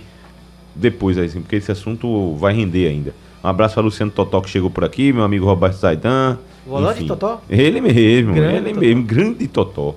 depois, 0.76 1.18
assim, 1.18 1.42
porque 1.42 1.56
esse 1.58 1.72
assunto 1.72 2.36
vai 2.36 2.54
render 2.54 2.88
ainda. 2.88 3.13
Um 3.44 3.48
abraço 3.48 3.76
para 3.76 3.84
Luciano 3.84 4.12
Totó 4.12 4.42
que 4.42 4.50
chegou 4.50 4.70
por 4.70 4.84
aqui, 4.84 5.13
meu 5.13 5.24
amigo 5.24 5.46
Roberto 5.46 5.76
Zaidan. 5.76 6.38
O 6.65 6.72
Volante. 6.72 7.06
Totó? 7.06 7.42
Ele 7.50 7.80
mesmo, 7.80 8.34
Grande 8.34 8.56
ele 8.58 8.70
Totó. 8.70 8.80
mesmo, 8.82 9.04
grande 9.04 9.48
Totó. 9.48 9.96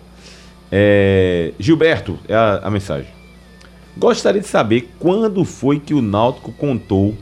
É, 0.71 1.53
Gilberto, 1.59 2.18
é 2.29 2.35
a, 2.35 2.61
a 2.64 2.71
mensagem. 2.71 3.09
Gostaria 3.96 4.40
de 4.40 4.46
saber 4.46 4.90
quando 4.98 5.44
foi 5.44 5.78
que 5.78 5.92
o 5.94 6.00
Náutico 6.02 6.50
contou 6.52 7.14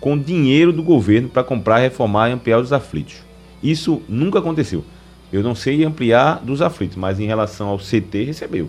com 0.00 0.18
dinheiro 0.18 0.72
do 0.72 0.82
governo 0.82 1.28
para 1.28 1.42
comprar, 1.44 1.78
reformar 1.78 2.28
e 2.28 2.32
ampliar 2.32 2.58
os 2.58 2.72
aflitos. 2.72 3.16
Isso 3.62 4.02
nunca 4.08 4.38
aconteceu. 4.38 4.84
Eu 5.32 5.42
não 5.42 5.54
sei 5.54 5.84
ampliar 5.84 6.40
dos 6.42 6.60
aflitos, 6.62 6.96
mas 6.96 7.20
em 7.20 7.26
relação 7.26 7.68
ao 7.68 7.78
CT 7.78 8.24
recebeu. 8.24 8.68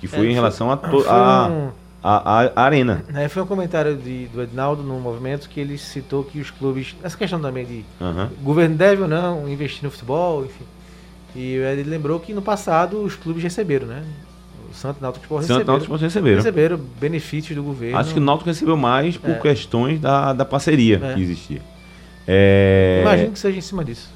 Que 0.00 0.06
foi 0.06 0.26
É, 0.26 0.30
em 0.30 0.34
relação 0.34 0.70
a, 0.70 1.48
um- 1.48 1.70
arena. 2.54 3.04
É, 3.14 3.28
foi 3.28 3.42
um 3.42 3.46
comentário 3.46 3.96
de- 3.96 4.26
do 4.26 4.42
Ednaldo 4.42 4.82
no 4.82 5.00
movimento 5.00 5.48
que 5.48 5.58
ele 5.58 5.78
citou 5.78 6.22
que 6.22 6.38
os 6.38 6.50
clubes. 6.50 6.94
Essa 7.02 7.16
questão 7.16 7.40
também 7.40 7.64
de 7.64 7.84
o 8.40 8.44
governo 8.44 8.76
deve 8.76 9.02
ou 9.02 9.08
não 9.08 9.48
investir 9.48 9.82
no 9.82 9.90
futebol, 9.90 10.44
enfim. 10.44 10.64
E 11.34 11.54
ele 11.54 11.82
lembrou 11.84 12.20
que 12.20 12.32
no 12.34 12.42
passado 12.42 13.02
os 13.02 13.14
clubes 13.16 13.42
receberam, 13.42 13.86
né? 13.86 14.02
O 14.76 14.78
Santo 14.78 14.98
Náutico 15.00 15.24
Sport 15.24 15.42
Santo 15.44 15.52
receberam, 15.54 15.72
Náutico 15.72 15.90
vocês 15.98 16.12
receberam. 16.12 16.36
receberam 16.36 16.80
benefícios 17.00 17.56
do 17.56 17.62
governo. 17.62 17.96
Acho 17.98 18.12
que 18.12 18.18
o 18.20 18.22
Náutico 18.22 18.50
recebeu 18.50 18.76
mais 18.76 19.16
por 19.16 19.30
É. 19.30 19.34
questões 19.38 19.98
da, 19.98 20.34
da 20.34 20.44
parceria 20.44 21.00
É. 21.02 21.14
que 21.14 21.22
existia. 21.22 21.62
É, 22.28 22.98
Imagino 23.00 23.30
que 23.32 23.38
seja 23.38 23.56
em 23.56 23.62
cima 23.62 23.82
disso. 23.82 24.10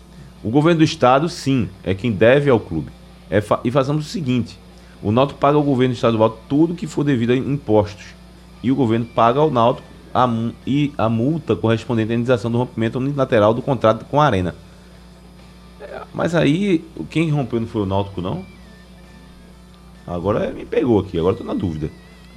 O 0.45 0.51
governo 0.51 0.79
do 0.81 0.85
estado, 0.85 1.29
sim, 1.31 1.69
é 1.83 1.95
quem 1.95 2.13
deve 2.13 2.51
ao 2.51 2.61
clube. 2.61 2.91
É 3.31 3.41
fa- 3.41 3.61
e 3.65 3.71
fazemos 3.71 4.05
o 4.07 4.09
seguinte: 4.09 4.59
o 5.03 5.11
Náutico 5.11 5.41
paga 5.41 5.57
ao 5.57 5.63
governo 5.63 5.95
estadual 5.95 6.39
tudo 6.47 6.75
que 6.75 6.87
for 6.87 7.05
devido 7.05 7.31
a 7.31 7.37
impostos. 7.37 8.07
E 8.63 8.71
o 8.71 8.75
governo 8.75 9.07
paga 9.07 9.41
ao 9.41 9.51
Náutico 9.51 9.87
a, 10.13 10.29
e 10.67 10.93
a 10.99 11.09
multa 11.09 11.57
correspondente 11.57 12.13
à 12.13 12.15
indenização 12.15 12.51
do 12.51 12.59
rompimento 12.59 12.99
unilateral 12.99 13.55
do 13.55 13.63
contrato 13.63 14.05
com 14.05 14.21
a 14.21 14.27
Arena. 14.27 14.55
É, 15.81 16.01
Mas 16.13 16.35
aí, 16.35 16.85
quem 17.09 17.31
rompeu 17.31 17.61
não 17.61 17.67
foi 17.67 17.81
o 17.83 17.87
Náutico, 17.87 18.21
não? 18.21 18.45
Agora 20.15 20.51
me 20.51 20.65
pegou 20.65 20.99
aqui, 21.01 21.19
agora 21.19 21.35
estou 21.35 21.47
na 21.47 21.55
dúvida. 21.55 21.89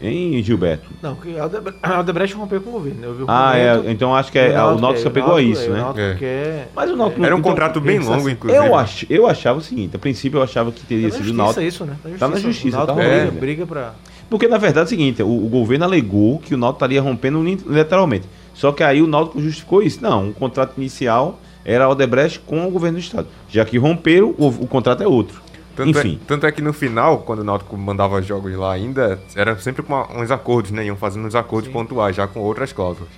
Hein, 0.01 0.43
Gilberto? 0.43 0.89
Não, 1.01 1.15
que 1.15 1.37
a 1.39 1.45
Odebrecht- 1.45 1.79
a 1.81 1.99
Odebrecht 2.01 2.35
rompeu 2.35 2.59
com 2.59 2.71
o 2.71 2.73
governo. 2.73 2.99
né? 2.99 3.07
Eu 3.07 3.13
vi 3.15 3.23
o 3.23 3.25
Ah, 3.29 3.57
é, 3.57 3.83
então 3.89 4.13
acho 4.13 4.31
que 4.33 4.37
é, 4.37 4.47
e 4.47 4.51
o 4.51 4.53
Náutico 4.77 5.07
é, 5.07 5.21
Náutico- 5.21 5.39
isso, 5.39 5.61
é, 5.63 5.69
né? 5.69 5.93
É. 5.95 6.15
quer. 6.15 6.71
Mas 6.75 6.91
o 6.91 6.95
Náutico 6.97 7.23
Era 7.25 7.33
um 7.35 7.39
então, 7.39 7.51
contrato 7.51 7.79
bem 7.79 7.99
longo, 7.99 8.29
inclusive. 8.29 8.65
Eu, 8.65 8.75
ach, 8.75 9.05
eu 9.09 9.27
achava 9.27 9.59
o 9.59 9.61
seguinte, 9.61 9.95
a 9.95 9.99
princípio 9.99 10.39
eu 10.39 10.43
achava 10.43 10.73
que 10.73 10.85
teria 10.85 11.07
Tá 11.09 11.15
sido 11.15 11.21
o 11.21 11.25
justiça 11.27 11.43
Náutico. 11.43 11.61
isso, 11.65 11.85
né? 11.85 11.95
Tá 12.19 12.27
na 12.27 12.37
justiça, 12.37 12.75
O 12.75 12.79
Náutico 12.85 12.99
tá 12.99 13.07
briga, 13.23 13.31
briga 13.39 13.65
pra. 13.65 13.93
Porque 14.29 14.47
na 14.47 14.57
verdade 14.57 14.81
é 14.81 14.87
o 14.87 14.89
seguinte, 14.89 15.23
o, 15.23 15.27
o 15.45 15.47
governo 15.47 15.85
alegou 15.85 16.39
que 16.39 16.53
o 16.53 16.57
Náutico 16.57 16.77
estaria 16.83 17.01
rompendo 17.01 17.39
unilateralmente. 17.39 18.27
Só 18.53 18.73
que 18.73 18.83
aí 18.83 19.01
o 19.01 19.07
Náutico 19.07 19.39
justificou 19.41 19.81
isso. 19.81 19.99
Não, 20.01 20.29
o 20.29 20.33
contrato 20.33 20.73
inicial 20.77 21.39
era 21.63 21.85
a 21.85 21.89
Odebrecht 21.89 22.39
com 22.39 22.67
o 22.67 22.71
governo 22.71 22.97
do 22.97 23.01
estado. 23.01 23.27
Já 23.49 23.63
que 23.63 23.77
romperam, 23.77 24.35
o, 24.37 24.47
o 24.47 24.67
contrato 24.67 25.01
é 25.01 25.07
outro. 25.07 25.41
Tanto 25.75 25.89
Enfim. 25.89 26.19
É, 26.21 26.25
tanto 26.27 26.45
é 26.45 26.51
que 26.51 26.61
no 26.61 26.71
final, 26.71 27.19
quando 27.19 27.39
o 27.39 27.43
Náutico 27.43 27.75
mandava 27.77 28.21
jogos 28.21 28.53
lá 28.55 28.73
ainda, 28.73 29.19
era 29.35 29.57
sempre 29.57 29.81
com 29.81 29.93
uma- 29.93 30.21
uns 30.21 30.29
acordos, 30.29 30.71
né? 30.71 30.85
Iam 30.85 30.95
fazendo 30.95 31.25
uns 31.25 31.33
acordos 31.35 31.71
pontuais, 31.71 32.15
já 32.15 32.27
com 32.27 32.39
outras 32.41 32.71
cláusulas. 32.71 33.09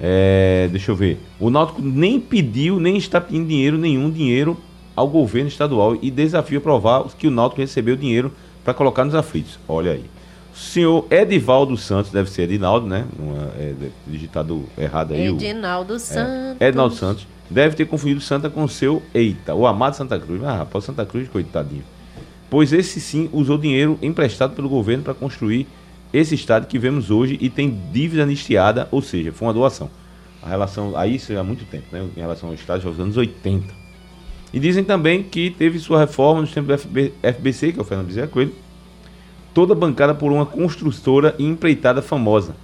É, 0.00 0.68
deixa 0.70 0.90
eu 0.90 0.96
ver. 0.96 1.20
O 1.38 1.50
Náutico 1.50 1.80
nem 1.82 2.18
pediu, 2.20 2.80
nem 2.80 2.96
está 2.96 3.20
pedindo 3.20 3.46
dinheiro, 3.48 3.78
nenhum 3.78 4.10
dinheiro 4.10 4.56
ao 4.96 5.06
governo 5.06 5.48
estadual 5.48 5.96
e 6.00 6.10
desafio 6.10 6.58
a 6.58 6.60
provar 6.60 7.04
que 7.18 7.26
o 7.26 7.30
Náutico 7.30 7.60
recebeu 7.60 7.96
dinheiro 7.96 8.32
para 8.64 8.74
colocar 8.74 9.04
nos 9.04 9.14
aflitos. 9.14 9.58
Olha 9.68 9.92
aí. 9.92 10.04
O 10.54 10.56
senhor 10.58 11.06
Edivaldo 11.10 11.76
Santos, 11.76 12.10
deve 12.10 12.28
ser 12.30 12.42
Edinaldo, 12.42 12.86
né? 12.86 13.06
Não 13.18 13.36
é, 13.58 13.62
é 13.70 13.74
digitado 14.06 14.64
errado 14.76 15.14
aí. 15.14 15.30
o- 15.30 15.34
Edinaldo 15.36 15.98
Santos. 15.98 16.56
É, 16.60 16.68
Edinaldo 16.68 16.94
Santos 16.94 17.26
deve 17.50 17.76
ter 17.76 17.86
confundido 17.86 18.20
Santa 18.20 18.48
com 18.48 18.66
seu 18.66 19.02
Eita, 19.14 19.54
o 19.54 19.66
amado 19.66 19.96
Santa 19.96 20.18
Cruz. 20.18 20.42
Ah, 20.44 20.56
rapaz, 20.58 20.84
Santa 20.84 21.04
Cruz, 21.04 21.28
coitadinho. 21.28 21.84
Pois 22.48 22.72
esse 22.72 23.00
sim 23.00 23.28
usou 23.32 23.56
dinheiro 23.56 23.98
emprestado 24.02 24.54
pelo 24.54 24.68
governo 24.68 25.02
para 25.02 25.14
construir 25.14 25.66
esse 26.12 26.34
estádio 26.34 26.68
que 26.68 26.78
vemos 26.78 27.10
hoje 27.10 27.38
e 27.40 27.48
tem 27.48 27.80
dívida 27.90 28.22
anistiada, 28.24 28.86
ou 28.90 29.00
seja, 29.00 29.32
foi 29.32 29.48
uma 29.48 29.54
doação. 29.54 29.90
A 30.42 30.48
relação, 30.48 30.96
a 30.96 31.06
isso 31.06 31.36
há 31.38 31.42
muito 31.42 31.64
tempo, 31.64 31.86
né? 31.90 32.06
Em 32.16 32.20
relação 32.20 32.48
ao 32.48 32.54
estádio, 32.54 32.88
aos 32.88 33.00
anos 33.00 33.16
80. 33.16 33.82
E 34.52 34.60
dizem 34.60 34.84
também 34.84 35.22
que 35.22 35.50
teve 35.50 35.78
sua 35.78 36.00
reforma 36.00 36.42
nos 36.42 36.52
tempos 36.52 36.76
do 36.76 36.78
FB, 36.78 37.12
FBC, 37.22 37.72
que 37.72 37.78
é 37.78 37.82
o 37.82 37.84
Fernando 37.84 38.08
Bezerra 38.08 38.26
Coelho, 38.26 38.54
toda 39.54 39.74
bancada 39.74 40.14
por 40.14 40.30
uma 40.30 40.44
construtora 40.44 41.34
e 41.38 41.44
empreitada 41.44 42.02
famosa, 42.02 42.54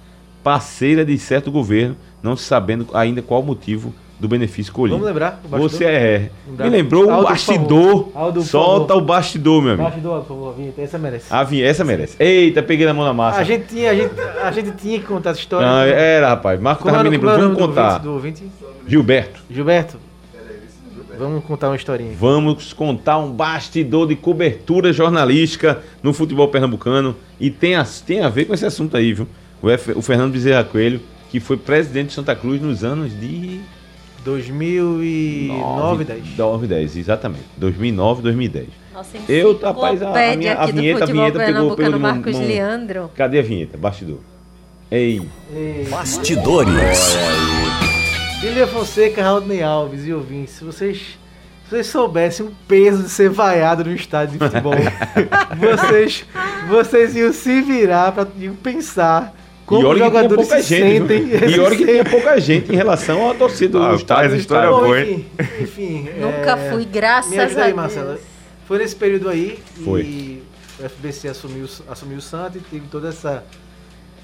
parceira 0.43 1.03
de 1.03 1.17
certo 1.17 1.51
governo, 1.51 1.95
não 2.21 2.35
se 2.35 2.43
sabendo 2.43 2.87
ainda 2.93 3.21
qual 3.21 3.41
motivo 3.41 3.93
do 4.19 4.27
benefício 4.27 4.73
colhido. 4.73 4.97
Vamos 4.97 5.07
lembrar? 5.07 5.41
o? 5.45 5.57
Você 5.57 5.85
é. 5.85 6.29
Me 6.47 6.69
lembrou 6.69 7.05
o 7.05 7.09
Aldo, 7.11 7.23
por 7.23 7.29
bastidor. 7.31 8.09
Aldo, 8.13 8.41
Solta 8.41 8.93
o 8.95 9.01
bastidor, 9.01 9.61
meu 9.61 9.71
amigo. 9.73 9.83
Bastidor, 9.85 10.19
por 10.21 10.27
favor, 10.27 10.55
vinheta, 10.55 10.81
essa 10.81 10.97
merece. 10.97 11.25
A 11.33 11.43
vinha, 11.43 11.65
essa 11.65 11.85
merece. 11.85 12.15
Eita, 12.19 12.61
peguei 12.61 12.85
na 12.85 12.93
mão 12.93 13.05
na 13.05 13.13
massa. 13.13 13.39
A 13.39 13.43
gente, 13.43 13.67
tinha, 13.67 13.91
a, 13.91 13.95
gente, 13.95 14.11
a 14.43 14.51
gente 14.51 14.71
tinha 14.71 14.99
que 14.99 15.05
contar 15.05 15.29
essa 15.31 15.39
história. 15.39 15.65
Não, 15.65 15.79
era, 15.81 16.29
rapaz. 16.29 16.59
Marco 16.59 16.83
tava 16.83 17.01
me 17.03 17.09
o- 17.09 17.11
lembrando. 17.11 17.37
o 17.39 17.43
Vamos 17.55 17.57
contar. 17.59 17.97
do 17.99 18.11
ouvinte? 18.13 18.41
do 18.43 18.65
ouvinte? 18.67 18.89
Gilberto, 18.89 19.39
Gilberto, 19.49 19.97
vamos 21.17 21.43
contar 21.43 21.69
uma 21.69 21.75
historinha. 21.75 22.11
vamos 22.17 22.73
contar 22.73 23.17
um 23.19 23.31
bastidor 23.31 24.07
de 24.07 24.15
cobertura 24.15 24.91
jornalística 24.93 25.79
no 26.01 26.13
futebol 26.13 26.47
pernambucano. 26.47 27.15
E 27.39 27.49
tem 27.49 27.75
a, 27.75 27.85
tem 28.05 28.21
a 28.21 28.29
ver 28.29 28.45
com 28.45 28.53
esse 28.53 28.65
assunto 28.65 28.95
aí, 28.97 29.13
viu? 29.13 29.27
O, 29.61 29.69
F- 29.69 29.91
o 29.93 30.01
Fernando 30.01 30.31
Bezerra 30.33 30.63
Coelho, 30.63 31.01
que 31.29 31.39
foi 31.39 31.57
presidente 31.57 32.07
de 32.07 32.13
Santa 32.13 32.35
Cruz 32.35 32.61
nos 32.61 32.83
anos 32.83 33.11
de 33.19 33.59
2009, 34.23 36.03
10. 36.05 36.37
9, 36.37 36.67
10, 36.67 36.97
exatamente. 36.97 37.43
2009, 37.57 38.21
2010. 38.21 38.67
Nossa, 38.93 39.17
Eu, 39.29 39.57
rapaz, 39.59 40.01
a- 40.01 40.09
a 40.09 40.35
minha- 40.35 40.53
a 40.57 40.65
vinheta- 40.65 41.03
a 41.03 41.07
vinheta 41.07 41.39
pegou- 41.39 41.75
pegou 41.75 41.75
pernambucano 41.75 41.93
de 41.93 41.99
mão- 41.99 42.11
Marcos 42.15 42.33
mão- 42.33 42.45
Leandro. 42.47 43.11
Cadê 43.15 43.39
a 43.39 43.41
vinheta? 43.41 43.77
Bastidor. 43.77 44.19
Ei, 44.91 45.21
Bastidores. 45.89 47.15
Lilia 48.41 48.67
Fonseca, 48.67 49.21
Raulney 49.21 49.61
Alves 49.61 50.05
e 50.07 50.13
ouvintes, 50.13 50.53
se 50.55 50.63
vocês, 50.63 50.97
se 50.97 51.69
vocês 51.69 51.87
soubessem 51.87 52.45
o 52.45 52.51
peso 52.67 53.03
de 53.03 53.09
ser 53.09 53.29
vaiado 53.29 53.83
no 53.83 53.93
estádio 53.93 54.39
de 54.39 54.45
futebol, 54.45 54.73
vocês, 55.59 56.25
vocês 56.67 57.15
iam 57.15 57.31
se 57.33 57.61
virar 57.61 58.11
para 58.13 58.25
pensar 58.63 59.33
como 59.69 59.83
e 59.83 59.85
olha 59.85 59.99
que 59.99 60.05
jogadores 60.05 60.47
pouca 60.47 60.63
se 60.63 60.75
gente. 60.75 61.07
sentem. 61.07 61.51
E 61.51 61.59
olha 61.59 61.75
que 61.77 61.85
tinha 61.85 62.03
pouca 62.03 62.39
gente 62.41 62.71
em 62.71 62.75
relação 62.75 63.29
à 63.29 63.35
torcida 63.35 63.77
do 63.77 63.83
Ah, 63.83 63.89
do 63.89 63.95
história 63.97 64.35
estádio. 64.35 64.69
boa. 64.71 64.81
Bom, 64.87 64.95
hein? 64.95 65.25
enfim, 65.39 65.61
enfim, 65.63 66.09
Nunca 66.19 66.51
é, 66.57 66.71
fui, 66.71 66.85
graças 66.85 67.29
Me 67.31 67.39
ajuda 67.39 67.61
a 67.61 67.63
aí, 67.65 67.69
Deus. 67.71 67.75
Marcela. 67.83 68.19
Foi 68.67 68.77
nesse 68.79 68.95
período 68.95 69.29
aí 69.29 69.59
Foi. 69.83 70.01
e 70.01 70.43
o 70.79 70.89
FBC 70.89 71.27
assumiu, 71.27 71.67
assumiu 71.87 72.17
o 72.17 72.21
Santo 72.21 72.57
e 72.57 72.61
teve 72.61 72.87
toda 72.87 73.09
essa 73.09 73.43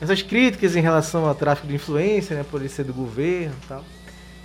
essas 0.01 0.21
críticas 0.21 0.75
em 0.75 0.81
relação 0.81 1.25
ao 1.25 1.33
tráfico 1.35 1.67
de 1.67 1.75
influência, 1.75 2.35
né, 2.35 2.43
por 2.49 2.59
ele 2.59 2.69
ser 2.69 2.83
do 2.83 2.93
governo 2.93 3.53
e 3.63 3.67
tal. 3.67 3.83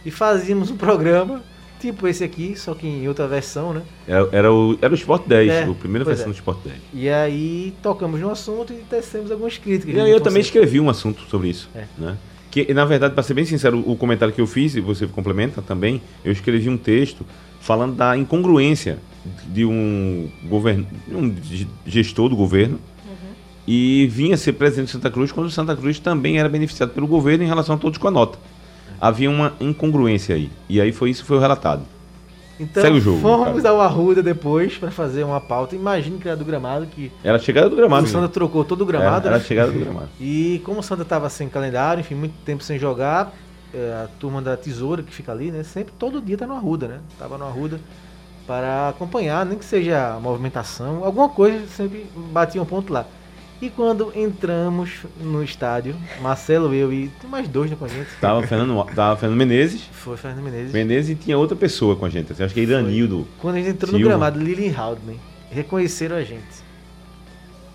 E 0.04 0.10
fazíamos 0.10 0.70
um 0.70 0.76
programa 0.76 1.42
tipo 1.80 2.06
esse 2.06 2.22
aqui, 2.22 2.54
só 2.56 2.74
que 2.74 2.86
em 2.86 3.08
outra 3.08 3.26
versão, 3.26 3.72
né? 3.72 3.82
Era, 4.06 4.28
era 4.32 4.52
o, 4.52 4.78
era 4.80 4.92
o 4.92 4.96
Sport 4.96 5.26
10, 5.26 5.50
É, 5.50 5.68
o 5.68 5.74
primeira 5.74 6.04
versão 6.04 6.26
é. 6.26 6.28
do 6.28 6.34
Sport 6.34 6.58
10. 6.64 6.76
E 6.92 7.08
aí 7.08 7.74
tocamos 7.82 8.20
no 8.20 8.30
assunto 8.30 8.72
e 8.72 8.76
tecemos 8.76 9.30
algumas 9.30 9.58
críticas. 9.58 9.94
E 9.94 10.00
aí 10.00 10.10
eu 10.10 10.20
também 10.20 10.42
Fonseca. 10.42 10.58
escrevi 10.58 10.80
um 10.80 10.90
assunto 10.90 11.22
sobre 11.28 11.48
isso. 11.48 11.68
É. 11.74 11.84
Né? 11.98 12.16
Que, 12.50 12.72
na 12.74 12.84
verdade, 12.84 13.14
para 13.14 13.22
ser 13.22 13.34
bem 13.34 13.44
sincero, 13.44 13.82
o 13.86 13.96
comentário 13.96 14.34
que 14.34 14.40
eu 14.40 14.46
fiz, 14.46 14.74
e 14.74 14.80
você 14.80 15.06
complementa 15.06 15.62
também, 15.62 16.02
eu 16.24 16.32
escrevi 16.32 16.68
um 16.68 16.76
texto 16.76 17.24
falando 17.60 17.94
da 17.94 18.16
incongruência 18.16 18.98
de 19.46 19.64
um, 19.64 20.28
govern... 20.44 20.86
um 21.10 21.34
gestor 21.86 22.28
do 22.28 22.36
governo 22.36 22.78
e 23.66 24.08
vinha 24.10 24.36
ser 24.36 24.54
presidente 24.54 24.86
de 24.86 24.92
Santa 24.92 25.10
Cruz 25.10 25.30
quando 25.30 25.48
Santa 25.50 25.76
Cruz 25.76 26.00
também 26.00 26.38
era 26.38 26.48
beneficiado 26.48 26.90
pelo 26.90 27.06
governo 27.06 27.44
em 27.44 27.46
relação 27.46 27.76
a 27.76 27.78
todos 27.78 27.98
com 27.98 28.08
a 28.08 28.10
nota. 28.10 28.38
Havia 29.00 29.30
uma 29.30 29.54
incongruência 29.60 30.34
aí. 30.34 30.50
E 30.68 30.80
aí 30.80 30.92
foi 30.92 31.10
isso 31.10 31.22
que 31.22 31.28
foi 31.28 31.38
relatado. 31.38 31.82
Então, 32.60 32.82
Segue 32.82 32.98
o 32.98 33.00
jogo, 33.00 33.20
fomos 33.22 33.62
cara. 33.62 33.70
ao 33.74 33.80
Arruda 33.80 34.22
depois 34.22 34.76
para 34.76 34.90
fazer 34.90 35.24
uma 35.24 35.40
pauta. 35.40 35.74
Imagine 35.74 36.18
que 36.18 36.28
era 36.28 36.36
do 36.36 36.44
gramado, 36.44 36.84
que 36.86 37.10
Era 37.24 37.36
a 37.36 37.40
chegada 37.40 37.70
do 37.70 37.72
o 37.72 37.76
gramado. 37.76 38.06
Santa 38.06 38.26
né? 38.26 38.28
trocou 38.28 38.62
todo 38.66 38.82
o 38.82 38.88
Era, 38.90 38.98
gramado. 38.98 39.26
era 39.26 39.36
a 39.36 39.38
né? 39.38 39.44
chegada 39.44 39.72
do 39.72 39.78
gramado. 39.78 40.08
E 40.20 40.60
como 40.62 40.80
o 40.80 40.82
Santa 40.82 41.00
estava 41.02 41.30
sem 41.30 41.48
calendário, 41.48 42.02
enfim, 42.02 42.14
muito 42.14 42.34
tempo 42.44 42.62
sem 42.62 42.78
jogar, 42.78 43.32
é, 43.72 44.04
a 44.04 44.08
turma 44.18 44.42
da 44.42 44.58
Tesoura 44.58 45.02
que 45.02 45.10
fica 45.12 45.32
ali, 45.32 45.50
né? 45.50 45.62
Sempre, 45.62 45.94
todo 45.98 46.20
dia 46.20 46.36
tá 46.36 46.46
no 46.46 46.52
Arruda, 46.54 46.86
né? 46.86 46.98
Tava 47.18 47.38
no 47.38 47.46
Arruda 47.46 47.80
para 48.46 48.90
acompanhar, 48.90 49.46
nem 49.46 49.56
que 49.56 49.64
seja 49.64 50.16
a 50.16 50.20
movimentação, 50.20 51.02
alguma 51.02 51.30
coisa, 51.30 51.66
sempre 51.68 52.04
batia 52.32 52.60
um 52.60 52.66
ponto 52.66 52.92
lá. 52.92 53.06
E 53.62 53.68
quando 53.68 54.10
entramos 54.16 55.00
no 55.20 55.42
estádio, 55.42 55.94
Marcelo, 56.22 56.72
eu 56.72 56.90
e 56.90 57.08
tem 57.20 57.28
mais 57.28 57.46
dois 57.46 57.70
né, 57.70 57.76
com 57.78 57.84
a 57.84 57.88
gente. 57.88 58.08
Tava 58.18 58.42
Fernando, 58.46 58.82
tava 58.94 59.20
Fernando 59.20 59.38
Menezes. 59.38 59.82
Foi 59.92 60.16
Fernando 60.16 60.42
Menezes. 60.42 60.72
Menezes 60.72 61.10
e 61.10 61.14
tinha 61.14 61.36
outra 61.36 61.54
pessoa 61.54 61.94
com 61.94 62.06
a 62.06 62.08
gente. 62.08 62.32
assim, 62.32 62.42
acho 62.42 62.54
que 62.54 62.60
é 62.60 62.62
Iranildo. 62.62 63.28
Quando 63.38 63.56
a 63.56 63.58
gente 63.58 63.70
entrou 63.70 63.92
no 63.92 63.98
Silva. 63.98 64.12
gramado, 64.12 64.38
Lily 64.40 64.74
Haldane, 64.74 65.20
reconheceram 65.50 66.16
a 66.16 66.22
gente. 66.22 66.70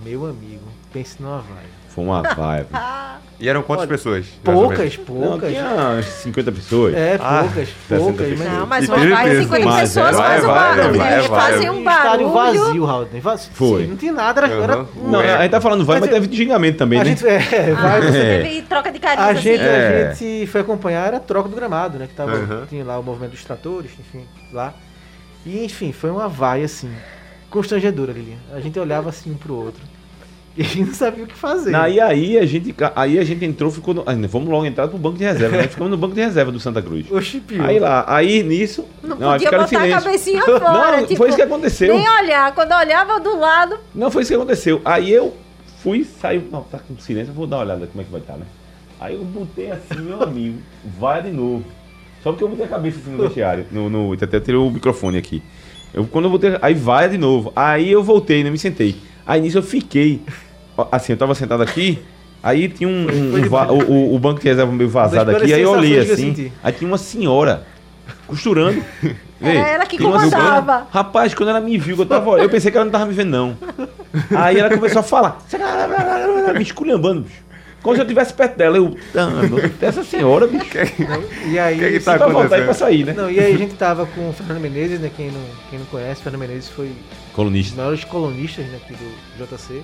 Meu 0.03 0.25
amigo, 0.25 0.63
pense 0.91 1.21
numa 1.21 1.37
vaia. 1.37 1.84
Foi 1.95 2.03
uma 2.03 2.21
vibe. 2.21 2.67
E 3.37 3.49
eram 3.49 3.61
quantas 3.63 3.81
Olha, 3.81 3.89
pessoas? 3.89 4.25
Poucas, 4.45 4.79
menos? 4.79 4.97
Não, 5.09 5.27
poucas. 5.31 5.49
tinha 5.51 5.65
umas 5.65 6.05
50 6.05 6.51
pessoas. 6.53 6.93
É, 6.95 7.19
Ah, 7.21 7.39
poucas, 7.43 7.67
60 7.89 7.97
poucas. 8.03 8.27
pessoas. 8.29 8.49
Não, 8.49 8.65
mas 8.65 8.87
vai 8.87 9.25
peso. 9.25 9.41
50 9.43 9.65
Mas 9.65 9.79
pessoas 9.81 10.07
é, 10.07 10.13
faz 10.17 10.43
um 10.43 10.47
vai, 10.47 10.55
vai, 10.55 10.77
barulho. 10.77 10.97
vai, 10.99 11.13
Eles 11.15 11.27
vai. 11.27 11.39
fazem 11.51 11.69
um 11.69 11.77
estádio 11.79 12.29
barulho. 12.29 12.29
vazio, 12.63 12.85
Haldane. 12.85 13.19
Vazio. 13.19 13.51
Foi. 13.53 13.81
Sim, 13.83 13.87
não 13.89 13.97
tinha 13.97 14.13
nada, 14.13 14.39
era. 14.41 14.53
era- 14.53 14.73
Aham. 14.75 14.87
Não, 15.03 15.19
a 15.19 15.41
gente 15.41 15.51
tá 15.51 15.59
falando 15.59 15.83
vai, 15.83 15.99
mas 15.99 16.09
Mas 16.09 16.21
teve 16.21 16.33
xingamento 16.33 16.77
também, 16.77 17.01
a 17.01 17.03
né? 17.03 17.09
gente, 17.09 17.27
é, 17.27 17.73
vai, 17.73 17.97
Ah, 17.97 18.01
você 18.09 18.17
É. 18.19 18.41
teve 18.41 18.61
troca 18.61 18.89
de 18.89 18.99
carinho 18.99 19.27
a, 19.27 19.31
assim. 19.31 19.41
gente, 19.41 19.61
É. 19.61 20.07
a 20.09 20.13
gente 20.13 20.47
foi 20.47 20.61
acompanhar 20.61 21.05
era 21.07 21.17
a 21.17 21.19
troca 21.19 21.49
do 21.49 21.55
gramado, 21.57 21.99
né? 21.99 22.07
Que 22.07 22.13
tava, 22.13 22.31
Aham. 22.37 22.65
tinha 22.69 22.85
lá 22.85 22.97
o 22.97 23.03
movimento 23.03 23.31
dos 23.31 23.43
tratores, 23.43 23.91
enfim, 23.99 24.25
lá. 24.53 24.73
E 25.45 25.65
enfim, 25.65 25.91
foi 25.91 26.09
uma 26.09 26.29
vaia 26.29 26.63
assim, 26.63 26.89
constrangedora, 27.49 28.13
Lilian. 28.13 28.37
A 28.53 28.61
gente 28.61 28.79
olhava 28.79 29.09
assim 29.09 29.29
um 29.29 29.35
pro 29.35 29.55
outro. 29.55 29.81
E 30.57 30.61
a 30.61 30.65
gente 30.65 30.85
não 30.85 30.93
sabia 30.93 31.25
o 31.25 31.27
que 31.27 31.35
fazer. 31.35 31.71
Não, 31.71 31.85
e 31.85 31.99
aí 31.99 32.37
a 32.37 32.45
gente, 32.45 32.73
aí 32.95 33.19
a 33.19 33.23
gente 33.25 33.43
entrou, 33.43 33.69
ficou. 33.69 33.93
No, 33.93 34.05
vamos 34.29 34.47
logo 34.47 34.65
entrar 34.65 34.87
pro 34.87 34.97
banco 34.97 35.17
de 35.17 35.25
reserva, 35.25 35.57
né? 35.57 35.67
Ficamos 35.67 35.91
no 35.91 35.97
banco 35.97 36.15
de 36.15 36.21
reserva 36.21 36.49
do 36.49 36.61
Santa 36.61 36.81
Cruz. 36.81 37.11
O 37.11 37.21
chipio. 37.21 37.61
Aí 37.61 37.77
lá, 37.77 38.05
aí 38.07 38.41
nisso. 38.41 38.85
Não, 39.03 39.31
aí 39.31 39.39
podia 39.43 39.59
botar 39.59 39.83
a 39.83 39.89
cabecinha 40.01 40.41
fora. 40.47 40.97
Não, 40.97 41.05
tipo, 41.05 41.17
foi 41.17 41.27
isso 41.27 41.35
que 41.35 41.43
aconteceu. 41.43 41.93
Nem 41.93 42.07
olhar. 42.07 42.53
Quando 42.55 42.71
eu 42.71 42.77
olhava 42.77 43.19
do 43.19 43.37
lado, 43.37 43.77
Não 43.93 44.09
foi 44.09 44.21
isso 44.21 44.31
que 44.31 44.35
aconteceu. 44.35 44.81
Aí 44.85 45.11
eu 45.11 45.35
fui, 45.83 46.05
saiu. 46.05 46.43
Não, 46.49 46.63
tá 46.63 46.79
com 46.79 46.97
silêncio, 46.97 47.31
eu 47.31 47.35
vou 47.35 47.45
dar 47.45 47.57
uma 47.57 47.63
olhada 47.63 47.87
como 47.87 48.01
é 48.01 48.05
que 48.05 48.11
vai 48.11 48.21
estar, 48.21 48.37
né? 48.37 48.45
Aí 48.97 49.15
eu 49.15 49.25
botei 49.25 49.71
assim, 49.71 49.99
meu 49.99 50.23
amigo, 50.23 50.59
vai 50.97 51.21
de 51.21 51.31
novo. 51.31 51.65
Só 52.23 52.31
porque 52.31 52.45
eu 52.45 52.47
botei 52.47 52.65
a 52.65 52.69
cabeça 52.69 52.97
assim 52.97 53.11
no 53.11 53.23
vestiário. 53.23 53.65
No, 53.69 53.89
no, 53.89 54.13
até 54.13 54.39
tirei 54.39 54.59
o 54.59 54.69
microfone 54.69 55.17
aqui. 55.17 55.43
Eu, 55.93 56.05
quando 56.07 56.25
eu 56.25 56.31
botei. 56.31 56.57
Aí 56.61 56.73
vai 56.73 57.09
de 57.09 57.17
novo. 57.17 57.51
Aí 57.55 57.91
eu 57.91 58.01
voltei, 58.01 58.43
né? 58.43 58.49
Me 58.49 58.57
sentei. 58.57 58.95
Aí 59.25 59.41
nisso 59.41 59.57
eu 59.57 59.63
fiquei. 59.63 60.21
Assim, 60.91 61.13
eu 61.13 61.17
tava 61.17 61.33
sentado 61.35 61.61
aqui. 61.63 61.99
Aí 62.43 62.67
tinha 62.69 62.87
um. 62.87 63.07
um- 63.07 63.35
um 63.37 63.73
o, 63.73 63.91
o- 63.91 64.15
o 64.15 64.19
banco 64.19 64.39
de 64.39 64.47
reserva 64.47 64.71
meio 64.71 64.89
vazado 64.89 65.31
aqui. 65.31 65.53
Aí 65.53 65.61
eu 65.61 65.71
olhei 65.71 65.97
eu 65.97 66.01
assim. 66.03 66.15
senti. 66.35 66.53
Aí 66.63 66.71
tinha 66.73 66.87
uma 66.87 66.97
senhora 66.97 67.65
costurando. 68.27 68.83
Vê, 69.41 69.55
ela 69.57 69.85
que 69.85 69.97
comandava. 69.97 70.87
Rapaz, 70.91 71.33
quando 71.33 71.49
ela 71.49 71.59
me 71.59 71.77
viu, 71.77 71.95
que 71.95 72.01
eu 72.03 72.05
tava. 72.05 72.37
Eu 72.39 72.49
pensei 72.49 72.71
que 72.71 72.77
ela 72.77 72.85
não 72.85 72.91
tava 72.91 73.05
me 73.05 73.13
vendo, 73.13 73.29
não. 73.31 73.57
Aí 74.35 74.57
ela 74.59 74.69
começou 74.69 74.99
a 75.01 75.03
falar. 75.03 75.39
Me 76.55 76.61
esculhambando, 76.63 77.21
bicho. 77.21 77.43
Como 77.81 77.93
se 77.95 78.01
eu 78.01 78.05
estivesse 78.05 78.33
perto 78.33 78.57
dela. 78.57 78.77
Eu. 78.77 78.95
"Ah, 79.15 79.27
meu 79.27 79.57
Deus, 79.59 79.71
Essa 79.81 80.03
senhora, 80.03 80.47
bicho. 80.47 80.65
E 81.51 81.59
aí, 81.59 81.75
O 81.75 81.79
que 81.79 81.91
que 81.91 81.99
tá 81.99 82.17
pra 82.17 82.27
voltar 82.27 82.59
e 82.59 82.63
pra 82.63 82.73
sair, 82.73 83.05
né? 83.05 83.13
não, 83.13 83.29
e 83.29 83.39
aí 83.39 83.53
a 83.53 83.57
gente 83.57 83.75
tava 83.75 84.05
com 84.07 84.29
o 84.29 84.33
Fernando 84.33 84.59
Menezes, 84.59 84.99
né? 84.99 85.11
Quem 85.15 85.27
não, 85.29 85.41
quem 85.69 85.77
não 85.79 85.85
conhece, 85.87 86.23
Fernando 86.23 86.41
Menezes 86.41 86.69
foi 86.69 86.85
um 86.85 86.89
dos 86.89 87.33
Colunista. 87.35 87.75
maiores 87.75 88.03
colonistas 88.05 88.65
né, 88.65 88.77
aqui 88.83 88.93
do 88.93 89.45
JC. 89.45 89.81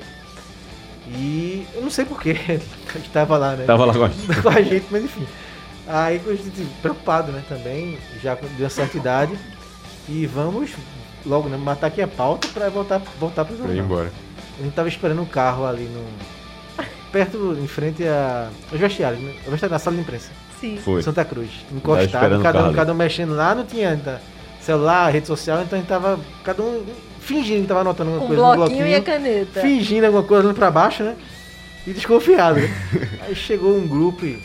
E 1.08 1.66
eu 1.74 1.82
não 1.82 1.90
sei 1.90 2.06
porquê, 2.06 2.34
que 2.94 3.10
tava 3.10 3.38
lá, 3.38 3.56
né? 3.56 3.66
Tava 3.66 3.86
lá 3.86 3.94
com 3.94 4.04
a 4.04 4.08
gente. 4.10 4.28
com 4.42 4.50
a 4.50 4.62
gente, 4.62 4.86
mas 4.92 5.04
enfim. 5.04 5.28
Aí 5.88 6.22
a 6.26 6.34
gente 6.34 6.66
preocupado, 6.82 7.32
né, 7.32 7.44
também, 7.50 7.98
já 8.22 8.36
de 8.36 8.64
uma 8.64 8.70
certa 8.70 8.98
idade. 8.98 9.38
E 10.08 10.26
vamos 10.26 10.72
logo, 11.26 11.50
né, 11.50 11.58
matar 11.58 11.88
aqui 11.88 12.02
a 12.02 12.08
pauta 12.08 12.48
pra 12.50 12.70
voltar, 12.70 13.02
voltar 13.20 13.46
pro 13.46 13.56
Pra 13.56 13.66
ir 13.66 13.68
jornal. 13.68 13.86
embora. 13.86 14.12
A 14.60 14.64
gente 14.64 14.74
tava 14.74 14.88
esperando 14.88 15.22
um 15.22 15.26
carro 15.26 15.66
ali 15.66 15.84
no. 15.86 16.06
Perto, 17.12 17.58
em 17.62 17.68
frente 17.68 18.08
a. 18.08 18.50
Os 18.72 18.80
vestiários, 18.80 19.22
né? 19.22 19.34
O 19.46 19.52
vestiário 19.52 19.74
na 19.74 19.80
sala 19.80 19.96
de 19.98 20.02
imprensa. 20.02 20.30
sim. 20.60 20.78
Foi. 20.78 21.02
Santa 21.02 21.26
Cruz. 21.26 21.50
Encostado, 21.72 22.42
cada 22.42 22.70
um, 22.70 22.74
cada 22.74 22.92
um 22.94 22.96
mexendo 22.96 23.36
lá, 23.36 23.54
não 23.54 23.66
tinha 23.66 23.90
ainda 23.90 24.22
celular, 24.64 25.10
rede 25.12 25.28
social, 25.28 25.62
então 25.62 25.78
a 25.78 25.82
gente 25.82 25.90
tava. 25.90 26.20
Cada 26.44 26.62
um 26.62 26.84
fingindo 27.20 27.62
que 27.62 27.68
tava 27.68 27.82
anotando 27.82 28.12
alguma 28.12 28.26
um 28.26 28.28
coisa 28.28 28.42
no 28.42 28.56
bloquinho 28.56 28.88
e 28.88 28.92
bloquinho. 28.92 28.98
a 28.98 29.02
caneta. 29.20 29.62
Fingindo 29.62 30.06
alguma 30.06 30.24
coisa 30.24 30.44
olhando 30.44 30.56
pra 30.56 30.72
baixo, 30.72 31.04
né? 31.04 31.16
E 31.86 31.92
desconfiado, 31.94 32.60
né? 32.60 32.74
Aí 33.28 33.36
chegou 33.36 33.76
um 33.78 33.88
grupo 33.88 34.26
e 34.26 34.40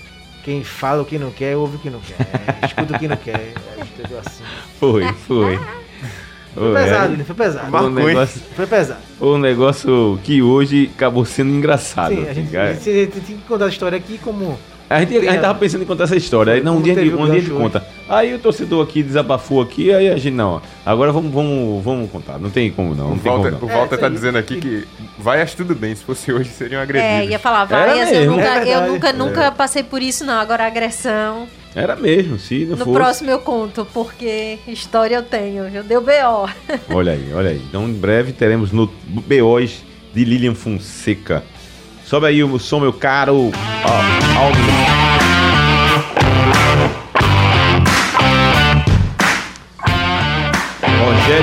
quem 0.44 0.62
fala 0.62 1.02
o 1.02 1.04
que 1.04 1.18
não 1.18 1.30
quer, 1.30 1.56
ouve 1.56 1.76
o 1.76 1.78
que 1.78 1.90
não 1.90 2.00
quer. 2.00 2.16
Escuta 2.64 2.94
o 2.96 2.98
que 2.98 3.08
não 3.08 3.16
quer. 3.16 3.52
Assim. 4.24 4.44
Foi, 4.78 5.04
foi. 5.26 5.56
Foi 5.56 6.72
Foi, 6.72 6.74
pesado, 6.82 7.12
é. 7.12 7.16
né? 7.18 7.24
Foi 7.24 7.34
pesado. 7.34 7.70
Foi 7.70 7.80
um, 7.80 7.90
Marcou, 7.90 8.08
negócio, 8.08 8.42
Foi 8.54 8.66
pesado. 8.66 9.00
foi 9.18 9.28
um 9.28 9.38
negócio 9.38 10.20
que 10.24 10.40
hoje 10.40 10.90
acabou 10.94 11.24
sendo 11.26 11.50
engraçado. 11.50 12.14
Sim, 12.14 12.26
a 12.28 12.32
gente, 12.32 12.56
a 12.56 12.72
gente- 12.72 12.88
a 12.90 12.92
gente 12.94 13.20
tem 13.20 13.36
que 13.36 13.42
contar 13.46 13.66
a 13.66 13.68
história 13.68 13.98
aqui 13.98 14.16
como 14.18 14.58
A 14.88 15.00
gente, 15.00 15.16
a 15.18 15.32
gente 15.32 15.40
tava 15.42 15.58
pensando 15.58 15.82
em 15.82 15.86
contar 15.86 16.04
essa 16.04 16.16
história. 16.16 16.54
Aí, 16.54 16.62
não, 16.62 16.78
um 16.78 16.80
dia, 16.80 16.94
o 16.94 17.20
um 17.20 17.26
dia 17.26 17.34
a 17.34 17.38
gente 17.40 17.50
conta. 17.50 17.84
Aí 18.08 18.32
o 18.34 18.38
torcedor 18.38 18.84
aqui 18.84 19.02
desabafou 19.02 19.60
aqui, 19.60 19.92
aí 19.92 20.08
a 20.08 20.16
gente, 20.16 20.34
não, 20.34 20.62
agora 20.84 21.10
vamos, 21.10 21.32
vamos, 21.32 21.82
vamos 21.84 22.10
contar. 22.10 22.38
Não 22.38 22.50
tem 22.50 22.70
como 22.70 22.94
não, 22.94 23.06
O 23.06 23.10
não 23.10 23.18
como 23.18 23.34
Walter, 23.42 23.50
não. 23.52 23.58
o 23.62 23.66
Walter 23.66 23.94
É, 23.96 23.98
tá 23.98 24.08
dizendo 24.08 24.38
aqui 24.38 24.60
que 24.60 24.86
vai 25.18 25.42
acho 25.42 25.56
tudo 25.56 25.74
bem, 25.74 25.94
se 25.94 26.04
fosse 26.04 26.32
hoje 26.32 26.50
seriam 26.50 26.80
agredidos. 26.80 27.10
É, 27.10 27.24
ia 27.26 27.38
falar 27.38 27.66
Era 27.70 27.86
várias. 27.94 28.12
Eu 28.12 28.30
nunca, 28.30 28.44
É 28.44 28.76
eu 28.76 28.92
nunca, 28.92 29.12
nunca 29.12 29.50
passei 29.50 29.82
por 29.82 30.00
isso, 30.00 30.24
não. 30.24 30.38
Agora 30.38 30.66
agressão. 30.66 31.48
Era 31.74 31.94
mesmo, 31.96 32.38
se 32.38 32.64
não 32.64 32.70
No 32.76 32.84
fosse. 32.84 32.92
próximo 32.92 33.30
eu 33.30 33.38
conto, 33.40 33.86
porque 33.92 34.58
história 34.68 35.16
eu 35.16 35.22
tenho. 35.22 35.64
Eu 35.64 35.82
dei 35.82 35.96
o 35.96 36.00
B.O. 36.00 36.48
Olha 36.94 37.12
aí, 37.12 37.32
olha 37.34 37.50
aí. 37.50 37.62
Então 37.68 37.86
em 37.88 37.92
breve 37.92 38.32
teremos 38.32 38.70
no 38.72 38.90
BOs 39.08 39.82
de 40.14 40.24
Lilian 40.24 40.54
Fonseca. 40.54 41.42
Sobe 42.04 42.26
aí 42.28 42.42
o 42.44 42.58
som, 42.58 42.78
meu 42.80 42.92
caro. 42.92 43.50
Ó, 43.84 44.38
áudio. 44.38 45.15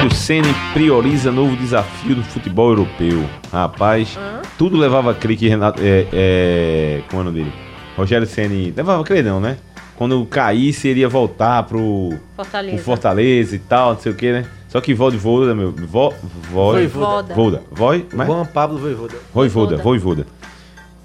Rogério 0.04 0.16
Ceni 0.16 0.54
prioriza 0.74 1.32
novo 1.32 1.56
desafio 1.56 2.16
do 2.16 2.24
futebol 2.24 2.72
europeu. 2.72 3.24
Rapaz, 3.50 4.20
tudo 4.58 4.78
levava 4.78 5.12
a 5.12 5.14
crer 5.14 5.38
que 5.38 5.48
Renato. 5.48 5.82
É, 5.82 6.08
é, 6.12 7.02
como 7.08 7.22
é 7.22 7.22
o 7.22 7.26
nome 7.26 7.40
dele? 7.40 7.54
Rogério 7.96 8.28
Ceni 8.28 8.74
levava 8.76 9.02
a 9.02 9.06
crer, 9.06 9.24
não, 9.24 9.40
né? 9.40 9.58
Quando 9.96 10.26
caísse, 10.26 10.90
ele 10.90 11.02
ia 11.02 11.08
voltar 11.08 11.64
pro, 11.64 12.14
Fortaleza. 12.36 12.84
Fortaleza 12.84 13.56
e 13.56 13.60
tal, 13.60 13.94
não 13.94 14.00
sei 14.02 14.12
o 14.12 14.16
que, 14.16 14.32
né? 14.34 14.46
Só 14.68 14.82
que 14.82 14.94
Voivoda, 14.94 15.56
meu. 15.56 15.72
Vo, 15.72 16.14
vo, 16.52 16.72
Voivoda. 16.72 17.34
Voda. 17.34 17.62
Voi, 17.72 18.06
mas? 18.14 18.28
Juan 18.28 18.46
Pablo 18.46 18.80
Voivoda. 18.80 19.16
Voivoda, 19.34 19.78
Voivoda. 19.78 20.26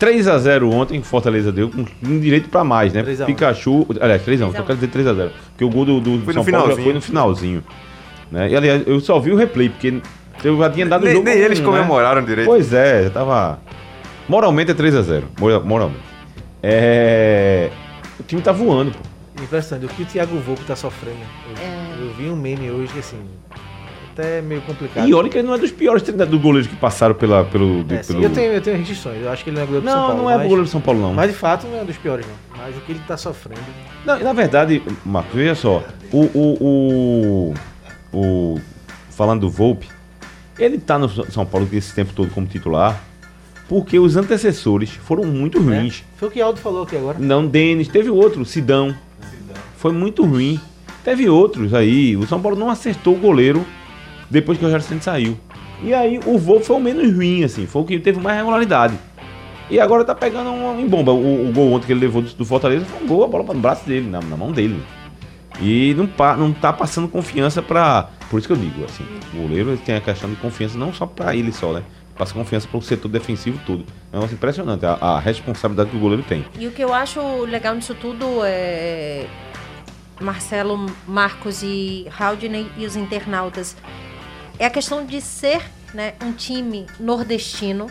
3x0 0.00 0.72
ontem, 0.72 1.02
Fortaleza 1.02 1.52
deu 1.52 1.70
com 1.70 1.84
um 2.02 2.18
direito 2.18 2.48
pra 2.48 2.64
mais, 2.64 2.92
né? 2.92 3.02
3 3.02 3.20
a 3.20 3.24
1. 3.24 3.26
Pikachu. 3.26 3.86
Aliás, 4.00 4.22
3x1, 4.22 4.24
3 4.24 4.42
a 4.42 4.46
1. 4.46 4.52
só 4.54 4.62
quero 4.62 4.78
dizer 4.78 4.90
3x0. 4.90 5.30
Porque 5.50 5.64
o 5.64 5.70
gol 5.70 5.84
do, 5.84 6.00
do 6.00 6.20
Foi 6.24 6.34
São 6.34 6.44
Paulo 6.44 6.76
foi 6.76 6.92
no 6.92 7.00
finalzinho. 7.00 7.62
Né? 8.30 8.50
E 8.50 8.56
aliás, 8.56 8.82
eu 8.86 9.00
só 9.00 9.18
vi 9.18 9.32
o 9.32 9.36
replay, 9.36 9.68
porque 9.68 10.00
eu 10.44 10.58
já 10.58 10.70
tinha 10.70 10.86
dado 10.86 11.02
o 11.02 11.04
Nem, 11.04 11.14
jogo. 11.14 11.24
nem 11.24 11.38
eles 11.38 11.60
um, 11.60 11.64
comemoraram 11.64 12.20
Né? 12.20 12.26
direito. 12.26 12.46
Pois 12.48 12.72
é, 12.72 13.04
já 13.04 13.10
tava. 13.10 13.58
Moralmente 14.28 14.70
é 14.70 14.74
3x0. 14.74 15.24
Moralmente. 15.64 16.00
É. 16.62 17.70
O 18.20 18.22
time 18.22 18.42
tá 18.42 18.52
voando, 18.52 18.90
pô. 18.92 19.42
Impressionante. 19.42 19.86
O 19.86 19.94
que 19.94 20.02
o 20.02 20.06
Thiago 20.06 20.36
Volpe 20.40 20.64
tá 20.64 20.74
sofrendo. 20.76 21.16
Eu, 21.48 21.62
É. 21.62 22.02
eu 22.08 22.12
vi 22.14 22.28
um 22.28 22.36
meme 22.36 22.70
hoje 22.70 22.92
que, 22.92 22.98
assim, 22.98 23.20
até 24.12 24.42
meio 24.42 24.60
complicado. 24.62 25.08
E 25.08 25.14
olha 25.14 25.28
que 25.28 25.38
ele 25.38 25.46
não 25.46 25.54
é 25.54 25.58
dos 25.58 25.70
piores 25.70 26.02
treinadores 26.02 26.42
goleiros 26.42 26.66
que 26.68 26.76
passaram 26.76 27.14
pela, 27.14 27.44
pelo. 27.44 27.84
de- 27.84 27.94
É, 27.94 27.98
pelo... 28.02 28.22
eu, 28.22 28.30
tenho, 28.30 28.52
eu 28.52 28.60
tenho 28.60 28.76
restrições. 28.76 29.22
Eu 29.22 29.30
acho 29.30 29.44
que 29.44 29.50
ele 29.50 29.56
não 29.56 29.62
é 29.62 29.66
goleiro 29.66 29.86
do 29.86 29.90
São 29.90 29.98
Não, 30.00 30.06
Paulo. 30.08 30.22
não 30.22 30.30
é 30.30 30.34
mas, 30.34 30.42
goleiro 30.42 30.64
do 30.64 30.70
São 30.70 30.80
Paulo, 30.80 31.00
não. 31.00 31.14
Mas 31.14 31.30
de 31.30 31.36
fato 31.36 31.66
não 31.68 31.80
é 31.80 31.84
dos 31.84 31.96
piores, 31.96 32.26
não. 32.26 32.58
Mas 32.58 32.76
o 32.76 32.80
que 32.80 32.92
ele 32.92 33.00
tá 33.06 33.16
sofrendo. 33.16 33.60
Não, 34.04 34.18
na 34.18 34.32
verdade, 34.32 34.82
Marcos, 35.06 35.32
veja 35.34 35.54
só. 35.54 35.84
O, 36.12 36.22
o, 36.34 36.56
o, 36.60 37.54
o- 38.12 38.58
Falando 39.10 39.40
do 39.42 39.50
Volpe, 39.50 39.88
ele 40.58 40.78
tá 40.78 40.96
no 40.98 41.08
São 41.08 41.44
Paulo 41.44 41.68
esse 41.72 41.92
tempo 41.92 42.12
todo 42.14 42.30
como 42.30 42.46
titular 42.46 43.02
porque 43.68 43.98
os 43.98 44.16
antecessores 44.16 44.90
foram 44.90 45.24
muito 45.24 45.60
ruins. 45.60 46.02
Foi 46.16 46.28
o 46.28 46.30
que 46.30 46.40
Aldo 46.40 46.58
falou 46.58 46.84
aqui 46.84 46.96
agora. 46.96 47.18
Não, 47.18 47.46
Denis, 47.46 47.86
teve 47.88 48.08
outro, 48.08 48.42
Sidão. 48.44 48.94
Foi 49.76 49.92
muito 49.92 50.24
ruim. 50.24 50.58
Teve 51.04 51.28
outros 51.28 51.74
aí. 51.74 52.16
O 52.16 52.26
São 52.26 52.40
Paulo 52.40 52.56
não 52.56 52.70
acertou 52.70 53.14
o 53.14 53.18
goleiro 53.18 53.66
depois 54.30 54.56
que 54.56 54.64
o 54.64 54.68
Rogério 54.68 54.86
Santos 54.86 55.04
saiu. 55.04 55.36
E 55.82 55.92
aí 55.92 56.18
o 56.24 56.38
Volpe 56.38 56.64
foi 56.64 56.76
o 56.76 56.80
menos 56.80 57.12
ruim, 57.14 57.44
assim. 57.44 57.66
Foi 57.66 57.82
o 57.82 57.84
que 57.84 57.98
teve 57.98 58.18
mais 58.20 58.38
regularidade. 58.38 58.94
E 59.68 59.78
agora 59.78 60.02
tá 60.02 60.14
pegando 60.14 60.48
em 60.80 60.88
bomba. 60.88 61.12
O, 61.12 61.48
o 61.48 61.52
gol 61.52 61.72
ontem 61.72 61.86
que 61.86 61.92
ele 61.92 62.00
levou 62.00 62.22
do, 62.22 62.32
do 62.32 62.44
Fortaleza 62.46 62.86
foi 62.86 63.02
um 63.04 63.06
gol, 63.06 63.22
a 63.24 63.28
bola 63.28 63.44
no 63.52 63.60
braço 63.60 63.86
dele, 63.86 64.08
na, 64.08 64.20
na 64.22 64.36
mão 64.36 64.50
dele. 64.50 64.80
E 65.60 65.94
não, 65.94 66.06
pa- 66.06 66.36
não 66.36 66.52
tá 66.52 66.72
passando 66.72 67.08
confiança 67.08 67.60
pra. 67.62 68.08
Por 68.30 68.38
isso 68.38 68.46
que 68.46 68.52
eu 68.52 68.56
digo, 68.56 68.84
assim, 68.84 69.04
o 69.34 69.42
goleiro 69.42 69.76
tem 69.78 69.96
a 69.96 70.00
questão 70.00 70.28
de 70.30 70.36
confiança 70.36 70.76
não 70.78 70.92
só 70.92 71.06
pra 71.06 71.34
ele 71.34 71.52
só, 71.52 71.72
né? 71.72 71.82
Passa 72.16 72.34
confiança 72.34 72.66
pro 72.68 72.82
setor 72.82 73.08
defensivo 73.08 73.60
todo. 73.64 73.84
É 74.12 74.16
um 74.16 74.20
negócio 74.20 74.34
impressionante 74.34 74.84
a, 74.84 74.92
a 74.94 75.18
responsabilidade 75.20 75.90
que 75.90 75.96
o 75.96 76.00
goleiro 76.00 76.22
tem. 76.24 76.44
E 76.58 76.66
o 76.66 76.72
que 76.72 76.82
eu 76.82 76.92
acho 76.92 77.20
legal 77.44 77.74
nisso 77.74 77.94
tudo 77.94 78.40
é. 78.44 79.26
Marcelo, 80.20 80.86
Marcos 81.06 81.62
e 81.62 82.06
Haldney 82.18 82.70
e 82.76 82.84
os 82.84 82.96
internautas. 82.96 83.76
É 84.58 84.66
a 84.66 84.70
questão 84.70 85.06
de 85.06 85.20
ser 85.20 85.62
né, 85.94 86.14
um 86.24 86.32
time 86.32 86.86
nordestino, 86.98 87.86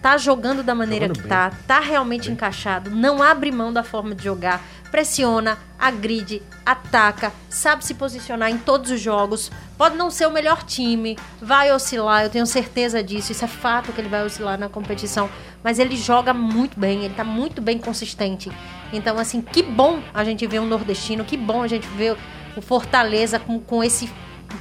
tá 0.00 0.16
jogando 0.16 0.62
da 0.62 0.74
maneira 0.76 1.06
Jogando 1.06 1.16
que 1.16 1.22
bem. 1.22 1.28
tá, 1.30 1.52
tá 1.66 1.80
realmente 1.80 2.30
encaixado, 2.30 2.88
não 2.90 3.20
abre 3.20 3.50
mão 3.50 3.72
da 3.72 3.82
forma 3.82 4.14
de 4.14 4.22
jogar, 4.22 4.62
pressiona, 4.92 5.58
agride, 5.78 6.42
ataca, 6.64 7.32
sabe 7.48 7.82
se 7.84 7.94
posicionar 7.94 8.50
em 8.50 8.58
todos 8.58 8.90
os 8.90 9.00
jogos. 9.00 9.50
Pode 9.78 9.96
não 9.96 10.10
ser 10.10 10.26
o 10.26 10.30
melhor 10.30 10.62
time, 10.62 11.18
vai 11.40 11.72
oscilar, 11.72 12.22
eu 12.22 12.30
tenho 12.30 12.46
certeza 12.46 13.02
disso. 13.02 13.32
Isso 13.32 13.44
é 13.44 13.48
fato 13.48 13.90
que 13.90 14.00
ele 14.00 14.10
vai 14.10 14.22
oscilar 14.22 14.58
na 14.58 14.68
competição, 14.68 15.30
mas 15.64 15.78
ele 15.78 15.96
joga 15.96 16.34
muito 16.34 16.78
bem, 16.78 17.04
ele 17.04 17.14
tá 17.14 17.24
muito 17.24 17.62
bem 17.62 17.78
consistente. 17.78 18.52
Então, 18.92 19.18
assim, 19.18 19.40
que 19.40 19.62
bom 19.62 20.00
a 20.12 20.22
gente 20.22 20.46
ver 20.46 20.60
um 20.60 20.66
nordestino, 20.66 21.24
que 21.24 21.38
bom 21.38 21.62
a 21.62 21.66
gente 21.66 21.88
ver 21.88 22.14
o 22.54 22.60
Fortaleza 22.60 23.40
com, 23.40 23.58
com 23.58 23.82
esse 23.82 24.12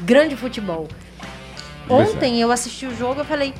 grande 0.04 0.38
futebol. 0.38 0.88
Ontem 1.90 2.40
eu 2.40 2.54
assisti 2.54 2.86
o 2.86 2.96
jogo 2.96 3.22
e 3.22 3.26
falei, 3.26 3.54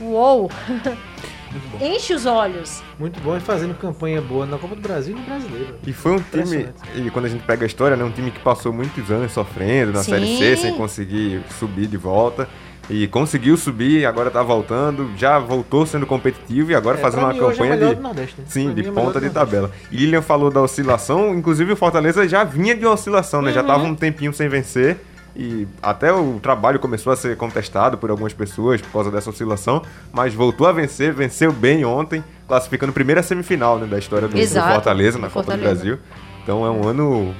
uou, 0.00 0.50
enche 1.80 2.14
os 2.14 2.26
olhos. 2.26 2.82
Muito 2.98 3.20
bom 3.20 3.36
e 3.36 3.40
fazendo 3.40 3.74
campanha 3.74 4.20
boa 4.20 4.46
na 4.46 4.58
Copa 4.58 4.74
do 4.74 4.80
Brasil 4.80 5.16
e 5.16 5.20
no 5.20 5.24
Brasileiro. 5.26 5.74
E 5.86 5.92
foi 5.92 6.12
um 6.12 6.18
time, 6.20 6.68
e 6.94 7.10
quando 7.10 7.26
a 7.26 7.28
gente 7.28 7.44
pega 7.44 7.64
a 7.64 7.66
história, 7.66 7.96
né, 7.96 8.04
um 8.04 8.10
time 8.10 8.30
que 8.30 8.40
passou 8.40 8.72
muitos 8.72 9.10
anos 9.10 9.32
sofrendo 9.32 9.92
na 9.92 10.02
Sim. 10.02 10.10
Série 10.10 10.38
C, 10.38 10.56
sem 10.56 10.74
conseguir 10.74 11.42
subir 11.58 11.86
de 11.86 11.96
volta. 11.96 12.48
E 12.88 13.08
conseguiu 13.08 13.56
subir, 13.56 14.06
agora 14.06 14.30
tá 14.30 14.40
voltando, 14.44 15.10
já 15.16 15.40
voltou 15.40 15.84
sendo 15.84 16.06
competitivo 16.06 16.70
e 16.70 16.74
agora 16.76 16.96
É, 16.96 17.00
fazendo 17.00 17.18
pra 17.22 17.26
uma 17.28 17.34
mim, 17.34 17.40
hoje 17.40 17.48
é 17.48 17.52
o 17.54 17.56
campanha 17.56 17.74
melhor 17.74 17.88
de. 17.88 17.94
do 17.96 18.02
Nordeste, 18.02 18.34
né? 18.40 18.44
Sim, 18.48 18.64
Pra 18.72 18.74
de 18.82 18.88
é 18.88 18.92
ponta 18.92 19.18
do 19.20 19.26
de 19.26 19.34
tabela. 19.34 19.72
E 19.90 19.96
Lilian 19.96 20.22
falou 20.22 20.52
da 20.52 20.62
oscilação, 20.62 21.34
inclusive 21.34 21.72
o 21.72 21.76
Fortaleza 21.76 22.28
já 22.28 22.44
vinha 22.44 22.76
de 22.76 22.84
uma 22.86 22.94
oscilação, 22.94 23.42
né? 23.42 23.52
Já 23.52 23.62
Uhum. 23.62 23.66
tava 23.66 23.82
um 23.82 23.94
tempinho 23.96 24.32
sem 24.32 24.48
vencer. 24.48 24.98
E 25.38 25.68
até 25.82 26.10
o 26.12 26.40
trabalho 26.40 26.78
começou 26.78 27.12
a 27.12 27.16
ser 27.16 27.36
contestado 27.36 27.98
por 27.98 28.10
algumas 28.10 28.32
pessoas 28.32 28.80
por 28.80 28.90
causa 28.90 29.10
dessa 29.10 29.28
oscilação, 29.28 29.82
mas 30.10 30.32
voltou 30.32 30.66
a 30.66 30.72
vencer, 30.72 31.12
venceu 31.12 31.52
bem 31.52 31.84
ontem, 31.84 32.24
classificando 32.48 32.92
primeira 32.92 33.22
semifinal 33.22 33.78
né, 33.78 33.86
da 33.86 33.98
história 33.98 34.26
do, 34.28 34.32
do 34.34 34.40
Exato, 34.40 34.72
Fortaleza 34.72 35.18
na 35.18 35.28
do 35.28 35.32
Copa 35.34 35.44
do 35.44 35.52
Fortaleza. 35.58 35.74
Brasil. 35.84 35.98
Então 36.42 36.64
é 36.64 36.70
um 36.70 36.88
ano 36.88 37.34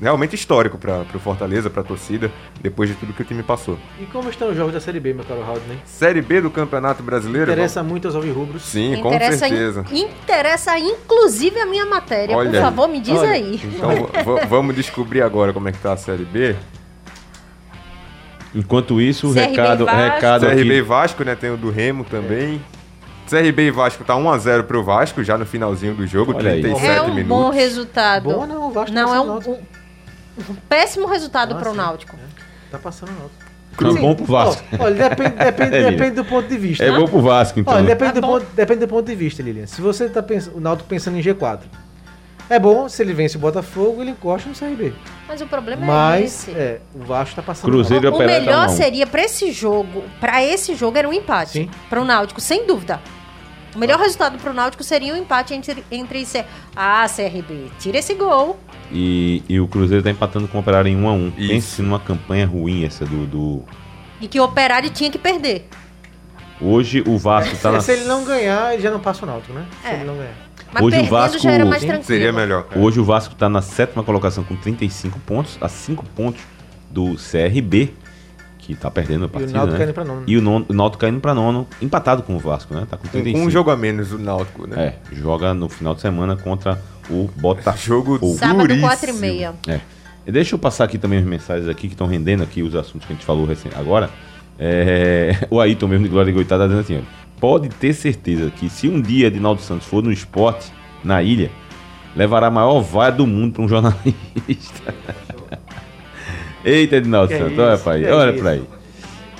realmente 0.00 0.34
histórico 0.34 0.78
para 0.78 1.04
o 1.14 1.18
Fortaleza, 1.18 1.68
para 1.70 1.80
a 1.80 1.84
torcida, 1.84 2.30
depois 2.60 2.90
de 2.90 2.96
tudo 2.96 3.12
que 3.12 3.22
o 3.22 3.24
time 3.24 3.42
passou. 3.42 3.76
E 4.00 4.04
como 4.06 4.28
estão 4.30 4.50
os 4.50 4.56
jogos 4.56 4.72
da 4.72 4.80
Série 4.80 5.00
B, 5.00 5.12
meu 5.12 5.24
caro 5.24 5.42
Haldney? 5.42 5.78
Série 5.84 6.20
B 6.22 6.40
do 6.40 6.50
Campeonato 6.50 7.02
Brasileiro? 7.02 7.50
Interessa 7.50 7.82
muito 7.82 8.06
aos 8.06 8.14
alvirrubros. 8.14 8.62
Sim, 8.62 9.00
com 9.00 9.08
interessa, 9.08 9.46
in- 9.46 9.50
certeza. 9.50 9.84
interessa 9.92 10.78
inclusive 10.78 11.58
a 11.58 11.66
minha 11.66 11.86
matéria. 11.86 12.36
Olha 12.36 12.50
Por 12.50 12.60
favor, 12.60 12.88
me 12.88 13.00
diz 13.00 13.18
Olha, 13.18 13.30
aí. 13.30 13.60
Então 13.64 13.90
vamos 14.48 14.74
descobrir 14.76 15.22
agora 15.22 15.52
como 15.52 15.68
é 15.68 15.72
que 15.72 15.78
tá 15.78 15.92
a 15.92 15.96
Série 15.96 16.24
B. 16.24 16.54
Enquanto 18.54 19.00
isso, 19.00 19.28
o 19.28 19.32
recado, 19.32 19.84
recado 19.84 20.46
CRB 20.46 20.64
e 20.64 20.70
aqui. 20.72 20.82
Vasco, 20.82 21.24
né? 21.24 21.34
Tem 21.34 21.50
o 21.50 21.56
do 21.56 21.70
Remo 21.70 22.04
também. 22.04 22.60
CRB 23.28 23.68
e 23.68 23.70
Vasco 23.70 24.04
tá 24.04 24.14
1x0 24.14 24.64
pro 24.64 24.82
Vasco, 24.84 25.22
já 25.24 25.38
no 25.38 25.46
finalzinho 25.46 25.94
do 25.94 26.06
jogo, 26.06 26.34
Olha 26.36 26.50
aí. 26.50 26.60
37 26.60 26.86
É 26.90 27.00
um 27.02 27.14
minutos. 27.14 27.28
bom 27.28 27.50
resultado. 27.50 28.24
Bom 28.24 28.46
não, 28.46 28.68
o 28.68 28.70
Vasco 28.72 28.94
Não, 28.94 29.06
tá 29.08 29.14
é 29.14 29.18
passando 29.18 29.48
um, 29.50 30.52
um- 30.52 30.54
péssimo 30.68 31.06
resultado 31.06 31.54
Ah, 31.54 31.58
para 31.58 31.68
o 31.68 31.72
sim. 31.72 31.78
Náutico. 31.78 32.16
Tá 32.70 32.78
passando 32.78 33.10
o 33.10 33.12
Náutico. 33.12 33.42
É 33.98 34.00
bom 34.00 34.14
pro 34.14 34.24
Vasco. 34.26 34.62
Ó, 34.78 34.84
Olha, 34.84 35.08
depende, 35.08 35.30
depende, 35.42 35.76
É, 35.76 35.90
depende 35.90 36.10
do 36.16 36.24
ponto 36.26 36.46
de 36.46 36.58
vista. 36.58 36.84
É 36.84 36.90
bom 36.90 37.06
pro 37.06 37.22
Vasco, 37.22 37.58
então. 37.58 37.72
Olha, 37.72 37.86
depende, 37.86 38.12
Tá 38.12 38.20
do 38.20 38.26
ponto, 38.26 38.46
depende 38.54 38.80
do 38.80 38.88
ponto 38.88 39.06
de 39.06 39.14
vista, 39.14 39.42
Lilian. 39.42 39.66
Se 39.66 39.80
você 39.80 40.10
tá 40.10 40.22
pensando, 40.22 40.58
o 40.58 40.60
Náutico 40.60 40.86
pensando 40.88 41.16
em 41.16 41.22
G4, 41.22 41.60
é 42.50 42.58
bom, 42.58 42.88
se 42.88 43.02
ele 43.02 43.12
vence 43.14 43.36
o 43.36 43.40
Botafogo, 43.40 44.02
ele 44.02 44.10
encosta 44.10 44.48
no 44.48 44.54
CRB. 44.54 44.92
Mas 45.26 45.40
o 45.40 45.46
problema 45.46 45.82
é 45.82 45.86
Mas, 45.86 46.24
esse. 46.24 46.50
é, 46.52 46.80
o 46.94 47.00
Vasco 47.04 47.34
tá 47.36 47.42
passando 47.42 47.70
Cruzeiro- 47.70 48.10
mal. 48.10 48.14
O 48.20 48.22
tá 48.22 48.26
melhor 48.26 48.66
a 48.66 48.68
seria 48.68 49.06
para 49.06 49.22
esse 49.22 49.50
jogo, 49.52 50.04
para 50.20 50.44
esse 50.44 50.74
jogo 50.74 50.98
era 50.98 51.08
um 51.08 51.12
empate 51.12 51.52
Sim. 51.52 51.70
para 51.88 52.00
o 52.00 52.04
Náutico, 52.04 52.40
sem 52.40 52.66
dúvida. 52.66 53.00
O 53.74 53.78
melhor 53.78 53.98
resultado 53.98 54.36
para 54.38 54.50
o 54.50 54.54
Náutico 54.54 54.84
seria 54.84 55.14
um 55.14 55.16
empate 55.16 55.54
entre 55.54 55.82
entre 55.90 56.26
C... 56.26 56.44
Ah, 56.76 57.06
CRB, 57.08 57.70
tira 57.78 57.96
esse 57.98 58.12
gol. 58.14 58.58
E, 58.90 59.42
e 59.48 59.58
o 59.58 59.66
Cruzeiro 59.66 60.04
tá 60.04 60.10
empatando 60.10 60.46
com 60.46 60.58
o 60.58 60.60
Operário 60.60 60.90
em 60.90 60.96
1 60.96 61.08
a 61.08 61.12
1 61.14 61.28
Isso. 61.38 61.48
Pense 61.48 61.82
numa 61.82 61.98
campanha 61.98 62.46
ruim 62.46 62.84
essa 62.84 63.06
do, 63.06 63.26
do- 63.26 63.62
E 64.20 64.28
que 64.28 64.38
o 64.38 64.44
Operário 64.44 64.90
tinha 64.90 65.10
que 65.10 65.16
perder. 65.18 65.66
Hoje 66.60 67.02
o 67.06 67.16
Vasco 67.16 67.56
tá 67.56 67.70
Se, 67.70 67.76
na. 67.76 67.80
se 67.80 67.92
ele 67.92 68.04
não 68.04 68.24
ganhar, 68.24 68.74
ele 68.74 68.82
já 68.82 68.90
não 68.90 69.00
passa 69.00 69.24
o 69.24 69.26
Náutico, 69.26 69.54
né? 69.54 69.64
Se 69.80 69.88
É. 69.88 69.94
ele 69.94 70.04
não 70.04 70.16
ganhar. 70.16 70.34
Mas 70.72 70.82
Hoje 70.82 71.00
o 71.00 71.04
Vasco- 71.06 71.38
já 71.38 71.50
era 71.52 71.64
mais 71.64 71.82
tranquilo. 71.82 72.04
Seria 72.04 72.32
melhor. 72.32 72.66
Hoje 72.74 72.98
o 73.00 73.04
Vasco 73.04 73.34
tá 73.34 73.48
na 73.48 73.60
sétima 73.62 74.02
colocação 74.02 74.42
com 74.44 74.56
35 74.56 75.18
pontos, 75.20 75.58
a 75.60 75.68
5 75.68 76.04
pontos 76.16 76.40
do 76.90 77.14
CRB, 77.16 77.92
que 78.58 78.74
tá 78.74 78.90
perdendo 78.90 79.22
a 79.22 79.26
E 79.26 79.26
o 79.26 79.30
partida, 79.30 79.52
Náutico 79.52 79.72
né? 79.72 79.78
caindo 79.78 79.94
pra 79.94 80.04
nono. 80.04 80.22
E 80.26 80.36
o, 80.36 80.40
nono, 80.42 80.66
o 80.68 80.72
Náutico 80.72 81.00
caindo 81.00 81.20
pra 81.20 81.34
nono, 81.34 81.66
empatado 81.80 82.22
com 82.22 82.36
o 82.36 82.38
Vasco, 82.38 82.72
né? 82.74 82.86
Tá 82.88 82.96
com 82.96 83.04
Com 83.04 83.08
35. 83.10 83.46
um 83.46 83.50
jogo 83.50 83.70
a 83.70 83.76
menos 83.76 84.12
o 84.12 84.18
Náutico, 84.18 84.66
né? 84.66 84.94
É, 85.10 85.14
joga 85.14 85.52
no 85.52 85.68
final 85.68 85.94
de 85.94 86.00
semana 86.00 86.36
contra 86.36 86.80
o 87.10 87.28
Botafogo. 87.36 88.16
Jogo 88.18 88.36
Sábado, 88.38 88.58
duríssimo. 88.60 88.86
4 88.86 89.10
e 89.10 89.12
meia. 89.14 89.54
É. 89.66 89.80
E 90.26 90.30
Deixa 90.30 90.54
eu 90.54 90.58
passar 90.58 90.84
aqui 90.84 90.96
também 90.98 91.18
as 91.18 91.24
mensagens 91.24 91.68
aqui 91.68 91.88
que 91.88 91.94
estão 91.94 92.06
rendendo 92.06 92.42
aqui 92.44 92.62
os 92.62 92.74
assuntos 92.76 93.04
que 93.06 93.12
a 93.12 93.16
gente 93.16 93.24
falou 93.26 93.44
recém. 93.44 93.72
Agora, 93.74 94.08
é, 94.58 95.36
o 95.50 95.60
Ayrton 95.60 95.88
mesmo 95.88 96.04
de 96.04 96.10
Glória 96.10 96.32
Goitá 96.32 96.56
tá 96.56 96.64
dizendo 96.66 96.80
assim, 96.80 96.98
ó, 96.98 97.21
pode 97.42 97.68
ter 97.70 97.92
certeza 97.92 98.52
que 98.52 98.70
se 98.70 98.86
um 98.86 99.00
dia 99.00 99.26
Edinaldo 99.26 99.60
Santos 99.60 99.88
for 99.88 100.00
no 100.00 100.12
esporte, 100.12 100.72
na 101.02 101.24
ilha, 101.24 101.50
levará 102.14 102.46
a 102.46 102.50
maior 102.52 102.80
vaia 102.80 103.10
do 103.10 103.26
mundo 103.26 103.54
para 103.54 103.62
um 103.64 103.66
jornalista. 103.68 104.94
Eita, 106.64 106.98
Edinaldo 106.98 107.32
Que 107.32 107.38
Santos, 107.38 107.52
isso, 107.54 107.60
olha 107.60 107.78
pra 107.78 107.92
aí, 107.94 108.06
olha 108.06 108.30
isso. 108.30 108.40
pra 108.40 108.50
aí. 108.52 108.62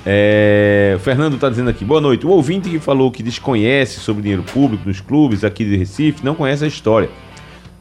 É, 0.05 0.93
o 0.97 0.99
Fernando 0.99 1.35
está 1.35 1.49
dizendo 1.49 1.69
aqui, 1.69 1.85
boa 1.85 2.01
noite. 2.01 2.27
O 2.27 2.29
ouvinte 2.31 2.69
que 2.69 2.77
falou 2.77 3.09
que 3.09 3.23
desconhece 3.23 4.01
sobre 4.01 4.21
dinheiro 4.21 4.43
público 4.43 4.85
nos 4.85 4.99
clubes 4.99 5.45
aqui 5.45 5.63
de 5.63 5.77
Recife 5.77 6.25
não 6.25 6.35
conhece 6.35 6.65
a 6.65 6.67
história. 6.67 7.09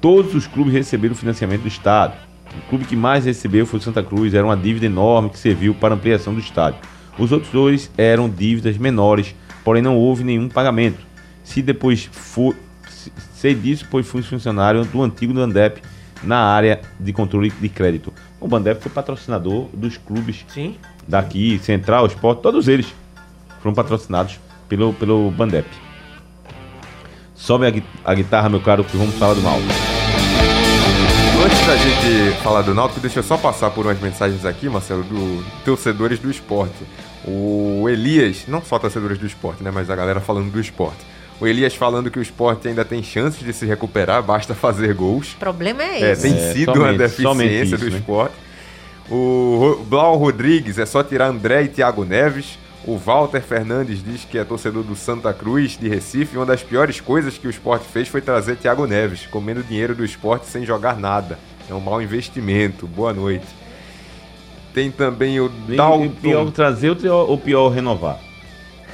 Todos 0.01 0.37
os 0.37 0.47
clubes 0.47 0.73
receberam 0.73 1.17
financiamento 1.17 1.63
do 1.63 1.69
Estado. 1.69 2.15
O 2.65 2.69
clube 2.69 2.85
que 2.85 2.95
mais 2.95 3.25
recebeu 3.25 3.67
foi 3.67 3.81
o 3.81 3.83
Santa 3.83 4.05
Cruz, 4.05 4.35
era 4.35 4.47
uma 4.47 4.57
dívida 4.57 4.87
enorme 4.87 5.31
que 5.31 5.39
serviu 5.39 5.75
para 5.75 5.95
ampliação 5.95 6.33
do 6.33 6.39
estádio. 6.39 6.79
Os 7.19 7.33
outros 7.33 7.51
dois 7.51 7.91
eram 7.99 8.29
dívidas 8.31 8.79
menores, 8.79 9.35
porém 9.65 9.83
não 9.83 9.97
houve 9.97 10.25
nenhum 10.25 10.49
pagamento. 10.49 10.99
Se 11.45 11.61
depois 11.63 12.09
for, 12.13 12.55
se- 12.89 13.13
sei 13.35 13.55
disso, 13.55 13.87
pois 13.91 14.07
fui 14.07 14.23
funcionário 14.23 14.85
do 14.85 15.03
antigo 15.03 15.33
Bandep 15.35 15.83
na 16.23 16.39
área 16.39 16.81
de 17.01 17.13
controle 17.13 17.51
de 17.51 17.69
crédito. 17.69 18.13
O 18.41 18.47
Bandep 18.47 18.81
foi 18.81 18.91
patrocinador 18.93 19.69
dos 19.73 19.97
clubes 19.97 20.45
Sim. 20.49 20.77
daqui, 21.07 21.59
Central, 21.63 22.07
Sport, 22.07 22.41
todos 22.41 22.69
eles 22.69 22.87
foram 23.61 23.75
patrocinados 23.75 24.39
pelo, 24.69 24.93
pelo 24.93 25.31
Bandep. 25.31 25.69
Sobe 27.35 27.67
a, 27.67 28.11
a 28.11 28.15
guitarra, 28.15 28.49
meu 28.49 28.61
caro, 28.61 28.85
que 28.85 28.97
vamos 28.97 29.15
falar 29.17 29.35
do 29.35 29.41
mal. 29.43 29.59
Antes 31.45 31.67
da 31.67 31.77
gente 31.77 32.37
falar 32.43 32.63
do 32.63 32.73
Náutico, 32.73 33.01
deixa 33.01 33.19
eu 33.19 33.23
só 33.25 33.37
passar 33.37 33.71
por 33.71 33.85
umas 33.85 34.01
mensagens 34.01 34.45
aqui, 34.45 34.69
Marcelo, 34.69 35.03
do 35.03 35.45
torcedores 35.65 36.21
do 36.21 36.31
esporte. 36.31 36.85
O 37.27 37.87
Elias, 37.89 38.45
não 38.49 38.61
só 38.63 38.79
torcedores 38.79 39.19
do 39.19 39.27
esporte, 39.27 39.63
né, 39.63 39.71
mas 39.73 39.89
a 39.91 39.97
galera 39.97 40.21
falando 40.21 40.51
do 40.51 40.61
esporte. 40.61 40.99
O 41.41 41.47
Elias 41.47 41.75
falando 41.75 42.11
que 42.11 42.19
o 42.19 42.23
esporte 42.23 42.69
ainda 42.69 42.85
tem 42.85 43.03
chances 43.03 43.45
de 43.45 43.53
se 43.53 43.67
recuperar, 43.67 44.23
basta 44.23 44.55
fazer 44.55 44.95
gols. 44.95 45.33
O 45.33 45.37
problema 45.37 45.83
é 45.83 46.01
É, 46.03 46.13
esse. 46.13 46.23
tem 46.23 46.37
É, 46.37 46.53
sido 46.53 46.73
uma 46.75 46.93
deficiência 46.93 47.63
isso, 47.65 47.79
do 47.79 47.91
né? 47.91 47.99
esporte. 47.99 48.35
O 49.11 49.85
Blau 49.89 50.17
Rodrigues 50.17 50.79
é 50.79 50.87
só 50.87 51.03
tirar 51.03 51.27
André 51.27 51.65
e 51.65 51.69
Thiago 51.69 52.05
Neves. 52.05 52.59
O 52.85 52.97
Walter 52.97 53.41
Fernandes 53.41 54.03
diz 54.03 54.25
que 54.25 54.39
é 54.39 54.45
torcedor 54.45 54.83
do 54.83 54.97
Santa 54.97 55.33
Cruz 55.33 55.77
de 55.79 55.89
Recife. 55.89 56.35
E 56.35 56.39
uma 56.39 56.47
das 56.47 56.63
piores 56.63 57.01
coisas 57.01 57.37
que 57.39 57.47
o 57.47 57.51
esporte 57.51 57.85
fez 57.93 58.09
foi 58.09 58.21
trazer 58.21 58.57
Thiago 58.57 58.87
Neves, 58.87 59.27
comendo 59.31 59.63
dinheiro 59.63 59.95
do 59.95 60.05
esporte 60.05 60.47
sem 60.47 60.65
jogar 60.65 60.97
nada. 60.97 61.39
É 61.69 61.75
um 61.75 61.81
mau 61.81 62.01
investimento. 62.03 62.87
Boa 62.87 63.13
noite. 63.13 63.47
Tem 64.75 64.91
também 64.91 65.39
o 65.41 65.51
E- 65.69 65.73
e 65.73 65.77
Dalton. 65.77 66.09
pior 66.21 66.51
trazer 66.51 66.91
ou 66.91 67.39
pior, 67.39 67.69
renovar. 67.69 68.19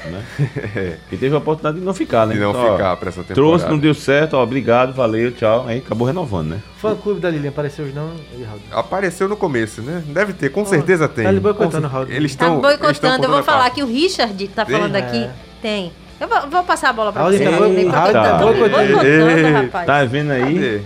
Né? 0.05 0.23
Porque 1.03 1.17
teve 1.17 1.35
a 1.35 1.39
oportunidade 1.39 1.79
de 1.81 1.85
não 1.85 1.93
ficar, 1.93 2.25
né? 2.27 2.35
De 2.35 2.41
não 2.41 2.51
Então, 2.51 2.73
ficar 2.73 2.97
pra 2.97 3.09
essa 3.09 3.23
temporada. 3.23 3.35
Trouxe, 3.35 3.69
não 3.69 3.79
deu 3.79 3.93
certo, 3.93 4.35
ó, 4.35 4.43
obrigado, 4.43 4.93
valeu, 4.95 5.33
tchau. 5.33 5.65
Aí 5.67 5.79
acabou 5.79 6.07
renovando, 6.07 6.51
né? 6.51 6.59
Fã 6.79 6.95
clube 6.95 7.21
da 7.21 7.29
Lilian 7.29 7.51
apareceu 7.51 7.85
hoje 7.85 7.95
não, 7.95 8.07
Raul? 8.47 8.61
Apareceu 8.71 9.29
no 9.29 9.37
começo, 9.37 9.83
né? 9.83 10.03
Deve 10.07 10.33
ter, 10.35 10.51
com 10.51 10.65
certeza 10.65 11.09
tem. 11.09 11.25
tá 11.25 11.31
ele 11.31 11.41
boicotando 11.41 11.87
o 11.87 11.91
Raul. 11.91 12.07
Eles 12.09 12.35
Tá 12.37 12.45
estão. 12.47 12.57
estão 12.57 12.71
boicotando. 12.71 13.25
Eu 13.25 13.31
vou 13.31 13.43
falar 13.43 13.63
parte. 13.63 13.75
que 13.75 13.83
o 13.83 13.87
Richard 13.87 14.49
tá 14.49 14.65
Tem? 14.65 14.77
falando 14.77 14.95
É. 14.95 14.99
aqui. 15.01 15.29
Tem. 15.61 15.93
Eu 16.21 16.29
vou, 16.29 16.49
vou 16.49 16.65
passar 16.65 16.91
a 16.91 16.93
bola 16.93 17.13
pra 17.13 17.25
você. 17.25 17.39
tá 17.45 17.51
tá 18.13 18.39
boicotando, 18.39 19.53
rapaz. 19.53 19.87
Tá 19.87 20.05
vendo 20.05 20.31
aí? 20.31 20.83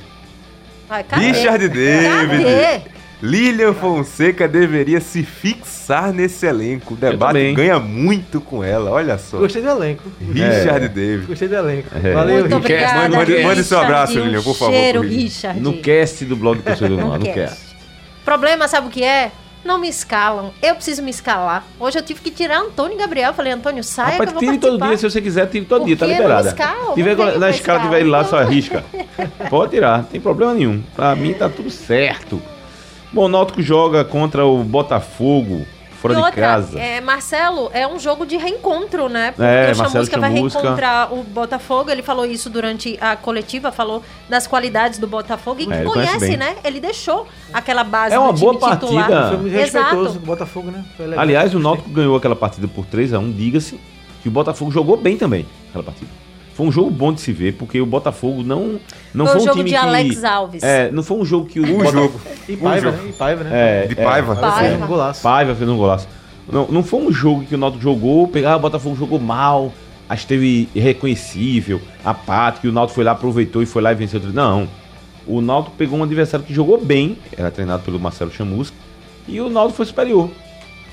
Cadê? 1.08 1.26
Richard 1.26 1.68
David. 1.68 2.44
Cadê? 2.44 2.91
Lilian 3.22 3.72
Fonseca 3.72 4.48
deveria 4.48 5.00
se 5.00 5.22
fixar 5.22 6.12
nesse 6.12 6.44
elenco. 6.44 6.94
O 6.94 6.96
debate 6.96 7.52
ganha 7.52 7.78
muito 7.78 8.40
com 8.40 8.64
ela, 8.64 8.90
olha 8.90 9.16
só. 9.16 9.38
Gostei 9.38 9.62
do 9.62 9.68
elenco. 9.68 10.02
Richard 10.20 10.88
David. 10.88 11.26
Gostei 11.26 11.46
do 11.48 11.54
elenco. 11.54 11.88
É. 12.02 12.12
Valeu, 12.12 12.40
Muito 12.40 12.44
Richard. 12.46 12.56
obrigada, 12.56 12.94
Mande- 12.98 13.16
mande- 13.16 13.32
mande 13.32 13.38
Richard. 13.44 13.64
seu 13.64 13.78
abraço, 13.80 14.18
Um 14.18 14.24
Lilian, 14.24 14.42
por 14.42 14.56
favor, 14.56 14.74
Cheiro, 14.74 15.00
Richard. 15.02 15.22
Richard. 15.22 15.60
No 15.60 15.72
cast 15.80 16.24
do 16.24 16.36
blog 16.36 16.56
do 16.58 16.64
torcedor 16.64 16.90
No 16.90 16.96
não, 16.96 17.08
não 17.12 17.20
quer. 17.20 17.34
cast. 17.34 17.60
Problema, 18.24 18.66
sabe 18.66 18.88
o 18.88 18.90
que 18.90 19.04
é? 19.04 19.30
Não 19.64 19.78
me 19.78 19.88
escalam. 19.88 20.52
Eu 20.60 20.74
preciso 20.74 21.00
me 21.04 21.10
escalar. 21.10 21.64
Hoje 21.78 21.96
eu 21.96 22.02
tive 22.02 22.20
que 22.20 22.32
tirar 22.32 22.58
Antônio 22.58 22.96
e 22.96 22.98
Gabriel. 22.98 23.32
Falei, 23.32 23.52
Antônio, 23.52 23.84
saia 23.84 24.14
Rapaz, 24.14 24.30
que 24.30 24.36
eu 24.36 24.40
vou 24.40 24.40
tire 24.40 24.58
todo 24.58 24.84
dia, 24.88 24.96
se 24.96 25.08
você 25.08 25.20
quiser, 25.22 25.46
tire 25.46 25.64
todo 25.64 25.84
dia, 25.84 25.96
tá 25.96 26.04
liberada. 26.06 26.52
Tiver 26.94 27.16
na 27.16 27.22
escala, 27.24 27.50
escala, 27.50 27.80
tiver 27.80 28.00
ele 28.00 28.10
lá, 28.10 28.24
só 28.24 28.38
arrisca. 28.40 28.84
Pode 29.48 29.70
tirar, 29.70 29.98
não 29.98 30.04
tem 30.06 30.20
problema 30.20 30.52
nenhum. 30.54 30.82
Pra 30.96 31.14
mim 31.14 31.32
tá 31.32 31.48
tudo 31.48 31.70
certo. 31.70 32.42
Bom, 33.12 33.24
o 33.24 33.28
Náutico 33.28 33.60
joga 33.62 34.04
contra 34.04 34.44
o 34.46 34.64
Botafogo, 34.64 35.66
fora 36.00 36.14
e 36.14 36.16
de 36.16 36.22
outra, 36.22 36.40
casa. 36.40 36.78
É, 36.80 37.00
Marcelo, 37.00 37.70
é 37.74 37.86
um 37.86 37.98
jogo 37.98 38.24
de 38.24 38.36
reencontro, 38.38 39.08
né? 39.08 39.32
Porque 39.32 39.42
É, 39.42 39.64
o 39.64 39.76
Marcelo 39.76 39.90
Chamusca 39.90 40.18
vai 40.18 40.34
Chamusca. 40.34 40.60
reencontrar 40.60 41.12
o 41.14 41.22
Botafogo. 41.22 41.90
Ele 41.90 42.02
falou 42.02 42.24
isso 42.24 42.48
durante 42.48 42.96
a 43.00 43.14
coletiva, 43.14 43.70
falou 43.70 44.02
das 44.28 44.46
qualidades 44.46 44.98
do 44.98 45.06
Botafogo 45.06 45.60
e 45.60 45.64
É, 45.70 45.78
que 45.78 45.84
conhece 45.84 46.18
conhece, 46.18 46.36
né? 46.38 46.56
Ele 46.64 46.80
deixou 46.80 47.26
aquela 47.52 47.84
base 47.84 48.14
É 48.14 48.18
uma 48.18 48.32
do 48.32 48.38
time 48.38 48.58
boa 48.58 48.76
titular. 48.76 49.08
partida. 49.08 49.28
Foi 49.28 49.36
muito 49.38 49.54
Exato. 49.58 49.84
respeitoso 49.84 50.18
com 50.18 50.24
o 50.24 50.26
Botafogo, 50.26 50.70
né? 50.70 50.84
Foi 50.96 51.06
legal. 51.06 51.22
Aliás, 51.22 51.54
o. 51.54 51.58
Náutico 51.58 51.90
ganhou 51.90 52.16
aquela 52.16 52.34
partida 52.36 52.66
por 52.66 52.86
3x1, 52.86 53.32
diga-se, 53.36 53.78
que 54.22 54.28
o 54.28 54.32
Botafogo 54.32 54.70
jogou 54.70 54.96
bem 54.96 55.16
também, 55.18 55.46
aquela 55.68 55.84
partida. 55.84 56.10
Foi 56.54 56.66
um 56.66 56.72
jogo 56.72 56.90
bom 56.90 57.12
de 57.12 57.20
se 57.20 57.32
ver, 57.32 57.54
porque 57.54 57.80
o 57.80 57.86
Botafogo 57.86 58.42
não, 58.42 58.78
não 59.14 59.24
Foi 59.26 59.34
foi, 59.34 59.42
um 59.42 59.44
jogo 59.46 59.56
time 59.58 59.70
de 59.70 59.76
que... 59.76 59.76
Alex 59.76 60.24
Alves. 60.24 60.62
É, 60.62 60.90
não 60.90 61.02
foi 61.02 61.16
um 61.16 61.24
jogo 61.24 61.46
que 61.46 61.58
o 61.60 61.64
Um 61.64 61.78
Bota- 61.78 61.92
jogo. 61.92 62.20
E 62.48 62.56
Paiva, 62.56 62.88
Um 62.88 62.92
né? 62.92 62.98
E 63.08 63.12
Paiva, 63.12 63.44
né? 63.44 63.50
É, 63.52 63.86
De 63.86 63.92
é, 63.98 64.04
Paiva. 64.04 64.34
Paiva 64.36 64.56
fez 64.58 64.68
Paiva. 64.70 64.84
um 64.84 64.88
golaço. 64.88 65.22
Paiva 65.22 65.54
fez 65.54 65.70
um 65.70 65.76
golaço. 65.76 66.08
Não, 66.50 66.66
não 66.68 66.82
foi 66.82 67.00
um 67.00 67.10
jogo 67.12 67.44
que 67.44 67.54
o 67.54 67.58
Náutico 67.58 67.82
jogou, 67.82 68.28
pegar 68.28 68.56
o 68.56 68.60
Botafogo 68.60 68.94
jogou 68.96 69.18
mal, 69.18 69.72
acho 70.08 70.22
que 70.22 70.28
teve 70.28 70.68
irreconhecível, 70.74 71.80
apático, 72.04 72.66
e 72.66 72.68
o 72.68 72.72
Náutico 72.72 72.96
foi 72.96 73.04
lá, 73.04 73.12
aproveitou 73.12 73.62
e 73.62 73.66
foi 73.66 73.80
lá 73.80 73.92
e 73.92 73.94
venceu. 73.94 74.20
Não, 74.32 74.68
o 75.26 75.40
Náutico 75.40 75.74
pegou 75.76 75.98
um 75.98 76.02
adversário 76.02 76.44
que 76.44 76.52
jogou 76.52 76.78
bem, 76.84 77.16
era 77.36 77.50
treinado 77.50 77.82
pelo 77.84 77.98
Marcelo 77.98 78.30
Chamusca, 78.30 78.76
e 79.26 79.40
o 79.40 79.48
Náutico 79.48 79.76
foi 79.78 79.86
superior. 79.86 80.30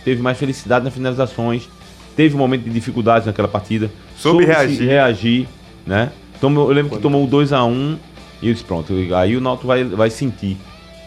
Teve 0.06 0.22
mais 0.22 0.38
felicidade 0.38 0.86
nas 0.86 0.94
finalizações, 0.94 1.68
teve 2.20 2.36
um 2.36 2.38
momento 2.38 2.64
de 2.64 2.70
dificuldades 2.70 3.26
naquela 3.28 3.48
partida. 3.48 3.90
Soube 4.18 4.44
se 4.44 4.50
reagir. 4.52 4.86
reagir, 4.86 5.48
né? 5.88 6.12
Tomou, 6.42 6.68
eu 6.68 6.74
lembro 6.76 6.98
que 6.98 7.02
tomou 7.02 7.24
o 7.24 7.28
2x1 7.30 7.98
e 8.42 8.50
eu 8.50 8.54
disse, 8.54 8.66
pronto, 8.66 8.94
aí 9.16 9.38
o 9.38 9.40
Náutico 9.40 9.66
vai, 9.68 9.86
vai 9.86 10.10
sentir. 10.10 10.58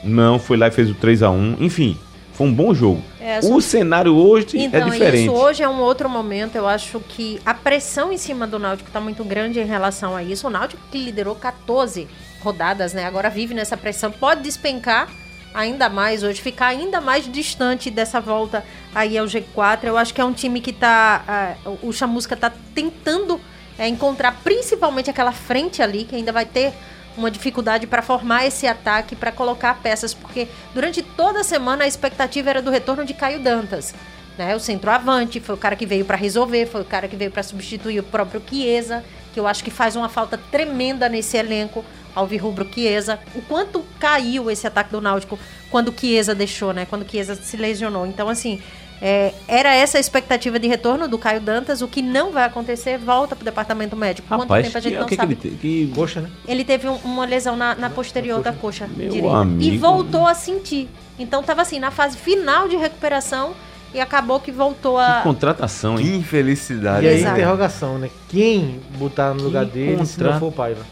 Não, 0.03 0.39
foi 0.39 0.57
lá 0.57 0.69
e 0.69 0.71
fez 0.71 0.89
o 0.89 0.95
3x1, 0.95 1.57
enfim, 1.61 1.99
foi 2.33 2.47
um 2.47 2.55
bom 2.55 2.73
jogo. 2.73 3.03
É, 3.21 3.41
O 3.41 3.61
cenário 3.61 4.15
hoje 4.17 4.57
Então, 4.57 4.89
é 4.89 4.91
diferente. 4.91 5.25
isso 5.25 5.35
hoje 5.35 5.63
é 5.63 5.69
um 5.69 5.81
outro 5.81 6.09
momento. 6.09 6.57
Eu 6.57 6.67
acho 6.67 6.99
que 7.01 7.39
a 7.45 7.53
pressão 7.53 8.11
em 8.11 8.17
cima 8.17 8.47
do 8.47 8.59
Náutico 8.59 8.89
está 8.89 8.99
muito 8.99 9.23
grande 9.23 9.61
em 9.61 9.67
relação 9.67 10.17
a 10.17 10.23
isso. 10.23 10.47
O 10.47 10.51
Náutico 10.51 10.81
que 10.91 10.97
liderou 10.97 11.35
14 11.35 12.09
rodadas, 12.41 12.95
né? 12.95 13.05
Agora 13.05 13.29
vive 13.29 13.53
nessa 13.53 13.77
pressão. 13.77 14.11
Pode 14.11 14.43
despencar 14.43 15.09
ainda 15.55 15.89
mais 15.89 16.23
hoje, 16.23 16.41
ficar 16.41 16.69
ainda 16.69 17.01
mais 17.01 17.31
distante 17.31 17.91
dessa 17.91 18.21
volta 18.21 18.65
aí 18.95 19.17
ao 19.19 19.27
G4. 19.27 19.85
Eu 19.85 19.97
acho 19.97 20.15
que 20.15 20.21
é 20.21 20.25
um 20.25 20.33
time 20.33 20.61
que 20.61 20.73
tá. 20.73 21.25
ah, 21.27 21.55
o 21.83 21.93
Chamusca 21.93 22.37
tá 22.37 22.53
tentando 22.75 23.41
é, 23.79 23.89
encontrar 23.89 24.33
principalmente 24.43 25.11
aquela 25.11 25.33
frente 25.33 25.83
ali, 25.83 26.05
que 26.05 26.17
ainda 26.17 26.33
vai 26.33 26.45
ter 26.47 26.73
uma 27.17 27.31
dificuldade 27.31 27.87
para 27.87 28.03
formar 28.03 28.47
esse 28.47 28.67
ataque, 28.67 29.15
para 29.15 29.31
colocar 29.31 29.79
peças, 29.83 30.15
porque 30.15 30.49
durante 30.75 31.03
toda 31.03 31.41
a 31.41 31.45
semana 31.45 31.85
a 31.85 31.87
expectativa 31.87 32.51
era 32.51 32.63
do 32.63 32.71
retorno 32.71 33.05
de 33.05 33.15
Caio 33.15 33.41
Dantas. 33.41 33.95
Né? 34.39 34.55
O 34.57 34.61
centroavante 34.61 35.41
foi 35.41 35.55
o 35.55 35.59
cara 35.59 35.77
que 35.77 35.85
veio 35.85 36.05
para 36.05 36.17
resolver, 36.17 36.67
foi 36.67 36.81
o 36.81 36.85
cara 36.85 37.07
que 37.07 37.17
veio 37.17 37.31
para 37.31 37.43
substituir 37.43 38.01
o 38.01 38.03
próprio 38.03 38.43
Chiesa, 38.49 39.05
que 39.33 39.41
eu 39.41 39.47
acho 39.47 39.63
que 39.63 39.71
faz 39.71 39.97
uma 39.97 40.09
falta 40.09 40.39
tremenda 40.51 41.09
nesse 41.09 41.37
elenco, 41.37 41.85
Alvirrubro 42.15 42.67
Chiesa. 42.73 43.19
O 43.35 43.43
quanto 43.43 43.85
caiu 43.99 44.51
esse 44.51 44.67
ataque 44.67 44.91
do 44.93 45.01
Náutico 45.01 45.39
quando 45.71 45.89
o 45.89 45.95
Chiesa 45.99 46.35
deixou, 46.35 46.73
né? 46.73 46.87
Quando 46.89 47.03
o 47.03 47.09
Chiesa 47.09 47.35
se 47.35 47.57
lesionou. 47.57 48.07
Então, 48.07 48.29
assim, 48.29 48.61
é, 49.01 49.33
era 49.49 49.75
essa 49.75 49.99
a 49.99 50.01
expectativa 50.01 50.59
de 50.59 50.69
retorno 50.69 51.09
do 51.09 51.19
Caio 51.19 51.41
Dantas. 51.41 51.83
O 51.83 51.89
que 51.89 52.01
não 52.03 52.31
vai 52.31 52.45
acontecer, 52.45 52.99
volta 52.99 53.35
pro 53.35 53.45
departamento 53.45 53.97
médico. 53.97 54.29
Quanto 54.29 54.43
Rapaz, 54.43 54.67
tempo 54.67 54.79
a 54.79 54.81
gente 54.81 54.93
que, 54.93 54.99
não 55.01 55.07
que, 55.07 55.17
que 55.17 55.21
sabe. 55.23 55.33
ele 55.33 55.41
tem? 55.41 55.53
Que... 55.57 55.93
Coxa, 55.95 56.21
né? 56.21 56.31
Ele 56.47 56.65
teve 56.65 56.87
um- 56.89 56.97
uma 57.05 57.25
lesão 57.25 57.57
na, 57.57 57.75
na 57.75 57.91
posterior 57.91 58.41
da 58.43 58.53
coxa 58.53 58.87
Meu 58.97 59.09
direita. 59.11 59.37
amigo. 59.37 59.75
E 59.75 59.79
voltou 59.79 60.27
a 60.27 60.35
sentir. 60.35 60.89
Então 61.19 61.43
tava 61.43 61.63
assim, 61.63 61.79
na 61.81 61.91
fase 61.91 62.17
final 62.17 62.69
de 62.69 62.77
recuperação 62.77 63.55
e 63.95 64.01
acabou 64.01 64.41
que 64.41 64.51
voltou 64.53 64.97
que 64.97 65.03
a. 65.03 65.21
contratação, 65.23 65.97
Que 65.97 66.03
hein? 66.05 66.17
infelicidade. 66.17 67.05
E 67.05 67.09
aí, 67.09 67.21
Exato. 67.21 67.37
interrogação, 67.37 67.99
né? 67.99 68.09
Quem 68.29 68.81
botar 68.97 69.35
no 69.35 69.43
lugar 69.43 69.65
dele 69.67 70.05
se 70.07 70.21
não 70.23 70.39
for 70.39 70.47
o 70.49 70.53
Paiva? 70.53 70.83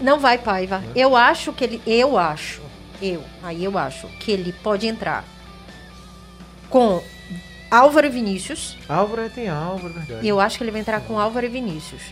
Não 0.00 0.18
vai, 0.18 0.38
Paiva. 0.38 0.82
Eu 0.94 1.16
acho 1.16 1.52
que 1.52 1.64
ele. 1.64 1.82
Eu 1.86 2.18
acho. 2.18 2.60
Eu. 3.00 3.22
Aí 3.42 3.64
eu 3.64 3.76
acho 3.78 4.06
que 4.18 4.30
ele 4.30 4.52
pode 4.52 4.86
entrar 4.86 5.24
com 6.70 7.02
Álvaro 7.70 8.06
e 8.06 8.10
Vinícius. 8.10 8.76
Álvaro 8.88 9.28
tem 9.30 9.48
Álvaro, 9.48 9.94
é 9.96 10.00
verdade. 10.00 10.26
Eu 10.28 10.40
acho 10.40 10.58
que 10.58 10.64
ele 10.64 10.70
vai 10.70 10.80
entrar 10.80 11.00
com 11.00 11.18
Álvaro 11.18 11.46
e 11.46 11.48
Vinícius. 11.48 12.02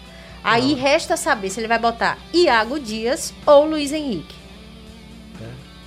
Aí 0.43 0.75
resta 0.75 1.17
saber 1.17 1.49
se 1.51 1.59
ele 1.61 1.69
vai 1.69 1.79
botar 1.79 2.19
Iago 2.33 2.79
Dias 2.79 3.33
ou 3.47 3.65
Luiz 3.67 3.93
Henrique. 3.93 4.35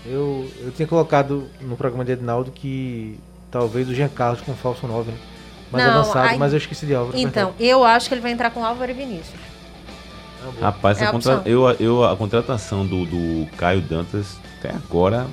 Eu, 0.06 0.50
eu 0.62 0.72
tinha 0.72 0.88
colocado 0.88 1.50
no 1.60 1.76
programa 1.76 2.06
de 2.06 2.14
Edinaldo 2.14 2.50
que 2.52 3.20
talvez 3.52 3.90
o 3.90 3.94
Jean 3.94 4.08
Carlos 4.08 4.40
com 4.42 4.54
o 4.54 4.56
falso 4.56 4.88
9, 4.88 5.12
né? 5.12 5.18
Mais 5.70 5.86
Não, 5.86 6.00
avançado, 6.00 6.30
aí- 6.30 6.38
mas 6.38 6.54
eu 6.54 6.58
esqueci 6.60 6.86
de 6.86 6.96
Álvaro. 6.96 7.18
Então, 7.18 7.54
eu 7.60 7.84
acho 7.84 8.08
que 8.08 8.14
ele 8.14 8.22
vai 8.22 8.32
entrar 8.32 8.50
com 8.52 8.64
Álvaro 8.66 8.90
e 8.90 8.94
Vinícius. 8.94 9.40
Rapaz, 10.62 11.02
É 11.02 11.06
a, 11.06 11.10
a 11.10 11.12
contra- 11.12 11.42
eu, 11.46 11.70
eu, 11.80 12.04
a 12.04 12.16
contratação 12.16 12.86
do, 12.86 13.06
do 13.06 13.48
Caio 13.58 13.82
Dantas 13.82 14.38
até 14.60 14.70
agora 14.76 15.28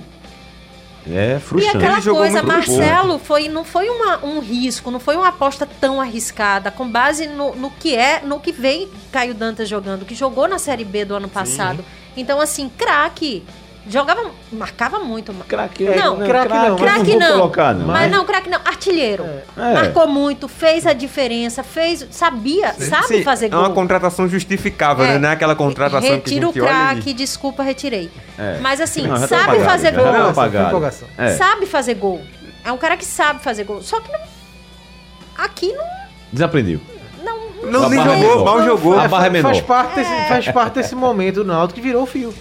é 1.07 1.37
E 1.37 1.41
frustrante. 1.41 1.77
aquela 1.77 1.95
Ele 1.97 2.03
jogou 2.03 2.23
coisa. 2.23 2.43
Marcelo, 2.43 3.19
foi, 3.19 3.49
não 3.49 3.63
foi 3.65 3.89
uma- 3.91 4.25
um 4.25 4.41
risco, 4.41 4.91
não 4.91 4.99
foi 5.01 5.17
uma 5.17 5.29
aposta 5.29 5.67
tão 5.81 6.01
arriscada, 6.01 6.71
com 6.71 6.89
base 6.89 7.27
no, 7.27 7.55
no 7.55 7.71
que 7.71 7.95
é, 7.95 8.23
no 8.25 8.41
que 8.41 8.53
vem 8.53 8.89
Caio 9.13 9.35
Dantas 9.35 9.69
jogando, 9.69 10.05
que 10.07 10.15
jogou 10.15 10.49
na 10.49 10.59
Série 10.59 10.85
B 10.85 11.05
do 11.05 11.15
ano 11.15 11.29
passado. 11.29 11.85
Então, 12.17 12.41
assim, 12.41 12.71
craque. 12.71 13.43
Jogava, 13.87 14.31
marcava 14.51 14.99
muito. 15.01 15.33
Craque, 15.47 15.85
Não, 15.85 16.17
craque 16.19 16.55
não, 16.55 16.77
craque 16.77 17.17
não. 17.17 17.33
colocar, 17.33 17.75
não. 17.75 17.87
Mas 17.87 18.11
não, 18.11 18.25
craque 18.25 18.49
não, 18.49 18.59
artilheiro. 18.65 19.25
É. 19.57 19.75
Marcou 19.75 20.09
muito, 20.09 20.49
fez 20.49 20.87
a 20.87 20.95
diferença, 20.95 21.63
fez, 21.63 22.07
sabia, 22.11 22.73
sabe 22.73 23.07
Sim, 23.09 23.23
fazer 23.23 23.53
É 23.53 23.57
uma 23.57 23.67
gol. 23.67 23.75
contratação 23.75 24.27
justificável, 24.27 25.05
É. 25.05 25.09
né? 25.13 25.19
Não 25.19 25.29
é 25.29 25.33
aquela 25.33 25.55
contratação 25.55 26.01
que 26.01 26.13
a 26.13 26.15
Retira 26.17 26.49
o 26.49 26.53
craque, 26.53 27.11
e... 27.11 27.13
desculpa, 27.13 27.63
retirei. 27.63 28.11
É. 28.39 28.59
Mas 28.61 28.81
assim, 28.81 29.07
Não, 29.07 29.21
tá 29.21 29.29
sabe 29.29 29.43
apagado, 29.43 29.65
fazer 29.65 29.93
já 29.95 30.03
gol. 30.03 30.33
tá 30.33 30.63
empolgação. 30.69 31.09
É, 31.19 31.37
Sabe 31.37 31.67
fazer 31.67 31.95
gol. 31.95 32.23
É 32.65 32.73
um 32.73 32.79
cara 32.79 32.97
que 32.97 33.05
sabe 33.05 33.43
fazer 33.43 33.65
gol. 33.65 33.83
Só 33.83 34.01
que 34.01 34.11
não. 34.11 34.21
Aqui 35.37 35.73
não. 35.73 35.85
desaprendeu. 36.33 36.81
não 37.23 37.71
Não, 37.71 37.93
é 37.93 37.97
jogou, 38.21 38.45
mal 38.45 38.63
jogou. 38.65 38.99
A 38.99 39.09
barra 39.09 39.27
é 39.27 39.31
menor. 39.31 39.49
Faz 39.49 39.61
parte, 39.61 39.95
desse, 39.97 40.29
faz 40.29 40.49
parte 40.49 40.75
desse 40.75 40.95
momento 40.95 41.37
do 41.37 41.45
Náutico 41.45 41.75
que 41.81 41.87
virou 41.87 42.03
o 42.03 42.07
fio. 42.07 42.33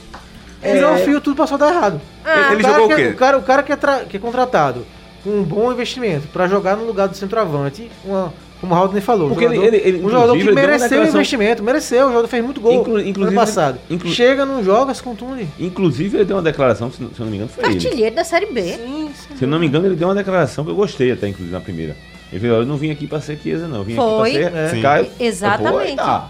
Virou 0.64 0.93
o 0.93 0.97
fio, 0.97 1.22
tudo 1.22 1.36
passou 1.36 1.55
a 1.55 1.57
dar 1.59 1.74
errado. 1.74 2.01
Ah, 2.24 2.49
Ele 2.53 2.61
o 2.61 2.66
cara 2.66 2.74
jogou 2.74 2.88
que, 2.88 2.93
o 2.93 2.97
quê? 2.97 3.07
O 3.09 3.16
cara, 3.16 3.38
o 3.38 3.43
cara 3.43 3.64
que, 3.64 3.72
é 3.72 3.76
tra- 3.76 4.05
que 4.07 4.18
é 4.18 4.20
contratado 4.20 4.86
com 5.24 5.30
um 5.30 5.43
bom 5.43 5.72
investimento 5.72 6.28
pra 6.30 6.47
jogar 6.47 6.76
no 6.78 6.86
lugar 6.86 7.07
do 7.07 7.16
centroavante, 7.16 7.89
uma- 8.05 8.34
como 8.59 8.74
o 8.74 8.78
Raul 8.78 9.01
falou. 9.01 9.26
um 9.28 9.30
Porque 9.32 9.43
ele- 9.45 9.55
jogador, 9.55 9.76
ele- 9.76 9.88
ele, 9.88 10.05
um 10.05 10.09
jogador 10.09 10.34
que 10.34 10.39
ele 10.39 10.51
mereceu 10.53 11.01
o 11.01 11.05
investimento, 11.05 11.61
mereceu. 11.64 12.05
O 12.05 12.09
jogador 12.09 12.28
fez 12.30 12.43
muito 12.45 12.61
gol 12.61 12.74
Inclu- 12.74 12.99
inclusive- 13.01 13.36
ano 13.36 13.45
passado. 13.45 13.78
inclu- 13.89 14.09
Chega, 14.11 14.45
não 14.45 14.64
joga, 14.64 14.93
se 14.93 15.03
contunde. 15.03 15.47
Inclusive, 15.59 16.18
ele 16.18 16.26
deu 16.26 16.38
uma 16.38 16.41
declaração, 16.43 16.89
se, 16.89 16.97
se 16.97 17.03
eu 17.03 17.09
não 17.20 17.28
me 17.28 17.36
engano, 17.36 17.49
foi 17.49 17.66
ele. 17.66 17.74
artilheiro 17.76 18.16
da 18.16 18.24
Série 18.24 18.45
B. 18.45 18.61
Se 19.38 19.43
eu 19.43 19.47
não 19.49 19.59
me 19.59 19.68
engano, 19.68 19.86
ele 19.86 19.95
deu 19.95 20.07
uma 20.07 20.16
declaração 20.16 20.64
que 20.64 20.72
eu 20.72 20.76
gostei 20.76 21.11
até, 21.11 21.28
inclusive, 21.28 21.53
na 21.53 21.59
primeira. 21.61 21.95
Ele 22.32 22.39
falou, 22.39 22.61
eu 22.61 22.66
não 22.66 22.78
vim 22.78 22.89
aqui 22.89 23.05
pra 23.05 23.20
ser 23.22 23.38
Chiesa, 23.38 23.68
não. 23.68 23.80
Eu 23.80 23.84
vim 23.84 23.95
Foi. 23.95 24.32
aqui 24.38 24.49
pra 24.49 24.70
ser 24.70 24.76
Sim. 24.78 24.82
Caio. 24.82 25.07
Exatamente. 25.20 25.89
Pô, 25.91 25.95
tá. 25.97 26.30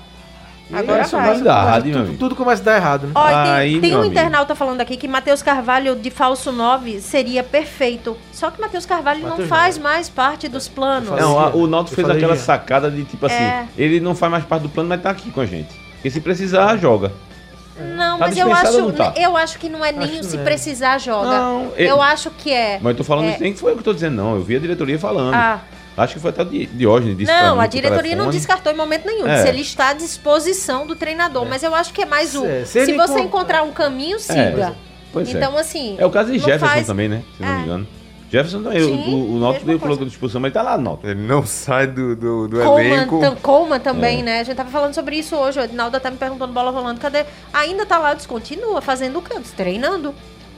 Agora 0.74 1.02
Essa 1.02 1.18
vai. 1.18 1.28
meu 1.28 1.36
tudo, 1.84 1.98
amigo. 2.00 2.18
tudo 2.18 2.36
começa 2.36 2.62
a 2.62 2.66
dar 2.66 2.76
errado, 2.78 3.08
né? 3.08 3.12
Ó, 3.16 3.30
e 3.30 3.34
Aí, 3.34 3.72
tem, 3.74 3.82
tem 3.82 3.92
um 3.96 4.00
amigo. 4.00 4.12
internauta 4.14 4.56
falando 4.56 4.82
aqui 4.82 4.98
que 4.98 5.08
Matheus 5.08 5.42
Carvalho 5.42 5.96
de 5.96 6.10
falso 6.10 6.52
9 6.52 7.00
seria 7.02 7.44
perfeito. 7.44 8.18
Só 8.32 8.50
que 8.52 8.60
Matheus 8.60 8.86
Carvalho 8.86 9.22
não 9.22 9.30
Matheus 9.30 9.50
faz 9.50 9.78
não. 9.78 9.84
mais 9.84 10.10
parte 10.10 10.48
dos 10.48 10.68
planos. 10.68 11.10
Não, 11.10 11.40
a- 11.40 11.50
o 11.56 11.68
Eu 11.68 11.86
fez 11.86 12.10
aquela 12.10 12.36
sacada 12.36 12.90
de 12.90 13.04
tipo 13.04 13.26
assim, 13.26 13.36
É. 13.36 13.66
ele 13.78 14.00
não 14.00 14.16
faz 14.16 14.32
mais 14.32 14.44
parte 14.46 14.64
do 14.64 14.70
plano, 14.70 14.90
mas 14.90 15.02
tá 15.02 15.10
aqui 15.10 15.30
com 15.32 15.42
a 15.42 15.46
gente. 15.46 15.70
Porque 15.96 16.10
se 16.10 16.20
precisar, 16.22 16.76
joga. 16.78 17.12
Não, 17.96 18.20
Tá 18.20 18.28
mas 18.28 18.38
eu 18.38 18.54
acho, 18.54 18.82
não 18.82 18.92
tá? 18.92 19.14
eu 19.18 19.36
acho 19.36 19.58
que 19.58 19.68
não 19.68 19.84
é 19.84 19.92
nem 19.92 20.20
Acho 20.20 20.24
se 20.26 20.36
não 20.36 20.42
é. 20.44 20.46
precisar 20.46 20.98
joga. 21.00 21.28
Não, 21.30 21.72
ele- 21.76 21.90
eu 21.90 22.00
acho 22.02 22.30
que 22.30 22.52
é. 22.54 22.78
Mas 22.82 22.92
eu 22.92 22.98
tô 22.98 23.04
falando 23.04 23.26
É. 23.26 23.32
isso, 23.32 23.42
nem 23.42 23.52
que 23.54 23.60
foi 23.60 23.72
eu 23.72 23.78
que 23.78 23.84
tô 23.84 23.94
dizendo, 23.94 24.16
não. 24.16 24.36
Eu 24.36 24.44
vi 24.44 24.56
a 24.56 24.60
diretoria 24.60 25.00
falando. 25.00 25.34
Ah, 25.34 25.60
Acho 25.96 26.16
que 26.16 26.20
foi 26.20 26.32
até 26.32 26.42
o 26.42 26.46
Di- 26.46 26.66
Diógenes 26.66 27.18
disse 27.18 27.32
não, 27.32 27.56
mim 27.58 27.62
a 27.64 27.68
diretoria 27.68 28.16
não 28.16 28.30
descartou 28.30 28.72
em 28.72 28.76
momento 28.76 29.06
nenhum. 29.06 29.28
É. 29.28 29.44
Se 29.44 29.50
ele 29.50 29.62
está 29.62 29.90
à 29.90 29.94
disposição 29.94 30.88
do 30.88 30.96
treinador. 30.96 31.46
Mas 31.46 31.62
eu 31.64 31.74
acho 31.76 31.94
que 31.94 32.02
é 32.02 32.06
mais 32.06 32.36
um. 32.36 32.46
É, 32.46 32.66
se 32.66 32.72
Se, 32.72 32.80
ele 32.80 32.94
você 32.98 33.14
encont- 33.14 33.26
encontrar 33.26 33.64
um 33.64 33.72
caminho, 33.72 34.20
siga. 34.20 34.76
Pois 35.12 35.28
é. 35.28 35.32
então, 35.38 35.56
assim. 35.58 35.96
É 36.00 36.06
o 36.06 36.10
caso 36.10 36.32
de 36.32 36.40
Jefferson 36.40 36.66
faz- 36.66 36.88
também, 36.88 37.08
né? 37.08 37.22
Se 37.38 37.44
não 37.44 37.54
me 37.54 37.60
É. 37.60 37.64
engano. 37.64 37.88
Jefferson 38.32 38.64
também. 38.64 38.80
Sim, 38.80 39.14
o, 39.14 39.16
o, 39.16 39.36
o 39.36 39.40
Náutico 39.40 39.66
veio 39.68 39.78
coisa. 39.78 39.90
colocando 39.94 40.10
disposição, 40.10 40.42
mas 40.42 40.50
ele 40.50 40.54
tá 40.56 40.64
lá 40.64 40.76
no 40.76 40.84
Náutico. 40.86 41.08
Ele 41.08 41.22
não 41.22 41.46
sai 41.46 41.86
do, 41.86 42.16
do, 42.16 42.48
do 42.48 42.60
Coleman, 42.64 42.94
elenco. 42.98 43.20
tam- 43.20 43.36
Coleman 43.36 43.80
também, 43.80 44.22
É. 44.22 44.24
né? 44.24 44.40
A 44.40 44.44
gente 44.44 44.56
tava 44.56 44.72
falando 44.72 44.96
sobre 44.96 45.16
isso 45.18 45.36
hoje. 45.36 45.60
O 45.60 45.64
Edinaldo 45.64 46.00
tá 46.00 46.10
me 46.10 46.18
perguntando 46.18 46.52
bola 46.52 46.72
rolando. 46.72 47.00
Cadê? 47.00 47.26
Ainda 47.54 47.86
tá 47.86 48.00
lá, 48.00 48.16
descontinua, 48.16 48.82
fazendo 48.82 49.22
cantos, 49.22 49.52
treinando. 49.52 50.16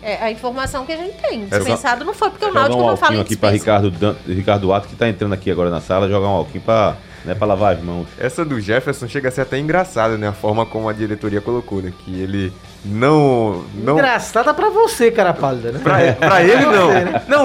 É 0.08 0.24
a 0.24 0.30
informação 0.32 0.86
que 0.86 0.92
a 0.94 0.98
gente 0.98 1.18
tem. 1.18 1.48
É, 1.50 1.58
Dispensado 1.58 2.06
não 2.06 2.14
foi, 2.14 2.30
porque 2.30 2.46
o 2.46 2.54
Náutico 2.54 2.80
um 2.80 2.86
não 2.86 2.96
fala 2.96 3.16
em 3.16 3.22
aqui 3.22 3.36
pra 3.36 3.50
dispensa. 3.52 3.72
Ricardo, 3.82 3.90
Dan, 3.92 4.16
Ricardo 4.28 4.72
Ato, 4.72 4.88
que 4.88 4.96
tá 4.96 5.10
entrando 5.10 5.34
aqui 5.34 5.50
agora 5.50 5.72
na 5.72 5.82
sala, 5.82 6.08
jogar 6.08 6.28
um 6.28 6.36
alquinho 6.36 6.64
pra, 6.64 6.96
né, 7.26 7.34
pra 7.34 7.48
lavar 7.48 7.76
as 7.76 7.84
mãos. 7.84 8.06
Essa 8.20 8.46
do 8.46 8.60
Jefferson 8.62 9.08
chega 9.08 9.30
a 9.30 9.32
ser 9.32 9.42
até 9.42 9.58
engraçada, 9.58 10.16
né? 10.16 10.28
A 10.28 10.32
forma 10.32 10.64
como 10.64 10.88
a 10.88 10.94
diretoria 10.94 11.42
colocou, 11.42 11.82
né? 11.82 11.92
Que 12.06 12.22
ele 12.22 12.54
não. 12.86 13.66
não 13.74 13.94
Engraçada 13.94 14.54
pra 14.54 14.70
você, 14.70 15.10
cara 15.10 15.34
pálida, 15.34 15.72
né? 15.72 15.80
pra, 15.82 15.98
pra 16.14 16.44
ele, 16.44 16.66
não. 16.68 16.90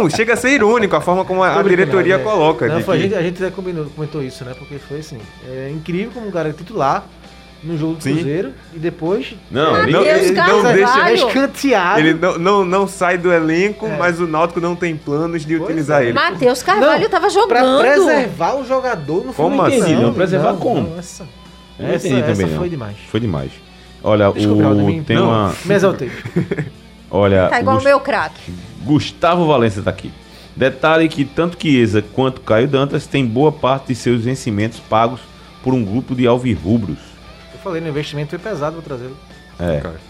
Não, 0.02 0.10
chega 0.10 0.34
a 0.34 0.36
ser 0.36 0.50
irônico 0.50 0.94
a 0.94 1.00
forma 1.00 1.24
como 1.24 1.42
a, 1.42 1.58
a 1.58 1.62
diretoria 1.62 2.18
né? 2.18 2.24
coloca. 2.24 2.66
Não, 2.68 2.82
foi, 2.82 2.98
que- 2.98 3.04
a, 3.04 3.08
gente, 3.08 3.14
a 3.14 3.22
gente 3.22 3.42
até 3.42 3.50
combinou, 3.56 3.86
comentou 3.86 4.22
isso, 4.22 4.44
né? 4.44 4.52
Porque 4.58 4.78
foi 4.78 4.98
assim. 4.98 5.18
É 5.48 5.70
incrível 5.74 6.10
como 6.12 6.28
um 6.28 6.30
cara 6.30 6.50
é 6.50 6.52
titular 6.52 7.06
no 7.62 7.76
jogo 7.76 7.94
do 7.96 8.02
Sim. 8.02 8.14
Cruzeiro 8.14 8.52
e 8.74 8.78
depois 8.78 9.34
Não, 9.50 9.74
Ah, 9.74 9.82
ele- 9.82 9.92
não, 9.92 10.02
ele 10.02 10.32
não 10.32 10.62
deixa. 10.62 11.08
é 11.08 11.14
escanteado. 11.14 12.00
Ele 12.00 12.14
não, 12.14 12.38
não, 12.38 12.64
não 12.64 12.88
sai 12.88 13.18
do 13.18 13.30
elenco, 13.32 13.86
É. 13.86 13.96
mas 13.98 14.18
o 14.20 14.26
Náutico 14.26 14.60
não 14.60 14.74
tem 14.74 14.96
planos 14.96 15.44
de 15.44 15.56
Pois 15.56 15.68
utilizar 15.68 16.02
é. 16.02 16.06
ele. 16.06 16.12
Matheus 16.14 16.62
Carvalho 16.62 17.02
Não, 17.02 17.08
tava 17.10 17.28
Pra 17.28 17.60
jogando. 17.60 17.80
preservar 17.80 18.54
o 18.54 18.64
jogador 18.66 19.24
no 19.26 19.32
Como 19.34 19.60
assim? 19.62 19.94
Não, 19.96 20.14
preservar 20.14 20.54
como? 20.54 20.80
não, 20.90 20.98
essa, 20.98 21.26
Eu 21.78 21.86
não 21.86 21.94
essa, 21.94 22.06
entendi 22.08 22.22
essa 22.22 22.32
também, 22.32 22.46
foi 22.48 22.64
não. 22.64 22.68
demais. 22.68 22.96
Foi 23.10 23.20
demais. 23.20 23.50
Olha, 24.02 24.32
Desculpa, 24.32 24.68
o, 24.68 25.02
tem 25.04 25.16
não, 25.16 25.28
uma... 25.28 25.54
Me 25.64 25.74
exaltei. 25.74 26.10
Olha, 27.10 27.48
Tá 27.48 27.60
igual 27.60 27.78
o 27.78 27.82
meu 27.84 28.00
craque. 28.00 28.52
Gustavo 28.84 29.46
Valença 29.46 29.82
tá 29.82 29.90
aqui. 29.90 30.10
Detalhe 30.56 31.08
que 31.08 31.24
tanto 31.24 31.56
Chiesa 31.60 32.02
quanto 32.02 32.40
Caio 32.40 32.66
Dantas 32.68 33.06
têm 33.06 33.26
boa 33.26 33.52
parte 33.52 33.88
de 33.88 33.94
seus 33.94 34.22
vencimentos 34.24 34.78
pagos 34.80 35.20
por 35.62 35.74
um 35.74 35.84
grupo 35.84 36.14
de 36.14 36.26
alvirrubros. 36.26 36.98
Eu 37.60 37.64
falei, 37.64 37.80
no 37.82 37.88
investimento 37.88 38.30
foi 38.30 38.38
pesado, 38.38 38.72
vou 38.76 38.82
trazê-lo. 38.82 39.16
É, 39.58 39.80
Cara. 39.80 40.00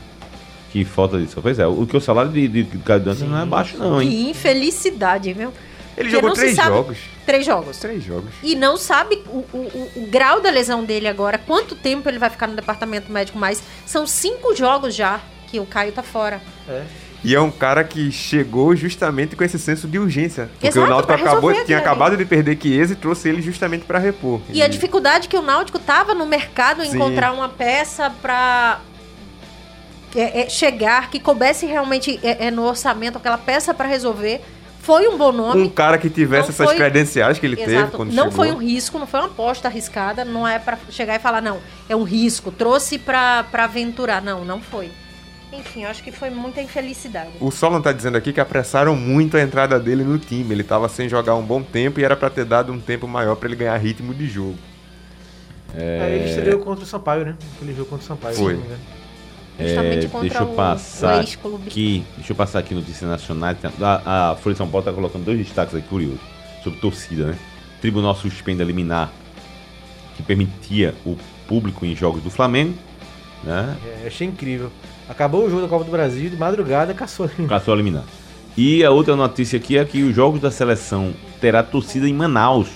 que 0.71 0.85
falta 0.85 1.19
disso. 1.19 1.41
Pois 1.43 1.59
é, 1.59 1.67
o 1.67 1.85
que 1.85 1.97
o 1.97 2.01
salário 2.01 2.31
de, 2.31 2.47
de 2.47 2.65
Caio 2.79 3.01
Dantas 3.01 3.23
não 3.23 3.41
é 3.41 3.45
baixo 3.45 3.77
não, 3.77 4.01
hein? 4.01 4.09
Que 4.09 4.31
infelicidade, 4.31 5.33
viu? 5.33 5.53
Ele 5.97 6.09
Porque 6.09 6.11
jogou 6.11 6.29
não 6.29 6.37
se 6.37 6.43
três 6.43 6.55
sabe- 6.57 6.69
jogos. 6.69 6.99
Três 7.27 7.45
jogos. 7.45 7.77
Três 7.79 8.05
jogos. 8.05 8.31
E 8.43 8.55
não 8.55 8.77
sabe 8.77 9.21
o, 9.27 9.39
o- 9.53 9.91
o- 9.97 10.03
o 10.05 10.07
grau 10.07 10.41
da 10.41 10.49
lesão 10.49 10.85
dele 10.85 11.09
agora, 11.09 11.37
quanto 11.39 11.75
tempo 11.75 12.09
ele 12.09 12.19
vai 12.21 12.31
ficar 12.31 12.47
no 12.47 12.55
departamento 12.55 13.11
médico 13.13 13.37
mais. 13.37 13.61
São 13.85 14.07
cinco 14.07 14.55
jogos 14.55 14.95
já 14.95 15.21
que 15.49 15.59
o 15.59 15.67
Caio 15.67 15.91
tá 15.93 16.03
fora. 16.05 16.41
É. 16.69 16.85
E 17.23 17.35
é 17.35 17.41
um 17.41 17.51
cara 17.51 17.85
que 17.85 18.11
chegou 18.11 18.75
justamente 18.75 19.37
com 19.37 19.45
esse 19.45 19.59
senso 19.59 19.87
de 19.87 19.99
urgência. 19.99 20.49
Porque 20.53 20.69
Exato, 20.69 20.87
o 20.87 20.89
Náutico 20.89 21.13
acabou, 21.13 21.65
tinha 21.65 21.79
acabado 21.79 22.17
de 22.17 22.25
perder 22.25 22.59
Chiesa 22.61 22.95
e 22.95 22.97
trouxe 22.97 23.29
ele 23.29 23.43
justamente 23.43 23.85
pra 23.85 23.99
repor. 23.99 24.41
E 24.49 24.63
a 24.63 24.69
dificuldade 24.69 25.29
que 25.29 25.37
o 25.37 25.43
Náutico 25.43 25.79
tava 25.79 26.15
no 26.15 26.25
mercado 26.25 26.83
Sim. 26.83 26.97
encontrar 26.97 27.33
uma 27.33 27.49
peça 27.49 28.11
pra 28.23 28.81
é, 30.15 30.43
é, 30.43 30.49
chegar, 30.49 31.11
que 31.11 31.21
coubesse 31.21 31.67
realmente 31.67 32.19
é, 32.23 32.47
é, 32.47 32.51
no 32.51 32.63
orçamento 32.65 33.19
aquela 33.19 33.39
peça 33.39 33.75
pra 33.75 33.87
resolver. 33.87 34.41
Foi 34.83 35.07
um 35.07 35.19
bom 35.19 35.31
nome. 35.31 35.61
Um 35.63 35.69
cara 35.69 35.99
que 35.99 36.09
tivesse 36.09 36.45
Não 36.49 36.55
essas 36.55 36.67
foi- 36.67 36.77
credenciais 36.77 37.39
que 37.39 37.45
ele 37.45 37.55
teve 37.55 37.75
Exato. 37.77 37.97
quando 37.99 38.13
Não 38.15 38.31
chegou. 38.31 38.37
foi 38.37 38.51
um 38.51 38.57
risco, 38.57 38.99
não 38.99 39.07
foi 39.07 39.21
uma 39.21 39.27
aposta 39.29 39.69
arriscada, 39.69 40.25
não 40.25 40.49
é 40.49 40.59
pra 40.59 40.79
chegar 40.89 41.17
e 41.17 41.19
falar, 41.19 41.43
não, 41.43 41.59
é 41.87 41.95
um 41.95 42.03
risco, 42.03 42.51
trouxe 42.51 42.99
pra 42.99 43.45
aventurar. 43.53 44.23
Não, 44.23 44.43
não 44.43 44.59
foi. 44.61 44.91
Enfim, 45.53 45.85
acho 45.85 46.03
que 46.03 46.13
foi 46.13 46.31
muita 46.31 46.63
infelicidade. 46.63 47.31
O 47.41 47.51
Solon 47.51 47.81
tá 47.81 47.93
dizendo 47.93 48.17
aqui 48.17 48.33
que 48.33 48.41
apressaram 48.41 48.95
muito 48.95 49.37
a 49.37 49.43
entrada 49.43 49.81
dele 49.81 50.05
no 50.05 50.19
time. 50.19 50.55
Ele 50.55 50.63
tava 50.63 50.89
sem 50.89 51.09
jogar 51.09 51.35
um 51.35 51.43
bom 51.43 51.61
tempo 51.63 51.99
e 51.99 52.05
era 52.05 52.17
pra 52.17 52.31
ter 52.31 52.45
dado 52.45 52.73
um 52.73 52.79
tempo 52.81 53.09
maior 53.09 53.35
pra 53.37 53.49
ele 53.49 53.57
ganhar 53.57 53.77
ritmo 53.77 54.15
de 54.15 54.29
jogo. 54.29 54.57
Aí 55.75 56.15
ele 56.15 56.29
estreou 56.31 56.61
contra 56.61 56.85
o 56.85 56.87
Sampaio, 56.87 57.25
né? 57.25 57.37
Aquele 57.57 57.75
jogo 57.75 57.89
contra 57.91 58.05
o 58.05 58.07
Sampaio. 58.09 58.35
Foi. 58.37 58.55
se 58.55 58.61
não 58.61 58.61
me 58.61 58.67
engano. 58.67 59.01
Justamente 59.61 60.07
É, 60.07 60.09
contra 60.09 60.29
deixa 60.29 60.43
eu 60.43 60.53
o- 60.53 60.55
passar 60.57 61.25
o 61.45 61.57
aqui, 61.67 62.05
deixa 62.17 62.33
eu 62.33 62.37
passar 62.37 62.59
aqui 62.61 62.75
notícias 62.75 63.09
nacionais. 63.11 63.59
Tem- 63.59 63.71
A, 63.83 64.31
a 64.31 64.37
Folha 64.37 64.55
de 64.55 64.59
São 64.59 64.69
Paulo 64.69 64.85
tá 64.87 64.93
colocando 64.93 65.25
dois 65.25 65.37
destaques 65.39 65.75
aqui 65.75 65.87
curiosos 65.87 66.21
sobre 66.65 66.81
torcida, 66.81 67.27
né? 67.27 67.39
Tribunal 67.81 68.15
suspende 68.15 68.63
a 68.63 68.65
liminar 68.65 69.13
que 70.17 70.23
permitia 70.23 70.95
o 71.05 71.17
público 71.47 71.85
em 71.85 71.95
jogos 71.95 72.23
do 72.23 72.31
Flamengo, 72.31 72.75
né? 73.45 73.77
É, 74.03 74.07
achei 74.07 74.27
incrível. 74.27 74.73
Acabou 75.11 75.45
o 75.45 75.51
jogo 75.51 75.63
da 75.63 75.69
Copa 75.69 75.85
do 75.85 75.91
Brasil, 75.91 76.31
de 76.31 76.37
madrugada, 76.37 76.95
caçou. 76.95 77.29
Caçou 77.49 77.75
a 77.75 77.77
liminar. 77.77 78.05
E 78.57 78.85
a 78.85 78.93
outra 78.93 79.17
notícia 79.17 79.57
aqui 79.59 79.77
é 79.77 79.85
que 79.85 80.05
os 80.05 80.15
jogos 80.15 80.41
da 80.41 80.53
seleção 80.53 81.13
terá 81.41 81.65
torcida 81.65 82.09
em 82.09 82.15
Manaus, 82.15 82.69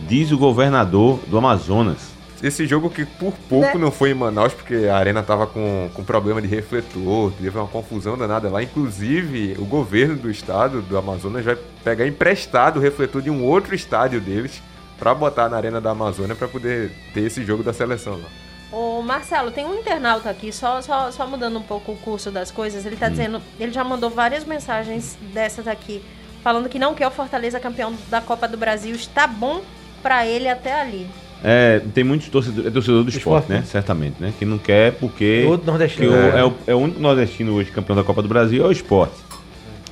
diz 0.00 0.32
o 0.32 0.38
governador 0.38 1.20
do 1.26 1.36
Amazonas. 1.36 2.16
Esse 2.42 2.66
jogo 2.66 2.88
que 2.88 3.04
por 3.04 3.34
pouco 3.46 3.66
Né? 3.66 3.84
não 3.84 3.90
foi 3.90 4.12
em 4.12 4.14
Manaus, 4.14 4.54
porque 4.54 4.86
a 4.90 4.96
arena 4.96 5.22
tava 5.22 5.46
com, 5.46 5.90
com 5.92 6.02
problema 6.02 6.40
de 6.40 6.48
refletor, 6.48 7.30
teve 7.32 7.58
uma 7.58 7.68
confusão 7.68 8.16
danada 8.16 8.48
lá. 8.48 8.62
Inclusive, 8.62 9.56
o 9.58 9.66
governo 9.66 10.16
do 10.16 10.30
estado 10.30 10.80
do 10.80 10.96
Amazonas 10.96 11.44
vai 11.44 11.58
pegar 11.84 12.06
emprestado 12.06 12.78
o 12.78 12.80
refletor 12.80 13.20
de 13.20 13.28
um 13.28 13.44
outro 13.44 13.74
estádio 13.74 14.18
deles 14.18 14.62
pra 14.98 15.14
botar 15.14 15.50
na 15.50 15.58
arena 15.58 15.78
da 15.78 15.90
Amazônia 15.90 16.34
pra 16.34 16.48
poder 16.48 16.90
ter 17.12 17.20
esse 17.20 17.44
jogo 17.44 17.62
da 17.62 17.74
seleção 17.74 18.14
lá. 18.14 18.45
Ô, 18.72 19.00
Marcelo, 19.00 19.50
tem 19.50 19.64
um 19.64 19.74
internauta 19.74 20.28
aqui, 20.28 20.52
só, 20.52 20.80
só, 20.82 21.10
só 21.10 21.26
mudando 21.26 21.58
um 21.58 21.62
pouco 21.62 21.92
o 21.92 21.96
curso 21.96 22.30
das 22.30 22.50
coisas. 22.50 22.84
Ele 22.84 22.96
tá 22.96 23.08
dizendo, 23.08 23.40
ele 23.60 23.72
já 23.72 23.84
mandou 23.84 24.10
várias 24.10 24.44
mensagens 24.44 25.16
dessas 25.32 25.68
aqui, 25.68 26.02
falando 26.42 26.68
que 26.68 26.78
não 26.78 26.92
quer 26.94 27.06
o 27.06 27.10
Fortaleza 27.10 27.60
campeão 27.60 27.94
da 28.10 28.20
Copa 28.20 28.48
do 28.48 28.56
Brasil. 28.56 28.94
Está 28.94 29.26
bom 29.26 29.60
pra 30.02 30.26
ele 30.26 30.48
até 30.48 30.80
ali. 30.80 31.06
É, 31.44 31.80
tem 31.94 32.02
muitos 32.02 32.28
torcedores, 32.28 32.66
é 32.66 32.70
torcedor 32.72 33.04
do 33.04 33.08
esporte, 33.10 33.18
esporte, 33.44 33.52
né? 33.52 33.58
né? 33.60 33.64
Certamente, 33.66 34.16
né? 34.20 34.32
Que 34.36 34.44
não 34.44 34.58
quer 34.58 34.92
porque. 34.94 35.44
Outro 35.46 35.60
que 35.60 35.66
nordestino. 35.70 36.10
o- 36.12 36.16
É. 36.16 36.40
é. 36.40 36.44
o, 36.44 36.54
é 36.66 36.74
o 36.74 36.78
único 36.78 36.98
nordestino 37.00 37.54
hoje 37.54 37.70
campeão 37.70 37.94
da 37.94 38.02
Copa 38.02 38.20
do 38.22 38.28
Brasil 38.28 38.64
é 38.64 38.68
o 38.68 38.72
esporte. 38.72 39.14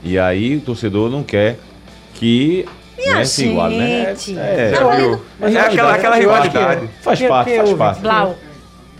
E 0.03 0.19
aí 0.19 0.57
o 0.57 0.61
torcedor 0.61 1.09
não 1.11 1.23
quer 1.23 1.59
que 2.15 2.67
Minha 2.99 3.17
né, 3.17 3.25
se 3.25 3.47
iguale, 3.47 3.77
né? 3.79 4.15
gente. 4.17 4.39
É, 4.39 4.73
Tá 4.73 5.47
é, 5.49 5.55
É 5.55 5.61
aquela, 5.61 5.95
aquela 5.95 6.17
rivalidade. 6.17 6.89
faz 7.03 7.19
Quem- 7.19 7.29
parte, 7.29 7.57
faz 7.57 7.73
parte. 7.75 8.01
Blau. 8.01 8.37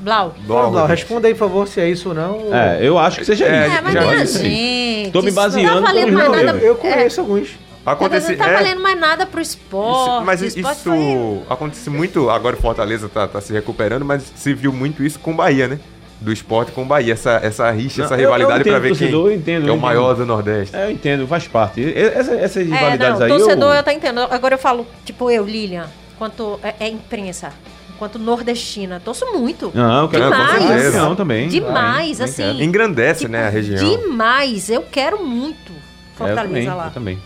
Blau. 0.01 0.35
Vamos 0.47 0.75
lá, 0.75 0.87
responda 0.87 1.29
aí, 1.29 1.35
por 1.35 1.41
favor, 1.49 1.67
se 1.69 1.81
é 1.81 1.89
isso 1.89 2.11
ou 2.11 2.15
não. 2.15 2.39
ou- 2.39 2.55
É, 2.55 2.79
eu 2.81 2.99
acho 2.99 3.19
que 3.21 3.25
seja 3.25 3.47
É, 3.47 3.67
isso. 3.69 3.77
É, 3.77 3.81
mas 3.81 3.93
já 3.95 4.15
disse. 4.17 4.39
gente. 4.43 5.11
Tô 5.13 5.23
me 5.23 5.29
isso 5.29 5.37
não 5.37 5.43
baseando 5.45 5.81
tá 5.83 5.87
valendo 5.87 6.13
mais 6.13 6.31
nada. 6.45 6.59
eu, 6.59 6.67
eu 6.67 6.75
conheço 6.77 7.21
alguns. 7.21 7.49
Acontece, 7.87 8.31
Não 8.33 8.39
tá 8.39 8.49
é, 8.51 8.55
valendo 8.55 8.81
mais 8.83 8.99
nada 8.99 9.27
pro 9.27 9.41
Isso- 9.43 9.59
esporte. 9.59 10.25
mas 10.25 10.41
o 10.41 10.47
isso 10.47 10.59
esporte 10.59 10.81
foi- 10.83 11.43
acontece 11.51 11.91
muito. 11.91 12.31
Agora 12.31 12.57
o 12.57 12.59
Fortaleza 12.59 13.09
tá, 13.11 13.29
tá 13.29 13.41
se 13.43 13.53
recuperando, 13.53 14.05
mas 14.07 14.23
se 14.35 14.55
viu 14.55 14.73
muito 14.73 15.03
isso 15.05 15.19
com 15.21 15.33
o 15.33 15.35
Bahia, 15.35 15.69
né? 15.69 15.79
Do 16.19 16.33
esporte 16.33 16.73
com 16.73 16.83
o 16.83 16.87
Bahia. 16.87 17.13
Essa, 17.13 17.41
essa 17.43 17.71
rixa, 17.71 17.99
Não, 17.99 18.05
essa 18.07 18.15
eu- 18.15 18.21
eu 18.21 18.25
rivalidade 18.25 18.61
entendo 18.61 18.73
pra 18.73 18.79
ver 18.81 18.89
torcedor, 18.89 19.25
quem 19.25 19.33
eu 19.33 19.39
entendo, 19.39 19.65
que 19.65 19.69
é 19.69 19.73
o 19.73 19.79
maior 19.79 20.15
do 20.15 20.25
Nordeste. 20.25 20.75
É, 20.75 20.87
eu 20.87 20.91
entendo, 20.93 21.27
faz 21.27 21.47
parte. 21.47 21.93
Essa, 21.95 22.35
essas 22.37 22.57
É, 22.57 22.61
rivalidades 22.65 23.19
não, 23.19 23.27
aí. 23.27 23.33
torcedor 23.33 23.71
eu, 23.73 23.77
eu 23.77 23.83
tá 23.83 23.93
entendendo. 23.93 24.21
Agora 24.31 24.55
eu 24.55 24.59
falo, 24.59 24.87
tipo 25.05 25.31
eu, 25.31 25.45
Lilian, 25.45 25.87
quanto 26.19 26.59
é, 26.63 26.75
é 26.81 26.89
imprensa, 26.89 27.53
enquanto 27.95 28.19
nordestina, 28.19 29.01
torço 29.05 29.25
muito. 29.33 29.71
Não, 29.75 30.03
eu 30.03 30.09
quero 30.09 30.25
Demais. 30.25 30.85
campeão 30.85 31.15
também. 31.17 31.49
Demais, 31.49 32.19
Também 32.19 32.33
assim. 32.33 32.63
Engrandece, 32.63 33.21
Tipo, 33.21 33.33
né, 33.33 33.47
a 33.47 33.51
região. 33.51 33.79
Demais, 34.01 34.69
eu 34.69 34.83
quero 34.83 35.25
muito 35.25 35.73
É, 35.73 35.75
eu 35.75 36.17
Fortaleza 36.17 36.49
também, 36.49 36.69
lá. 36.69 36.87
eu 36.87 36.91
também. 36.93 37.19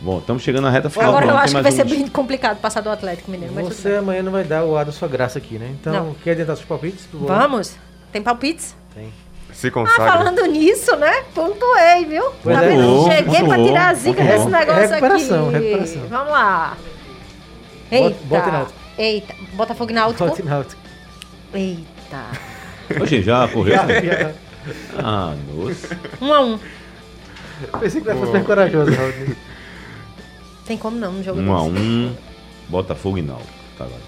Bom, 0.00 0.18
estamos 0.18 0.42
chegando 0.42 0.64
na 0.64 0.70
reta 0.70 0.90
final. 0.90 1.10
Agora 1.10 1.26
eu 1.26 1.30
não, 1.30 1.38
acho 1.38 1.54
que 1.54 1.62
vai 1.62 1.70
ser 1.70 1.84
bem 1.84 2.08
complicado 2.08 2.58
passar 2.58 2.80
do 2.80 2.90
Atlético 2.90 3.30
Mineiro, 3.30 3.54
Você 3.54 3.94
amanhã 3.96 4.20
não 4.22 4.32
vai 4.32 4.42
dar 4.42 4.64
o 4.64 4.76
ar 4.76 4.84
da 4.84 4.90
sua 4.90 5.06
graça 5.06 5.38
aqui, 5.38 5.58
né? 5.58 5.70
Então, 5.80 5.92
Não. 5.92 6.14
quer 6.24 6.32
adiantar 6.32 6.56
seus 6.56 6.66
palpites? 6.66 7.06
Vamos? 7.12 7.76
Tem 8.10 8.20
palpites? 8.20 8.74
Tem. 8.94 9.12
Se 9.52 9.68
Ah, 9.68 9.70
consagra. 9.70 10.12
falando 10.12 10.44
nisso, 10.46 10.96
né? 10.96 11.22
Pontuei, 11.34 12.04
viu? 12.08 12.24
Pois 12.42 12.56
tá 12.56 12.64
é. 12.64 12.68
vendo? 12.68 12.82
Pontuou, 12.82 13.10
Cheguei 13.12 13.24
pra 13.40 13.40
pontuou, 13.50 13.66
tirar 13.68 13.88
a 13.90 13.94
zica 13.94 14.16
pontuou. 14.24 14.38
desse 14.38 14.50
negócio 14.50 14.80
Recuperação, 14.88 15.48
aqui. 15.50 15.58
recuperação. 15.58 16.02
Vamos 16.08 16.32
lá. 16.32 16.76
Bota- 17.90 17.94
Eita. 18.04 18.16
bota 18.24 18.48
em 18.48 18.52
náutico. 18.52 18.78
Eita. 18.98 19.34
Botafogo 19.54 19.90
e 19.90 19.94
Náutico. 19.94 20.26
Volte 20.26 20.42
náutico. 20.42 20.80
Eita. 21.54 22.26
Oxe, 23.00 23.22
já 23.22 23.48
correu? 23.48 23.74
Já, 23.74 23.86
já. 24.00 24.32
ah, 24.98 25.34
nossa. 25.48 25.98
Um 26.20 26.32
a 26.32 26.40
um. 26.40 26.58
Pensei 27.80 28.00
que 28.00 28.12
fosse 28.12 28.26
super 28.26 28.44
corajoso, 28.44 28.92
Raul. 28.92 29.36
Tem 30.66 30.76
como 30.76 30.96
não 30.98 31.12
no 31.12 31.22
jogo 31.22 31.40
Um 31.40 31.54
a 31.56 31.62
desse. 31.70 31.78
um. 31.80 32.16
Botafogo 32.68 33.18
e 33.18 33.22
Náutico. 33.22 33.48
Tá 33.78 33.84
agora. 33.84 34.00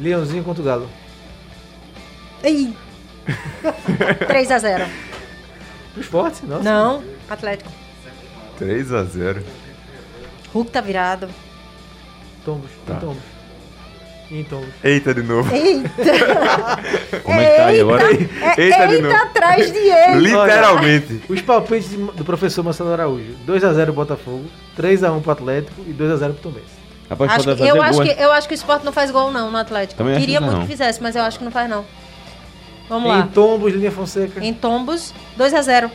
Leãozinho 0.00 0.42
contra 0.44 0.62
o 0.62 0.64
Galo. 0.64 0.88
Ei. 2.42 2.74
3 4.26 4.50
a 4.50 4.58
0 4.58 4.84
O 5.96 6.00
esporte? 6.00 6.44
Nossa. 6.44 6.62
Não, 6.62 7.02
Atlético. 7.28 7.70
3 8.58 8.92
a 8.92 9.02
0 9.04 9.42
Hulk 10.52 10.70
tá 10.70 10.80
virado. 10.80 11.28
Tombos. 12.44 12.70
Tá. 12.86 12.96
Tombos. 12.96 13.22
E 14.34 14.40
em 14.40 14.44
tombos. 14.44 14.68
Eita 14.82 15.14
de 15.14 15.22
novo. 15.22 15.54
Eita. 15.54 15.88
Como 17.22 17.40
é 17.40 17.44
que 17.50 17.56
tá 17.56 17.66
aí 17.66 17.80
agora? 17.80 18.02
É, 18.12 18.16
Eita 18.16 18.60
eita, 18.62 18.88
de 18.88 18.98
novo. 19.02 19.14
atrás 19.14 19.72
de 19.72 19.78
ele. 19.78 20.18
Literalmente. 20.18 21.22
Os 21.28 21.40
palpites 21.40 21.90
do 21.90 22.24
professor 22.24 22.64
Marcelo 22.64 22.92
Araújo. 22.92 23.36
2x0 23.46 23.92
Botafogo, 23.92 24.44
3x1 24.76 25.22
pro 25.22 25.30
Atlético 25.30 25.80
e 25.86 25.92
2x0 25.92 26.18
pro 26.32 26.42
Tombense. 26.42 26.66
Rapaz, 27.08 27.30
Acho 27.30 27.40
que- 27.44 27.50
fazer 27.56 27.68
eu, 27.70 27.80
acho 27.82 28.02
que, 28.02 28.10
eu 28.22 28.32
acho 28.32 28.48
que 28.48 28.54
o 28.54 28.56
Sport 28.56 28.82
não 28.82 28.90
faz 28.92 29.10
gol 29.12 29.30
não 29.30 29.52
no 29.52 29.56
Atlético. 29.58 29.98
Também 29.98 30.18
Queria 30.18 30.38
que 30.40 30.44
muito 30.44 30.60
que 30.62 30.66
fizesse, 30.66 31.00
mas 31.00 31.14
eu 31.14 31.22
acho 31.22 31.38
que 31.38 31.44
não 31.44 31.52
faz 31.52 31.70
não. 31.70 31.84
Vamos 32.88 33.08
Em 33.08 33.18
lá. 33.18 33.28
tombos, 33.32 33.72
linha 33.72 33.92
Fonseca. 33.92 34.44
Em 34.44 34.52
Tombos, 34.52 35.14
2 35.36 35.54
a 35.54 35.62
0 35.62 35.90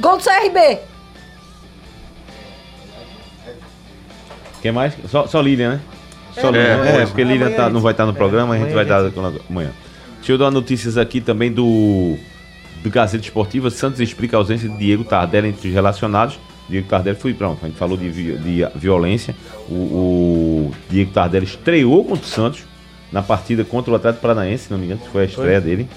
Gol 0.00 0.16
do 0.16 0.24
CRB. 0.24 0.78
Quem 4.62 4.72
mais? 4.72 4.94
Só, 5.08 5.26
só 5.26 5.40
Lilian, 5.40 5.74
né? 5.74 5.80
Só 6.34 6.48
É, 6.48 6.52
Lilian. 6.52 6.84
É, 6.84 6.96
hoje. 6.96 7.06
porque 7.06 7.24
Lilian 7.24 7.50
tá- 7.52 7.70
não 7.70 7.80
vai 7.80 7.92
estar 7.92 8.04
no 8.06 8.12
é, 8.12 8.14
programa, 8.14 8.54
a 8.54 8.58
gente 8.58 8.72
vai 8.72 8.84
dar 8.84 9.10
amanhã. 9.48 9.70
Deixa 10.16 10.32
eu 10.32 10.38
dar 10.38 10.50
notícias 10.50 10.96
aqui 10.98 11.20
também 11.20 11.50
do, 11.50 12.16
do 12.82 12.90
Gazeta 12.90 13.24
Esportiva. 13.24 13.70
Santos 13.70 14.00
explica 14.00 14.36
a 14.36 14.38
ausência 14.38 14.68
de 14.68 14.76
Diego 14.76 15.04
Tardelli 15.04 15.48
entre 15.48 15.68
os 15.68 15.74
relacionados. 15.74 16.38
Diego 16.68 16.86
Tardelli 16.86 17.16
foi, 17.16 17.32
pronto, 17.32 17.60
a 17.64 17.68
gente 17.68 17.78
falou 17.78 17.96
de, 17.96 18.10
de 18.10 18.66
violência. 18.74 19.34
O, 19.68 19.74
o 19.74 20.74
Diego 20.90 21.10
Tardelli 21.12 21.46
estreou 21.46 22.04
contra 22.04 22.24
o 22.24 22.28
Santos 22.28 22.64
na 23.10 23.22
partida 23.22 23.64
contra 23.64 23.90
o 23.90 23.96
Atlético 23.96 24.20
Paranaense, 24.22 24.64
se 24.64 24.70
não 24.70 24.78
me 24.78 24.84
engano, 24.84 25.00
foi 25.10 25.22
a 25.22 25.24
estreia 25.24 25.60
dele. 25.60 25.88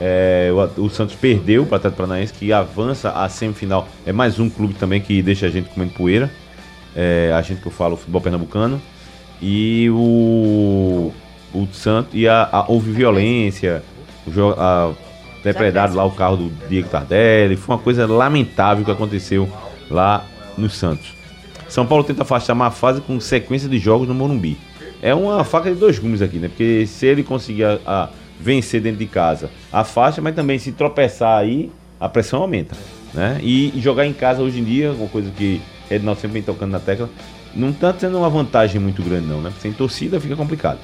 É, 0.00 0.50
o, 0.76 0.84
o 0.84 0.90
Santos 0.90 1.16
perdeu 1.16 1.64
para 1.64 1.74
o 1.74 1.76
Atlético 1.76 2.02
Paranaense, 2.02 2.32
que 2.32 2.52
avança 2.52 3.10
à 3.10 3.28
semifinal. 3.28 3.88
É 4.04 4.12
mais 4.12 4.38
um 4.38 4.48
clube 4.48 4.74
também 4.74 5.00
que 5.00 5.20
deixa 5.22 5.46
a 5.46 5.50
gente 5.50 5.68
comendo 5.70 5.92
poeira. 5.94 6.30
É, 6.96 7.30
a 7.36 7.42
gente 7.42 7.60
que 7.60 7.68
eu 7.68 7.72
falo, 7.72 7.96
futebol 7.96 8.20
pernambucano. 8.22 8.80
E 9.42 9.88
o, 9.90 11.12
o 11.54 11.68
Santos. 11.72 12.12
E 12.14 12.26
a, 12.26 12.48
a- 12.50 12.64
houve 12.68 12.90
violência. 12.90 13.82
O 14.26 14.32
a, 14.58 14.92
lá 15.94 16.04
o 16.04 16.10
carro 16.10 16.36
do 16.38 16.48
Diego 16.68 16.88
Tardelli. 16.88 17.54
Foi 17.56 17.74
uma 17.76 17.82
coisa 17.82 18.06
lamentável 18.06 18.84
que 18.84 18.90
aconteceu 18.90 19.48
lá 19.90 20.24
no 20.56 20.70
Santos. 20.70 21.14
São 21.68 21.84
Paulo 21.86 22.02
tenta 22.02 22.22
afastar 22.22 22.54
uma 22.54 22.70
fase 22.70 23.00
com 23.00 23.20
sequência 23.20 23.68
de 23.68 23.78
jogos 23.78 24.08
no 24.08 24.14
Morumbi. 24.14 24.56
É 25.02 25.14
uma 25.14 25.44
faca 25.44 25.70
de 25.70 25.76
dois 25.78 25.98
gumes 25.98 26.22
aqui, 26.22 26.38
né? 26.38 26.48
Porque 26.48 26.86
se 26.86 27.04
ele 27.06 27.22
conseguir 27.22 27.64
a- 27.64 27.78
a 27.86 28.08
vencer 28.40 28.80
dentro 28.80 28.98
de 28.98 29.06
casa, 29.06 29.50
afasta, 29.72 30.22
mas 30.22 30.34
também 30.34 30.58
se 30.58 30.72
tropeçar 30.72 31.38
aí, 31.38 31.70
a 32.00 32.08
pressão 32.08 32.40
aumenta. 32.40 32.74
Né? 33.12 33.38
E, 33.42 33.72
e 33.76 33.80
jogar 33.80 34.06
em 34.06 34.12
casa 34.12 34.42
hoje 34.42 34.60
em 34.60 34.64
dia, 34.64 34.92
uma 34.92 35.08
coisa 35.08 35.30
que 35.30 35.60
Ednaldo 35.90 36.20
sempre 36.20 36.34
vem 36.34 36.42
tocando 36.42 36.72
na 36.72 36.80
tecla, 36.80 37.08
não 37.54 37.72
tá 37.72 37.94
sendo 37.98 38.18
uma 38.18 38.28
vantagem 38.30 38.80
muito 38.80 39.02
grande, 39.02 39.26
não, 39.26 39.40
né? 39.40 39.50
Porque 39.50 39.62
sem 39.62 39.72
torcida 39.72 40.20
fica 40.20 40.36
complicado. 40.36 40.78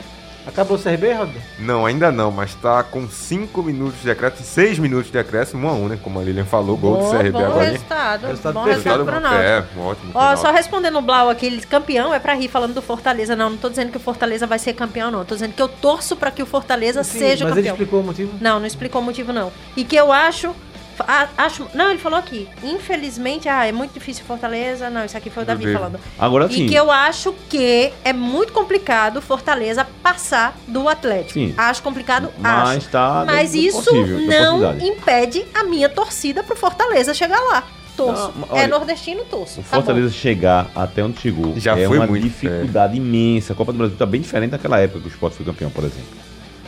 Acabou 0.44 0.76
o 0.76 0.80
CRB, 0.80 1.12
Rodney? 1.12 1.40
Não, 1.60 1.86
ainda 1.86 2.10
não, 2.10 2.32
mas 2.32 2.52
tá 2.56 2.82
com 2.82 3.08
5 3.08 3.62
minutos 3.62 4.02
de 4.02 4.10
acréscimo, 4.10 4.44
6 4.44 4.78
minutos 4.80 5.08
de 5.08 5.16
acréscimo, 5.16 5.68
1 5.68 5.70
a 5.70 5.72
1 5.74 5.88
né? 5.88 5.98
Como 6.02 6.18
a 6.18 6.22
Lilian 6.24 6.44
falou, 6.44 6.76
gol 6.76 6.96
do 6.96 7.02
Bom, 7.04 7.10
CRB 7.12 7.30
bom 7.30 7.44
agora. 7.44 7.64
resultado. 7.66 8.26
Resultado 8.26 8.54
bom 8.54 8.64
resultado 8.64 9.04
pro 9.04 9.20
Náutico. 9.20 9.40
É, 9.44 9.58
ótimo. 9.78 10.10
Ó, 10.12 10.20
final. 10.20 10.36
só 10.36 10.50
respondendo 10.50 10.98
o 10.98 11.00
Blau 11.02 11.30
aqui, 11.30 11.46
ele- 11.46 11.60
campeão 11.60 12.12
é 12.12 12.18
pra 12.18 12.34
rir 12.34 12.48
falando 12.48 12.74
do 12.74 12.82
Fortaleza. 12.82 13.36
Não, 13.36 13.50
não 13.50 13.56
tô 13.56 13.68
dizendo 13.68 13.92
que 13.92 13.96
o 13.98 14.00
Fortaleza 14.00 14.44
vai 14.44 14.58
ser 14.58 14.72
campeão, 14.72 15.12
não. 15.12 15.24
Tô 15.24 15.34
dizendo 15.34 15.52
que 15.54 15.62
eu 15.62 15.68
torço 15.68 16.16
pra 16.16 16.32
que 16.32 16.42
o 16.42 16.46
Fortaleza 16.46 17.04
Sim, 17.04 17.20
seja 17.20 17.44
mas 17.44 17.52
ele 17.56 17.68
campeão. 17.68 17.74
explicou 17.74 18.00
o 18.00 18.04
motivo? 18.04 18.32
Não, 18.40 18.58
não 18.58 18.66
explicou 18.66 19.00
o 19.00 19.04
motivo, 19.04 19.32
não. 19.32 19.52
E 19.76 19.84
que 19.84 19.94
eu 19.94 20.10
acho. 20.10 20.52
A- 21.00 21.28
acho 21.38 21.66
não, 21.74 21.90
ele 21.90 21.98
falou 21.98 22.18
aqui. 22.18 22.48
Infelizmente, 22.62 23.48
ah, 23.48 23.66
é 23.66 23.72
muito 23.72 23.92
difícil 23.94 24.24
Fortaleza. 24.24 24.90
Não, 24.90 25.04
isso 25.04 25.16
aqui 25.16 25.30
foi 25.30 25.42
o 25.42 25.46
Davi 25.46 25.72
falando. 25.72 25.98
Agora 26.18 26.46
E 26.50 26.54
sim. 26.54 26.66
que 26.68 26.74
eu 26.74 26.90
acho 26.90 27.34
que 27.48 27.92
é 28.04 28.12
muito 28.12 28.52
complicado 28.52 29.20
Fortaleza 29.22 29.86
passar 30.02 30.56
do 30.66 30.88
Atlético. 30.88 31.32
Sim. 31.34 31.54
Acho 31.56 31.82
complicado, 31.82 32.28
Mas 32.38 32.76
acho. 32.78 32.88
tá 32.88 33.24
Mas 33.26 33.54
isso 33.54 33.82
possível, 33.84 34.20
não 34.26 34.78
impede 34.78 35.44
a 35.54 35.64
minha 35.64 35.88
torcida 35.88 36.42
pro 36.42 36.56
Fortaleza 36.56 37.14
chegar 37.14 37.40
lá. 37.40 37.64
Torço. 37.96 38.32
Não, 38.36 38.56
é 38.56 38.60
olha, 38.62 38.68
nordestino, 38.68 39.22
torço. 39.24 39.60
O 39.60 39.62
Tá. 39.64 39.76
Fortaleza 39.76 40.10
chegar 40.10 40.70
até 40.74 41.04
onde 41.04 41.20
chegou 41.20 41.52
Já 41.58 41.76
é 41.78 41.86
foi 41.86 41.98
uma 41.98 42.06
muito, 42.06 42.22
dificuldade 42.22 42.96
imensa. 42.96 43.52
A 43.52 43.56
Copa 43.56 43.70
do 43.70 43.76
Brasil 43.78 43.94
está 43.94 44.06
bem 44.06 44.20
diferente 44.20 44.50
daquela 44.52 44.78
época 44.80 45.00
que 45.00 45.08
o 45.08 45.10
Sport 45.10 45.34
foi 45.34 45.44
campeão, 45.44 45.70
por 45.70 45.84
exemplo. 45.84 46.06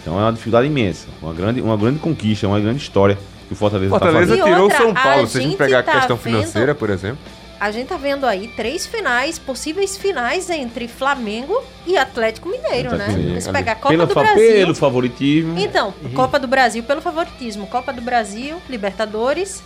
Então 0.03 0.19
é 0.21 0.23
uma 0.23 0.33
dificuldade 0.33 0.67
imensa. 0.67 1.07
Uma 1.23 1.33
grande, 1.33 1.63
uma 1.63 1.79
grande 1.79 1.99
conquista, 1.99 2.47
uma 2.47 2.61
grande 2.61 2.83
história 2.83 3.17
que 3.47 3.53
o 3.53 3.57
Fortaleza 3.57 3.95
está 3.95 3.99
Fortaleza 4.07 4.31
fazendo. 4.37 4.47
E 4.47 4.51
tirou 4.51 4.61
o 4.61 4.63
outra, 4.65 4.79
São 4.79 4.95
Paulo, 4.95 5.23
a 5.25 5.27
se 5.27 5.39
a 5.39 5.41
gente 5.41 5.57
pegar 5.57 5.79
a 5.79 5.83
tá 5.83 5.93
questão 5.93 6.17
vendo- 6.17 6.23
financeira, 6.39 6.75
por 6.75 6.91
exemplo. 6.91 7.19
A 7.61 7.71
gente 7.71 7.87
tá 7.87 7.97
vendo 7.97 8.27
aí 8.27 8.49
três 8.49 8.85
finais, 8.85 9.39
possíveis 9.39 9.97
finais 9.97 10.51
entre 10.51 10.87
Flamengo 10.89 11.63
e 11.87 11.97
Atlético 11.97 12.49
Mineiro, 12.49 12.89
Atlético 12.89 13.13
né? 13.13 13.17
Mineiro. 13.19 13.41
Se 13.41 13.51
pegar 13.51 13.73
a 13.73 13.75
Copa 13.77 13.89
Pelo, 13.89 14.07
do 14.07 14.15
Brasil. 14.15 14.53
pelo 14.53 14.75
favoritismo. 14.75 15.59
Então, 15.59 15.95
Copa 16.15 16.39
do 16.39 16.47
Brasil 16.49 16.83
pelo 16.83 17.01
favoritismo. 17.01 17.67
Copa 17.67 17.93
do 17.93 18.03
Brasil, 18.03 18.57
Libertadores. 18.69 19.63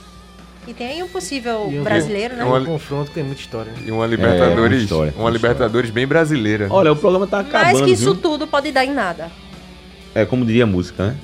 E 0.66 0.74
tem 0.74 0.86
aí 0.88 1.02
um 1.02 1.08
possível 1.08 1.66
E 1.72 1.78
brasileiro, 1.78 2.36
né? 2.36 2.42
É 2.42 2.44
um 2.44 2.64
confronto 2.66 3.08
que 3.08 3.14
tem 3.14 3.24
muita 3.24 3.40
história. 3.40 3.72
né? 3.72 3.78
E 3.86 3.90
uma 3.90 4.04
É, 4.04 4.08
Libertadores, 4.08 4.76
uma 4.78 4.84
história, 4.84 5.12
uma 5.16 5.24
uma 5.24 5.30
Libertadores 5.30 5.90
bem 5.90 6.06
brasileira. 6.06 6.66
Olha, 6.70 6.92
o 6.92 6.96
programa 6.96 7.26
tá 7.26 7.40
acabando. 7.40 7.72
Mas 7.78 7.80
que 7.86 7.90
isso 7.92 8.12
viu? 8.12 8.16
tudo 8.22 8.46
pode 8.46 8.70
dar 8.70 8.84
em 8.84 8.92
nada. 8.92 9.30
É 10.14 10.26
como 10.26 10.44
diria 10.44 10.64
a 10.64 10.66
música, 10.66 11.06
né? 11.06 11.16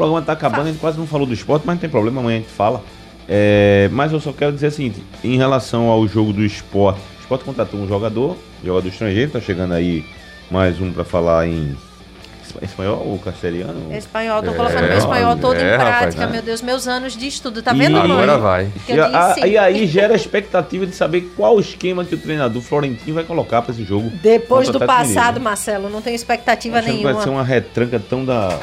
O 0.00 0.02
programa 0.02 0.22
tá 0.22 0.32
acabando, 0.32 0.62
a 0.68 0.70
gente 0.72 0.80
quase 0.80 0.98
não 0.98 1.06
falou 1.06 1.26
do 1.26 1.34
esporte, 1.34 1.64
mas 1.66 1.74
não 1.76 1.80
tem 1.82 1.90
problema, 1.90 2.20
amanhã 2.22 2.38
a 2.38 2.40
gente 2.40 2.50
fala. 2.50 2.82
É, 3.28 3.86
mas 3.92 4.10
eu 4.10 4.18
só 4.18 4.32
quero 4.32 4.50
dizer 4.50 4.68
o 4.68 4.70
seguinte: 4.70 5.02
em 5.22 5.36
relação 5.36 5.88
ao 5.88 6.08
jogo 6.08 6.32
do 6.32 6.42
esporte, 6.42 7.00
o 7.18 7.20
esporte 7.20 7.44
contratou 7.44 7.78
um 7.78 7.86
jogador, 7.86 8.34
jogador 8.64 8.88
estrangeiro, 8.88 9.30
tá 9.30 9.40
chegando 9.42 9.74
aí 9.74 10.02
mais 10.50 10.80
um 10.80 10.90
pra 10.90 11.04
falar 11.04 11.46
em 11.46 11.76
Espanhol 12.62 13.06
ou 13.06 13.18
castelhano? 13.18 13.94
Espanhol, 13.94 14.42
tô 14.42 14.52
É, 14.52 14.54
colocando 14.54 14.88
meu 14.88 14.96
espanhol 14.98 15.36
todo 15.36 15.54
é, 15.56 15.74
em 15.74 15.76
rapaz, 15.76 15.98
prática, 15.98 16.26
né? 16.26 16.32
meu 16.32 16.42
Deus, 16.42 16.62
meus 16.62 16.88
anos 16.88 17.12
de 17.14 17.26
estudo, 17.28 17.62
tá 17.62 17.72
E 17.74 17.78
vendo, 17.78 17.92
mãe? 17.98 18.10
Agora 18.10 18.38
vai. 18.38 18.72
E, 18.88 18.98
a- 18.98 19.46
e 19.46 19.58
aí 19.58 19.86
gera 19.86 20.14
a 20.14 20.16
expectativa 20.16 20.86
de 20.86 20.94
saber 20.96 21.30
qual 21.36 21.56
o 21.56 21.60
esquema 21.60 22.06
que 22.06 22.14
o 22.14 22.18
treinador 22.18 22.62
Florentino 22.62 23.14
vai 23.14 23.24
colocar 23.24 23.60
para 23.60 23.72
esse 23.74 23.84
jogo. 23.84 24.10
Depois 24.22 24.70
do 24.70 24.80
passado. 24.80 25.38
Marcelo, 25.40 25.90
não 25.90 26.00
tenho 26.00 26.16
expectativa 26.16 26.80
nenhuma. 26.80 27.12
vai 27.12 27.22
ser 27.22 27.28
uma 27.28 27.44
retranca 27.44 28.00
tão 28.00 28.24
da, 28.24 28.58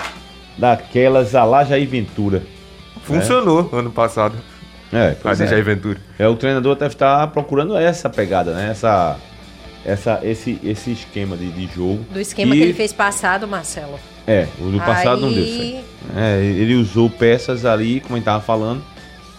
daquelas 0.58 1.36
a 1.36 1.44
lá 1.44 1.64
Jair 1.64 1.88
Ventura. 1.88 2.44
Funcionou 3.04 3.70
ano 3.74 3.92
passado. 3.92 4.36
É, 4.92 5.10
pois 5.12 5.22
Fazer 5.22 5.46
é. 5.46 5.48
Jair 5.48 5.64
Ventura. 5.64 6.00
É, 6.18 6.28
o 6.28 6.36
treinador 6.36 6.76
deve 6.76 6.94
estar 6.94 7.28
procurando 7.28 7.76
essa 7.78 8.10
pegada, 8.10 8.54
né? 8.54 8.70
Essa, 8.72 9.18
essa, 9.86 10.20
esse, 10.24 10.60
esse 10.64 10.92
esquema 10.92 11.36
de, 11.38 11.50
de 11.52 11.68
jogo. 11.74 12.06
Do 12.12 12.20
esquema 12.20 12.56
E- 12.56 12.58
que 12.58 12.64
ele 12.64 12.74
fez 12.74 12.92
passado, 12.94 13.48
Marcelo. 13.48 14.00
É, 14.26 14.48
o 14.60 14.66
do 14.70 14.78
passado 14.80 15.22
não 15.22 15.32
deu 15.32 15.44
Aí- 15.44 15.72
certo. 15.74 16.18
É, 16.18 16.42
ele 16.42 16.76
usou 16.76 17.10
peças 17.10 17.66
ali, 17.66 18.02
como 18.02 18.16
a 18.16 18.18
gente 18.18 18.26
tava 18.26 18.44
falando, 18.44 18.82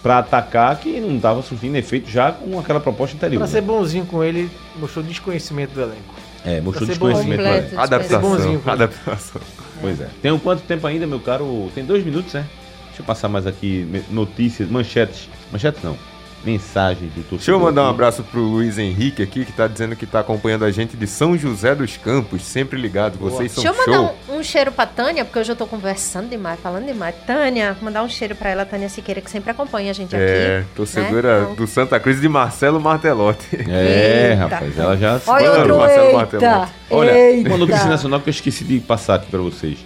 pra 0.03 0.19
atacar 0.19 0.77
que 0.79 1.01
não 1.01 1.19
tava 1.19 1.43
surtindo 1.43 1.77
efeito 1.77 2.09
já 2.09 2.33
com 2.33 2.59
aquela 2.59 2.81
proposta 2.81 3.16
anterior. 3.16 3.39
Pra 3.39 3.47
né? 3.47 3.53
ser 3.53 3.61
bonzinho 3.61 4.07
com 4.07 4.23
ele, 4.25 4.51
mostrou 4.77 5.05
desconhecimento 5.05 5.73
do 5.75 5.83
elenco. 5.83 6.14
É, 6.45 6.61
mostrou 6.61 6.87
desconhecimento. 6.89 7.43
né? 7.43 7.69
Ser 7.69 7.79
Adaptação. 7.79 8.62
Adaptação. 8.66 9.41
Pois 9.81 10.01
é. 10.01 10.09
Tem 10.20 10.33
um 10.33 10.39
quanto 10.39 10.62
tempo 10.62 10.87
ainda, 10.87 11.07
meu 11.07 11.20
caro? 11.20 11.70
Tem 11.74 11.85
dois 11.85 12.05
minutos, 12.05 12.33
né? 12.35 12.47
Deixa 12.87 13.03
eu 13.03 13.07
passar 13.07 13.29
mais 13.29 13.47
aqui 13.47 13.87
notícias, 14.11 14.68
manchetes. 14.68 15.29
Manchetes 15.53 15.83
não. 15.83 15.97
Mensagens 16.45 17.11
do 17.12 17.22
torcedor. 17.22 17.39
Deixa 17.39 17.51
eu 17.51 17.59
mandar 17.61 17.82
um 17.84 17.91
abraço 17.91 18.22
pro 18.22 18.41
Luiz 18.41 18.78
Henrique 18.78 19.22
aqui, 19.22 19.45
que 19.45 19.53
tá 19.53 19.66
dizendo 19.66 19.97
que 19.97 20.07
tá 20.07 20.20
acompanhando 20.20 20.64
a 20.64 20.70
gente 20.70 20.97
de 20.97 21.07
São 21.07 21.36
José 21.36 21.74
dos 21.74 21.97
Campos, 21.97 22.43
sempre 22.43 22.80
ligado. 22.80 23.18
Vocês 23.18 23.51
são 23.53 23.62
Deixa 23.64 23.76
eu 23.80 23.84
show. 23.84 23.95
mandar 24.03 24.14
um, 24.30 24.36
um 24.39 24.43
cheiro 24.43 24.70
pra 24.70 24.86
Tânia, 24.86 25.24
porque 25.24 25.39
hoje 25.39 25.51
eu 25.53 25.57
tô 25.57 25.66
conversando 25.66 26.28
demais, 26.30 26.59
falando 26.61 26.86
demais. 26.86 27.14
Tânia, 27.26 27.76
mandar 27.82 28.03
um 28.03 28.09
cheiro 28.09 28.34
pra 28.36 28.51
ela, 28.51 28.64
Tânia 28.64 28.89
Siqueira, 28.89 29.20
que 29.20 29.30
sempre 29.30 29.51
acompanha 29.51 29.91
a 29.91 29.95
gente 29.95 30.14
É, 30.14 30.59
aqui. 30.61 30.68
torcedora 30.76 31.39
né? 31.39 31.43
Então- 31.45 31.55
do 31.57 31.66
Santa 31.66 31.99
Cruz 31.99 32.20
de 32.20 32.28
Marcelo 32.28 32.80
Martelotti. 32.80 33.49
É, 33.68 34.30
Eita. 34.30 34.43
rapaz, 34.45 34.78
ela 34.78 34.97
já. 34.97 35.20
Olha 35.26 35.53
outro 35.53 35.76
Marcelo 35.78 36.05
eita, 36.07 36.16
Martelotti. 36.16 36.72
Olha, 36.91 37.11
eita. 37.18 37.49
uma 37.49 37.59
notícia 37.59 37.86
nacional 37.86 38.20
que 38.20 38.28
eu 38.28 38.32
esqueci 38.32 38.64
de 38.64 38.78
passar 38.80 39.16
aqui 39.16 39.26
pra 39.30 39.41
vocês. 39.41 39.78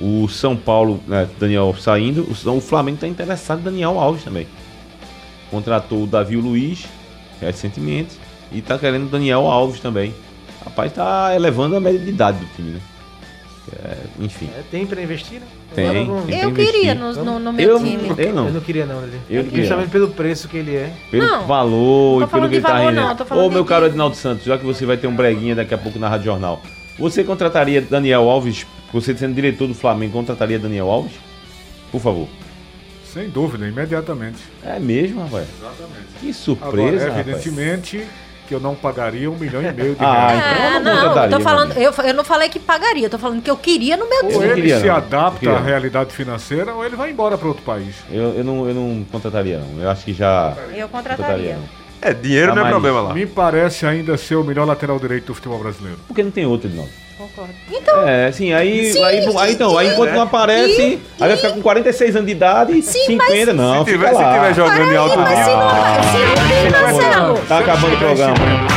O 0.00 0.28
São 0.28 0.56
Paulo, 0.56 1.00
né, 1.06 1.28
Daniel 1.38 1.74
saindo, 1.78 2.26
o 2.46 2.60
Flamengo 2.60 2.98
tá 2.98 3.06
interessado 3.08 3.60
em 3.60 3.64
Daniel 3.64 3.98
Alves 3.98 4.22
também. 4.24 4.46
Contratou 5.50 6.02
o 6.04 6.06
Davi 6.06 6.36
Luiz 6.36 6.84
recentemente 7.40 8.16
e 8.52 8.60
tá 8.60 8.78
querendo 8.78 9.04
o 9.06 9.08
Daniel 9.08 9.46
Alves 9.46 9.80
também. 9.80 10.14
Rapaz, 10.64 10.92
tá 10.92 11.34
elevando 11.34 11.76
a 11.76 11.80
média 11.80 11.98
de 12.00 12.10
idade 12.10 12.38
do 12.38 12.46
time, 12.56 12.70
né? 12.72 12.80
É, 13.84 13.96
enfim, 14.24 14.48
É, 14.56 14.62
tem 14.70 14.86
pra 14.86 15.00
investir, 15.02 15.40
né? 15.40 15.46
Tem, 15.74 15.86
Agora 16.00 16.22
tem. 16.22 16.40
Eu 16.40 16.52
queria 16.54 16.94
no, 16.94 17.12
no, 17.22 17.38
no 17.38 17.52
meu 17.52 17.68
eu, 17.68 17.78
time. 17.78 18.08
eu 18.08 18.16
Eu 18.16 18.34
não. 18.34 18.50
não 18.50 18.60
queria 18.62 18.86
não, 18.86 19.02
ele. 19.02 19.20
Eu 19.28 19.44
queria. 19.44 19.60
Justamente 19.60 19.90
pelo 19.90 20.08
preço 20.08 20.48
que 20.48 20.56
ele 20.56 20.74
é. 20.74 20.90
Pelo 21.10 21.26
Não, 21.26 21.46
valor 21.46 22.20
não 22.20 22.28
tô 22.28 22.36
e 22.36 22.40
pelo 22.40 22.48
que 22.48 22.54
ele 22.56 22.62
tá 22.62 22.72
valor, 22.72 22.88
rendendo. 22.88 23.06
não, 23.08 23.16
tô 23.16 23.24
falando 23.26 23.44
Ô, 23.46 23.50
meu 23.50 23.62
de- 23.62 23.68
caro 23.68 23.86
Edinaldo 23.86 24.16
Santos, 24.16 24.44
já 24.44 24.56
que 24.56 24.64
você 24.64 24.86
vai 24.86 24.96
ter 24.96 25.06
um 25.06 25.14
breguinha 25.14 25.54
daqui 25.54 25.74
a 25.74 25.78
pouco 25.78 25.98
na 25.98 26.08
Rádio 26.08 26.24
Jornal, 26.24 26.62
você 26.98 27.22
contrataria 27.22 27.82
Daniel 27.82 28.28
Alves, 28.30 28.66
você 28.90 29.14
sendo 29.14 29.34
diretor 29.34 29.66
do 29.68 29.74
Flamengo, 29.74 30.14
contrataria 30.14 30.58
Daniel 30.58 30.90
Alves? 30.90 31.12
Por 31.92 32.00
favor. 32.00 32.26
Sem 33.18 33.28
dúvida, 33.30 33.66
imediatamente. 33.66 34.38
É 34.64 34.78
mesmo, 34.78 35.22
rapaz? 35.24 35.46
Exatamente. 35.58 36.06
Que 36.20 36.32
surpresa, 36.32 36.76
Agora, 37.06 37.08
rapaz. 37.10 37.26
evidentemente 37.28 38.06
que 38.46 38.54
eu 38.54 38.60
não 38.60 38.74
pagaria 38.74 39.30
um 39.30 39.36
milhão 39.36 39.60
e 39.60 39.70
meio 39.72 39.94
de 39.94 40.02
Ah, 40.04 40.28
reais. 40.28 40.80
então 40.80 40.92
eu 40.92 41.10
Ah, 41.10 41.14
não 41.14 41.22
não, 41.28 41.38
tô 41.38 41.44
falando, 41.44 41.72
eu, 41.76 41.92
eu 42.04 42.14
não 42.14 42.24
falei 42.24 42.48
que 42.48 42.58
pagaria, 42.58 43.04
eu 43.06 43.10
tô 43.10 43.18
falando 43.18 43.42
que 43.42 43.50
eu 43.50 43.56
queria 43.58 43.96
no 43.96 44.08
meu 44.08 44.24
Ou 44.36 44.42
ele 44.42 44.54
queria, 44.54 44.80
se 44.80 44.86
não. 44.86 44.96
adapta 44.96 45.40
Queria 45.40 45.56
à 45.56 45.60
realidade 45.60 46.14
financeira 46.14 46.72
ou 46.72 46.82
ele 46.84 46.96
vai 46.96 47.10
embora 47.10 47.36
para 47.36 47.46
outro 47.48 47.62
país. 47.62 47.96
Eu, 48.10 48.34
eu, 48.38 48.44
não, 48.44 48.66
eu 48.68 48.74
não 48.74 49.04
contrataria, 49.12 49.58
não. 49.58 49.82
Eu 49.82 49.90
acho 49.90 50.04
que 50.04 50.12
já. 50.14 50.54
Eu 50.74 50.88
Contrataria, 50.88 51.26
contrataria. 51.26 51.54
não. 51.56 51.88
É, 52.00 52.14
dinheiro 52.14 52.54
Tá 52.54 52.60
não 52.60 52.66
é 52.66 52.70
problema 52.70 53.00
lá. 53.00 53.12
Me 53.12 53.26
parece 53.26 53.84
ainda 53.84 54.16
ser 54.16 54.36
o 54.36 54.44
melhor 54.44 54.64
lateral 54.66 54.98
direito 55.00 55.26
do 55.26 55.34
futebol 55.34 55.58
brasileiro. 55.58 55.98
Porque 56.06 56.22
não 56.22 56.30
tem 56.30 56.46
outro, 56.46 56.68
Edinaldo. 56.68 56.90
Concordo. 57.18 57.52
Então, 57.70 58.06
É, 58.08 58.30
sim, 58.30 58.52
aí, 58.52 58.92
Sim, 58.92 59.02
aí, 59.02 59.18
aí 59.38 59.52
então, 59.52 59.76
aí 59.76 59.88
enquanto 59.88 60.12
não 60.12 60.22
aparece, 60.22 60.80
e- 60.80 61.02
aí 61.20 61.28
vai 61.28 61.36
ficar 61.36 61.50
com 61.50 61.60
46 61.60 62.14
anos 62.14 62.26
de 62.26 62.32
idade, 62.32 62.80
Sim, 62.80 63.06
50, 63.06 63.52
não, 63.52 63.84
se, 63.84 63.90
fica 63.90 64.06
tiver, 64.06 64.08
se 64.16 64.22
lá. 64.22 64.34
tiver 64.34 64.54
jogando 64.54 64.92
em 64.92 64.96
alto 64.96 65.18
mas 65.18 65.28
se 65.30 65.34
nível. 65.36 65.56
não, 65.56 65.68
se 65.68 66.18
não 66.40 66.48
tem, 66.48 66.70
Marcelo. 66.70 67.38
Tá 67.48 67.58
acabando 67.58 67.94
o 67.94 67.98
programa. 67.98 68.34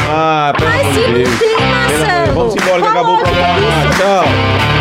Ah, 0.10 0.54
pelo 0.58 0.70
Mas 0.72 0.82
amor 0.82 0.94
se 0.94 1.00
de 1.02 1.24
não 1.24 1.38
tem. 1.38 1.68
Marcelo. 1.68 2.34
Vamos 2.34 2.56
embora 2.56 2.82
que 2.82 2.88
acabou 2.88 3.14
o 3.16 3.20
programa. 3.20 3.56
Tchau. 3.98 4.80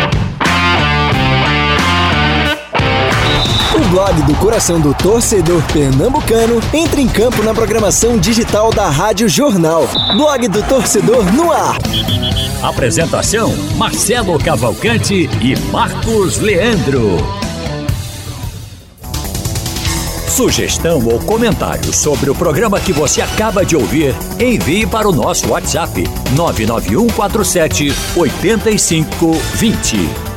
Blog 3.91 4.21
do 4.21 4.33
coração 4.35 4.79
do 4.79 4.93
torcedor 4.93 5.61
pernambucano 5.73 6.61
entra 6.73 7.01
em 7.01 7.09
campo 7.09 7.43
na 7.43 7.53
programação 7.53 8.17
digital 8.17 8.71
da 8.71 8.89
Rádio 8.89 9.27
Jornal. 9.27 9.85
Blog 10.15 10.47
do 10.47 10.63
torcedor 10.63 11.25
no 11.33 11.51
ar. 11.51 11.77
Apresentação: 12.63 13.53
Marcelo 13.75 14.39
Cavalcante 14.39 15.29
e 15.41 15.59
Marcos 15.71 16.39
Leandro. 16.39 17.17
Sugestão 20.29 21.05
ou 21.05 21.19
comentário 21.19 21.93
sobre 21.93 22.29
o 22.29 22.35
programa 22.35 22.79
que 22.79 22.93
você 22.93 23.21
acaba 23.21 23.65
de 23.65 23.75
ouvir, 23.75 24.15
envie 24.39 24.87
para 24.87 25.07
o 25.07 25.11
nosso 25.11 25.49
WhatsApp 25.49 26.09
99147 26.33 27.93
8520. 28.15 30.30